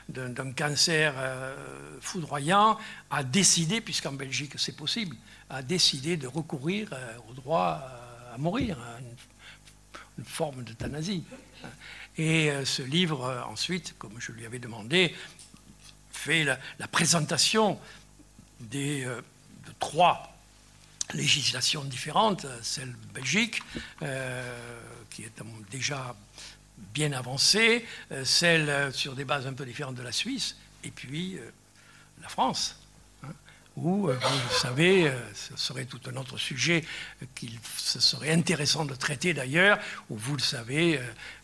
d'un 0.10 0.52
cancer 0.54 1.14
euh, 1.18 1.56
foudroyant, 2.02 2.78
a 3.12 3.24
décidé, 3.24 3.80
puisqu'en 3.80 4.12
Belgique 4.12 4.54
c'est 4.58 4.76
possible, 4.76 5.16
a 5.50 5.62
décidé 5.62 6.18
de 6.18 6.28
recourir 6.28 6.90
euh, 6.92 7.18
au 7.30 7.34
droit 7.34 7.80
à 8.34 8.38
mourir, 8.38 8.80
à 8.80 9.00
une, 9.00 10.26
forme 10.26 10.64
d'euthanasie. 10.64 11.24
Et 12.16 12.52
ce 12.64 12.84
livre, 12.84 13.44
ensuite, 13.50 13.96
comme 13.98 14.14
je 14.20 14.32
lui 14.32 14.46
avais 14.46 14.60
demandé, 14.60 15.16
fait 16.12 16.44
la, 16.44 16.88
présentation 16.88 17.80
des, 18.60 19.04
de 19.04 19.72
trois 19.80 20.38
législations 21.16 21.84
différentes, 21.84 22.46
celle 22.62 22.94
Belgique, 23.16 23.64
qui 25.10 25.24
est 25.24 25.42
déjà 25.72 26.16
bien 26.94 27.12
avancée, 27.14 27.86
euh, 28.12 28.26
celle 28.26 28.70
euh, 28.70 28.92
sur 28.92 29.16
des 29.16 29.26
bases 29.26 29.48
un 29.48 29.54
peu 29.54 29.66
différentes 29.66 29.96
de 29.96 30.04
la 30.04 30.12
Suisse, 30.12 30.58
et 30.84 30.92
puis 30.92 31.38
euh, 31.38 31.50
la 32.22 32.30
France, 32.30 32.78
hein, 33.24 33.34
où, 33.76 34.08
vous 34.08 34.10
le 34.10 34.56
savez, 34.60 35.12
ce 35.34 35.56
serait 35.56 35.86
tout 35.86 36.02
un 36.10 36.16
autre 36.18 36.38
sujet 36.38 36.84
qu'il 37.36 37.58
serait 37.76 38.32
intéressant 38.32 38.86
de 38.86 38.96
traiter 38.96 39.34
d'ailleurs, 39.34 39.80
où, 40.10 40.18
vous 40.18 40.36
le 40.36 40.42
savez, 40.42 41.00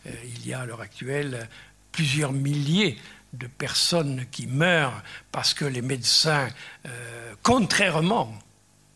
il 0.05 0.45
y 0.45 0.53
a 0.53 0.59
à 0.59 0.65
l'heure 0.65 0.81
actuelle 0.81 1.47
plusieurs 1.91 2.33
milliers 2.33 2.97
de 3.33 3.47
personnes 3.47 4.25
qui 4.29 4.45
meurent 4.45 5.01
parce 5.31 5.53
que 5.53 5.65
les 5.65 5.81
médecins, 5.81 6.49
contrairement 7.43 8.37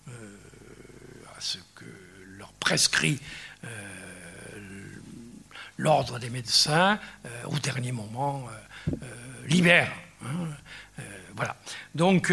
à 0.08 1.40
ce 1.40 1.58
que 1.74 1.86
leur 2.38 2.52
prescrit 2.54 3.20
l'ordre 5.82 6.20
des 6.20 6.30
médecins, 6.30 7.00
euh, 7.26 7.30
au 7.48 7.58
dernier 7.58 7.92
moment, 7.92 8.48
euh, 8.48 8.96
euh, 9.04 9.48
libère. 9.48 9.92
Hein, 10.24 10.48
voilà. 11.36 11.56
Donc, 11.96 12.32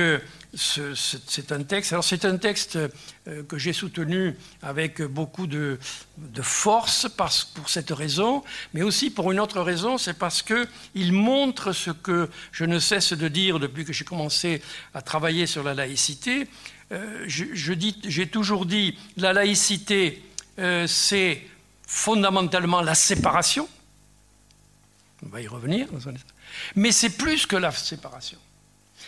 c'est 0.55 1.53
un 1.53 1.63
texte. 1.63 1.93
Alors, 1.93 2.05
c'est 2.05 2.25
un 2.27 2.37
texte 2.37 2.79
que 3.49 3.57
j'ai 3.57 3.73
soutenu 3.73 4.37
avec 4.61 5.01
beaucoup 5.01 5.47
de, 5.47 5.79
force 6.43 7.09
parce, 7.17 7.45
pour 7.45 7.71
cette 7.71 7.91
raison, 7.91 8.43
mais 8.75 8.83
aussi 8.83 9.09
pour 9.09 9.31
une 9.33 9.41
autre 9.41 9.63
raison, 9.63 9.97
c'est 9.97 10.19
parce 10.19 10.43
qu'il 10.43 11.13
montre 11.13 11.73
ce 11.73 11.93
que 11.93 12.29
je 12.53 12.65
ne 12.65 12.79
cesse 12.79 13.13
de 13.15 13.29
dire 13.29 13.61
depuis 13.61 13.85
que 13.85 13.93
j'ai 13.93 14.05
commencé 14.05 14.61
à 14.93 15.01
travailler 15.01 15.47
sur 15.47 15.63
la 15.63 15.75
laïcité. 15.75 16.49
j'ai 17.27 18.27
toujours 18.27 18.67
dit, 18.67 18.99
la 19.17 19.33
laïcité, 19.33 20.23
c'est 20.87 21.41
fondamentalement 21.89 22.83
la 22.83 22.95
séparation. 22.95 23.67
On 25.25 25.31
va 25.31 25.41
y 25.41 25.49
revenir. 25.49 25.89
Mais 26.77 26.93
c'est 26.93 27.17
plus 27.17 27.47
que 27.47 27.57
la 27.57 27.73
séparation. 27.73 28.39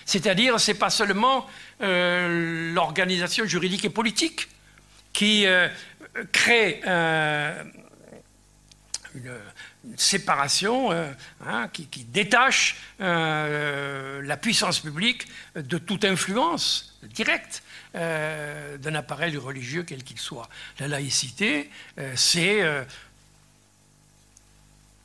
C'est-à-dire, 0.07 0.59
ce 0.59 0.70
n'est 0.72 0.78
pas 0.78 0.89
seulement 0.89 1.47
euh, 1.83 2.72
l'organisation 2.72 3.45
juridique 3.45 3.85
et 3.85 3.91
politique 3.91 4.49
qui 5.12 5.47
euh, 5.47 5.68
crée 6.33 6.81
euh, 6.87 7.62
une, 9.14 9.31
séparation 9.97 10.91
hein, 11.47 11.68
qui, 11.72 12.05
détache 12.05 12.76
la 12.99 14.37
puissance 14.37 14.81
publique 14.81 15.26
de 15.57 15.78
toute 15.78 16.05
influence 16.05 16.99
directe. 17.03 17.62
Euh, 17.97 18.78
d'un 18.78 18.95
appareil 18.95 19.37
religieux 19.37 19.83
quel 19.83 20.05
qu'il 20.05 20.20
soit. 20.20 20.49
La 20.78 20.87
laïcité, 20.87 21.68
euh, 21.99 22.12
c'est 22.14 22.62
euh, 22.62 22.85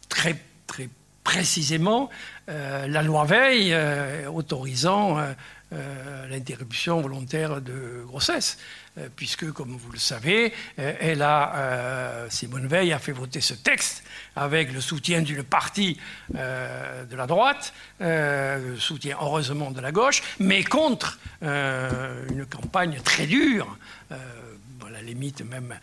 très, 0.08 0.40
très 0.68 0.90
précisément 1.24 2.12
la 2.48 3.02
loi 3.02 3.26
Veil 3.26 3.76
autorisant 4.28 5.18
l'interruption 6.30 7.02
volontaire 7.02 7.60
de 7.60 8.04
grossesse. 8.06 8.60
Euh, 8.98 9.10
puisque, 9.14 9.52
comme 9.52 9.76
vous 9.76 9.92
le 9.92 10.00
savez, 10.00 10.54
euh, 10.80 10.94
elle 11.00 11.22
euh, 11.22 12.30
Simone 12.30 12.68
Veil 12.68 12.94
a 12.94 13.00
fait 13.00 13.12
voter 13.12 13.42
ce 13.42 13.54
texte 13.54 14.04
avec 14.38 14.72
le 14.72 14.80
soutien 14.80 15.22
d'une 15.22 15.44
partie 15.44 16.00
de 16.30 17.16
la 17.16 17.28
droite, 17.28 17.74
le 18.00 18.76
soutien 18.78 19.18
heureusement 19.22 19.72
de 19.72 19.80
la 19.80 19.92
gauche, 19.92 20.22
mais 20.40 20.64
contre 20.64 21.20
une 21.42 22.46
campagne 22.46 23.00
très 23.04 23.28
dure 23.28 23.78
à 24.88 24.90
la 24.90 25.02
limite 25.02 25.42
même 25.42 25.80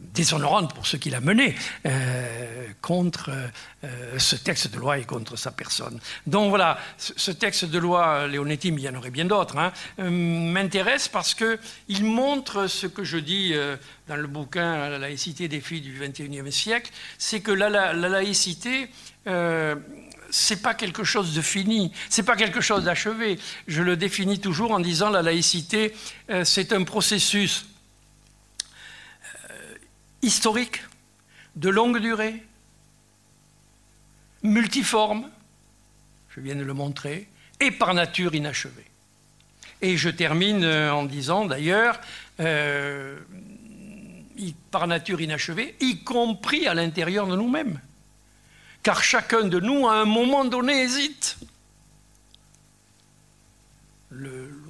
déshonorante 0.00 0.74
pour 0.74 0.86
ceux 0.86 0.98
qui 0.98 1.10
l'a 1.10 1.20
mené, 1.20 1.54
contre 2.80 3.30
ce 4.18 4.36
texte 4.36 4.72
de 4.72 4.78
loi 4.78 4.98
et 4.98 5.04
contre 5.04 5.36
sa 5.36 5.50
personne. 5.50 5.98
Donc 6.26 6.50
voilà, 6.50 6.78
ce 6.98 7.30
texte 7.30 7.64
de 7.64 7.78
loi, 7.78 8.26
Léonetti, 8.26 8.72
mais 8.72 8.82
il 8.82 8.84
y 8.84 8.88
en 8.88 8.94
aurait 8.94 9.10
bien 9.10 9.24
d'autres, 9.24 9.58
hein, 9.58 9.72
m'intéresse 9.98 11.08
parce 11.08 11.34
qu'il 11.34 12.04
montre 12.04 12.66
ce 12.66 12.86
que 12.86 13.04
je 13.04 13.18
dis 13.18 13.54
dans 14.08 14.16
le 14.16 14.26
bouquin 14.26 14.88
La 14.88 14.98
laïcité 14.98 15.48
des 15.48 15.60
filles 15.60 15.80
du 15.80 15.98
XXIe 15.98 16.52
siècle, 16.52 16.90
c'est 17.18 17.40
que 17.40 17.50
la, 17.50 17.68
la, 17.68 17.92
la 17.92 18.08
laïcité 18.08 18.90
c'est 20.34 20.62
pas 20.62 20.74
quelque 20.74 21.04
chose 21.04 21.32
de 21.32 21.40
fini, 21.40 21.92
c'est 22.08 22.24
pas 22.24 22.34
quelque 22.34 22.60
chose 22.60 22.82
d'achevé. 22.84 23.38
Je 23.68 23.82
le 23.82 23.96
définis 23.96 24.40
toujours 24.40 24.72
en 24.72 24.80
disant 24.80 25.08
la 25.08 25.22
laïcité, 25.22 25.94
euh, 26.30 26.44
c'est 26.44 26.72
un 26.72 26.82
processus 26.82 27.64
euh, 27.64 27.73
historique, 30.24 30.82
de 31.56 31.68
longue 31.68 31.98
durée, 31.98 32.42
multiforme, 34.42 35.30
je 36.30 36.40
viens 36.40 36.56
de 36.56 36.64
le 36.64 36.74
montrer, 36.74 37.28
et 37.60 37.70
par 37.70 37.94
nature 37.94 38.34
inachevé. 38.34 38.84
Et 39.80 39.96
je 39.96 40.08
termine 40.08 40.64
euh, 40.64 40.92
en 40.92 41.04
disant 41.04 41.44
d'ailleurs, 41.44 42.00
par 44.70 44.86
nature 44.88 45.20
inachevé, 45.20 45.76
y 45.80 46.02
compris 46.02 46.66
à 46.66 46.74
l'intérieur 46.74 47.28
de 47.28 47.36
nous-mêmes 47.36 47.78
car 48.84 49.02
chacun 49.02 49.44
de 49.44 49.58
nous, 49.58 49.88
à 49.88 49.94
un 49.94 50.04
moment 50.04 50.44
donné, 50.44 50.82
hésite. 50.82 51.38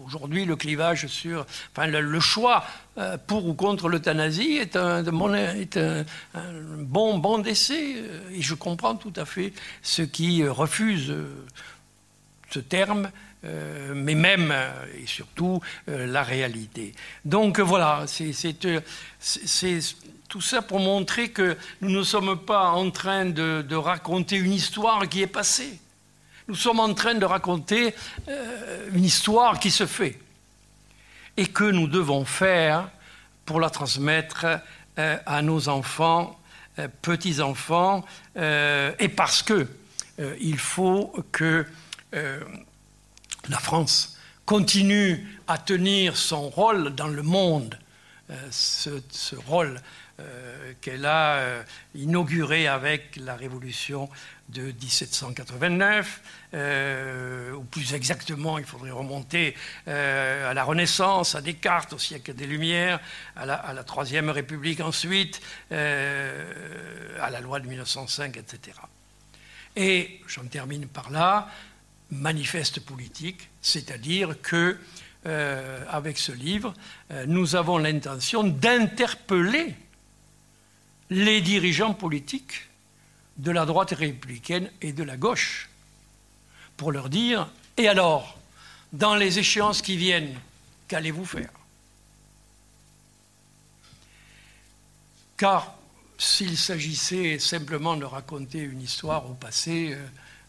Aujourd'hui, 0.05 0.45
le 0.45 0.55
clivage 0.55 1.07
sur. 1.07 1.47
Enfin, 1.73 1.87
le, 1.87 2.21
choix 2.21 2.65
euh, 2.99 3.17
pour 3.17 3.47
ou 3.47 3.55
contre 3.55 3.89
l'euthanasie 3.89 4.59
est, 4.59 4.77
un, 4.77 5.03
bon 6.79 7.19
bon 7.19 7.39
d'essai. 7.39 8.05
Et 8.33 8.43
je 8.43 8.55
comprends 8.55 8.97
tout 8.97 9.13
à 9.17 9.25
fait 9.25 9.53
ceux 9.83 10.05
qui 10.05 10.47
refusent 10.47 11.11
euh, 11.11 11.47
ce 12.51 12.59
terme, 12.59 13.11
euh, 13.45 13.95
mais 13.95 14.15
même 14.15 14.55
et 15.01 15.07
surtout 15.07 15.61
la 15.87 16.23
réalité. 16.23 16.93
Donc 17.25 17.59
voilà, 17.61 18.05
c'est 18.07 18.59
tout 20.29 20.41
ça 20.41 20.61
pour 20.61 20.81
montrer 20.81 21.31
que 21.31 21.57
nous 21.81 21.91
ne 21.91 22.03
sommes 22.03 22.39
pas 22.39 22.71
en 22.73 22.91
train 22.91 23.25
de, 23.25 23.75
raconter 23.75 24.37
une 24.37 24.53
histoire 24.53 25.09
qui 25.09 25.23
est 25.23 25.27
passée. 25.27 25.79
Nous 26.47 26.57
sommes 26.57 26.81
en 26.81 26.93
train 26.93 27.15
de 27.15 27.25
raconter 27.25 27.95
euh, 28.29 28.91
une 28.93 29.05
histoire 29.05 29.59
qui 29.59 29.71
se 29.71 29.87
fait 29.87 30.21
et 31.39 31.47
que 31.47 31.65
nous 31.65 31.87
devons 31.87 32.27
faire 32.27 32.91
pour 33.47 33.61
la 33.61 33.71
transmettre 33.71 34.47
euh, 34.99 35.17
à 35.25 35.41
nos 35.41 35.71
enfants, 35.71 36.39
euh, 36.79 36.89
petits-enfants, 37.01 38.05
et 38.37 39.09
parce 39.09 39.43
que 39.43 39.67
il 40.41 40.59
faut 40.59 41.13
que 41.33 41.67
la 42.13 43.59
France 43.59 44.17
continue 44.45 45.41
à 45.49 45.59
tenir 45.59 46.17
son 46.17 46.51
rôle 46.51 46.95
dans 46.95 47.09
le 47.09 47.23
monde, 47.23 47.77
ce, 48.51 49.01
rôle 49.47 49.81
qu'elle 50.81 51.07
a 51.07 51.37
euh, 51.37 51.63
inauguré 51.95 52.69
avec 52.69 53.17
la 53.17 53.35
révolution 53.35 54.09
de 54.49 54.63
1789, 54.63 56.23
euh, 56.53 57.53
ou 57.53 57.65
plus 57.65 57.95
exactement, 57.95 58.59
il 58.59 58.65
faudrait 58.65 58.91
remonter 58.91 59.57
à 59.87 60.53
la 60.53 60.65
Renaissance, 60.65 61.35
à 61.35 61.41
Descartes, 61.41 61.95
au 61.95 61.99
siècle 61.99 62.35
des 62.35 62.47
Lumières, 62.47 63.01
à 63.35 63.47
la, 63.47 63.85
Troisième 63.85 64.29
République 64.29 64.81
ensuite, 64.81 65.41
à 65.71 67.31
la 67.31 67.41
loi 67.41 67.61
de 67.61 67.67
1905, 67.67 68.37
etc. 68.37 68.77
Et 69.77 70.21
j'en 70.29 70.45
termine 70.45 70.87
par 70.87 71.11
là, 71.11 71.49
manifeste 72.11 72.81
politique, 72.81 73.49
c'est-à-dire 73.63 74.41
que 74.43 74.79
avec 75.89 76.19
ce 76.19 76.33
livre, 76.33 76.75
nous 77.27 77.57
avons 77.57 77.79
l'intention 77.79 78.45
d'interpeller 78.45 79.75
les 81.11 81.41
dirigeants 81.41 81.95
politiques 81.95 82.69
de 83.37 83.51
la 83.51 83.67
droite 83.67 83.91
républicaine 83.91 84.71
et 84.81 84.93
de 84.93 85.03
la 85.03 85.17
gauche 85.17 85.69
pour 86.77 86.93
leur 86.93 87.09
dire 87.09 87.49
Et 87.77 87.89
alors, 87.89 88.39
dans 88.93 89.15
les 89.15 89.39
échéances 89.39 89.83
qui 89.83 89.97
viennent, 89.97 90.39
qu'allez-vous 90.89 91.25
faire? 91.25 91.51
Car 95.37 95.75
s'il 96.17 96.57
s'agissait 96.57 97.39
simplement 97.39 97.97
de 97.97 98.05
raconter 98.05 98.61
une 98.61 98.81
histoire 98.81 99.29
au 99.29 99.35
passé, 99.35 99.93
euh, 99.93 100.07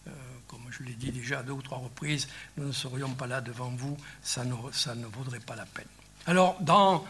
euh, 0.08 0.12
comme 0.47 0.62
je 0.70 0.84
l'ai 0.84 0.93
dit 0.93 1.12
déjà 1.12 1.41
deux 1.41 1.53
ou 1.53 1.62
trois 1.62 1.80
reprises, 1.80 2.28
nous 2.58 2.68
ne 2.68 2.72
serions 2.72 3.10
pas 3.10 3.26
là 3.26 3.41
devant 3.41 3.70
vous, 3.70 3.97
ça 4.22 4.45
ne, 4.45 4.53
ça 4.72 4.93
ne 4.93 5.08
vaudrait 5.08 5.39
pas 5.39 5.56
la 5.56 5.66
peine. 5.66 5.88
Alors, 6.28 6.58
dans, 6.62 7.06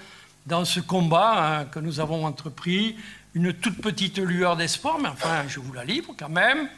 dans 0.45 0.65
ce 0.65 0.79
combat 0.79 1.59
hein, 1.59 1.65
que 1.65 1.79
nous 1.79 1.99
avons 1.99 2.25
entrepris, 2.25 2.95
une 3.33 3.53
toute 3.53 3.81
petite 3.81 4.17
lueur 4.17 4.55
d'espoir, 4.55 4.97
mais 4.99 5.09
enfin, 5.09 5.43
je 5.47 5.59
vous 5.59 5.73
la 5.73 5.83
livre 5.83 6.13
quand 6.17 6.29
même. 6.29 6.69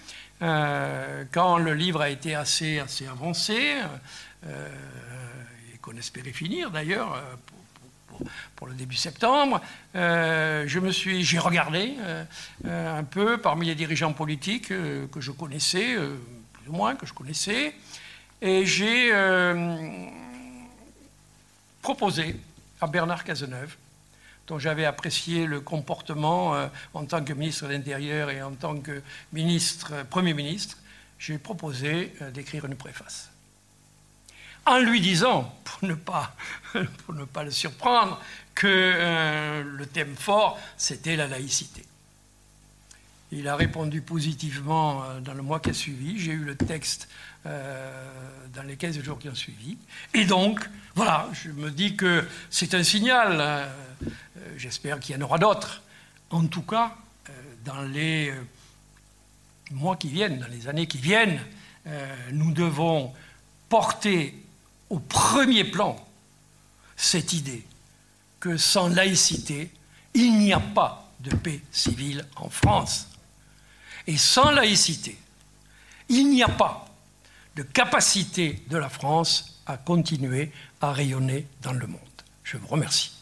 Euh, 0.42 1.24
quand 1.32 1.58
le 1.58 1.74
livre 1.74 2.02
a 2.02 2.10
été 2.10 2.36
assez, 2.36 2.80
assez 2.80 3.08
avancé, 3.08 3.76
euh, 4.46 4.70
et 5.74 5.78
qu'on 5.80 5.98
espérait 5.98 6.32
finir 6.32 6.70
d'ailleurs 6.70 7.14
euh, 7.16 8.26
pour, 8.56 8.68
le 8.68 8.74
début 8.74 8.96
septembre, 8.96 9.62
j'ai 9.94 11.40
regardé 11.40 11.94
un 12.66 13.04
peu 13.04 13.38
parmi 13.38 13.68
les 13.68 13.76
dirigeants 13.76 14.14
politiques 14.14 14.70
que 14.70 15.22
je 15.22 15.32
connaissais, 15.32 15.96
plus 16.54 16.70
ou 16.70 16.72
moins 16.72 16.96
que 16.96 17.06
je 17.06 17.14
connaissais, 17.14 17.76
et 18.42 18.66
j'ai 18.66 19.12
proposé 21.84 22.36
à 22.82 22.88
Bernard 22.88 23.24
Cazeneuve 23.24 23.76
dont 24.48 24.60
j'avais 24.60 24.86
apprécié 24.86 25.46
le 25.46 25.60
comportement 25.60 26.56
euh, 26.56 26.68
en 26.94 27.06
tant 27.06 27.24
que 27.24 27.34
ministre 27.34 27.68
de 27.68 27.74
l'Intérieur 27.74 28.30
et 28.30 28.42
en 28.42 28.54
tant 28.54 28.78
que 28.80 29.02
ministre, 29.34 29.92
euh, 29.94 30.04
Premier 30.06 30.34
ministre, 30.34 30.78
j'ai 31.20 31.38
proposé 31.38 32.14
euh, 32.22 32.32
d'écrire 32.32 32.66
une 32.66 32.76
préface. 32.76 33.30
En 34.66 34.80
lui 34.80 35.02
disant, 35.02 35.54
pour 35.64 35.88
ne 35.88 35.94
pas, 35.94 36.36
pour 37.06 37.14
ne 37.14 37.26
pas 37.26 37.44
le 37.44 37.52
surprendre, 37.52 38.20
que 38.56 39.64
le 39.64 39.86
thème 39.86 40.16
fort, 40.16 40.60
c'était 40.78 41.16
la 41.16 41.28
laïcité. 41.28 41.86
Il 43.32 43.48
a 43.48 43.56
répondu 43.56 44.02
positivement 44.02 45.04
dans 45.22 45.36
le 45.36 45.44
mois 45.44 45.60
qui 45.60 45.70
a 45.70 45.74
suivi. 45.74 46.20
J'ai 46.20 46.32
eu 46.32 46.44
le 46.44 46.56
texte 46.56 47.08
dans 47.46 48.64
les 48.64 48.76
15 48.76 49.02
jours 49.02 49.20
qui 49.20 49.30
ont 49.30 49.36
suivi. 49.36 49.78
Et 50.14 50.26
donc, 50.26 50.68
voilà, 50.96 51.30
je 51.32 51.52
me 51.52 51.70
dis 51.70 51.96
que 51.96 52.28
c'est 52.50 52.74
un 52.74 52.84
signal. 52.84 53.38
Euh, 53.40 54.08
j'espère 54.58 55.00
qu'il 55.00 55.16
y 55.16 55.18
en 55.20 55.22
aura 55.22 55.38
d'autres. 55.38 55.84
En 56.32 56.48
tout 56.48 56.64
cas, 56.64 56.96
euh, 57.30 57.34
dans 57.64 57.82
les 57.82 58.30
euh, 58.30 58.42
mois 59.72 59.96
qui 59.96 60.10
viennent, 60.10 60.40
dans 60.40 60.48
les 60.48 60.68
années 60.68 60.88
qui 60.88 60.98
viennent, 60.98 61.40
nous 62.34 62.52
devons 62.52 63.14
porter 63.70 64.36
au 64.90 65.00
premier 65.00 65.64
plan 65.64 65.96
cette 66.98 67.32
idée 67.32 67.64
que 68.42 68.58
sans 68.58 68.90
laïcité, 68.90 69.72
il 70.14 70.38
n'y 70.38 70.52
a 70.52 70.60
pas 70.60 71.10
de 71.22 71.34
paix 71.34 71.62
civile 71.72 72.26
en 72.36 72.50
France. 72.50 73.08
Et 74.06 74.18
sans 74.18 74.52
laïcité, 74.52 75.18
il 76.10 76.30
n'y 76.30 76.44
a 76.44 76.50
pas 76.50 76.87
de 77.58 77.64
capacité 77.64 78.62
de 78.70 78.78
la 78.78 78.88
France 78.88 79.62
à 79.66 79.78
continuer 79.78 80.52
à 80.80 80.92
rayonner 80.92 81.48
dans 81.64 81.74
le 81.74 81.88
monde. 81.88 82.00
Je 82.44 82.56
vous 82.58 82.68
remercie. 82.68 83.17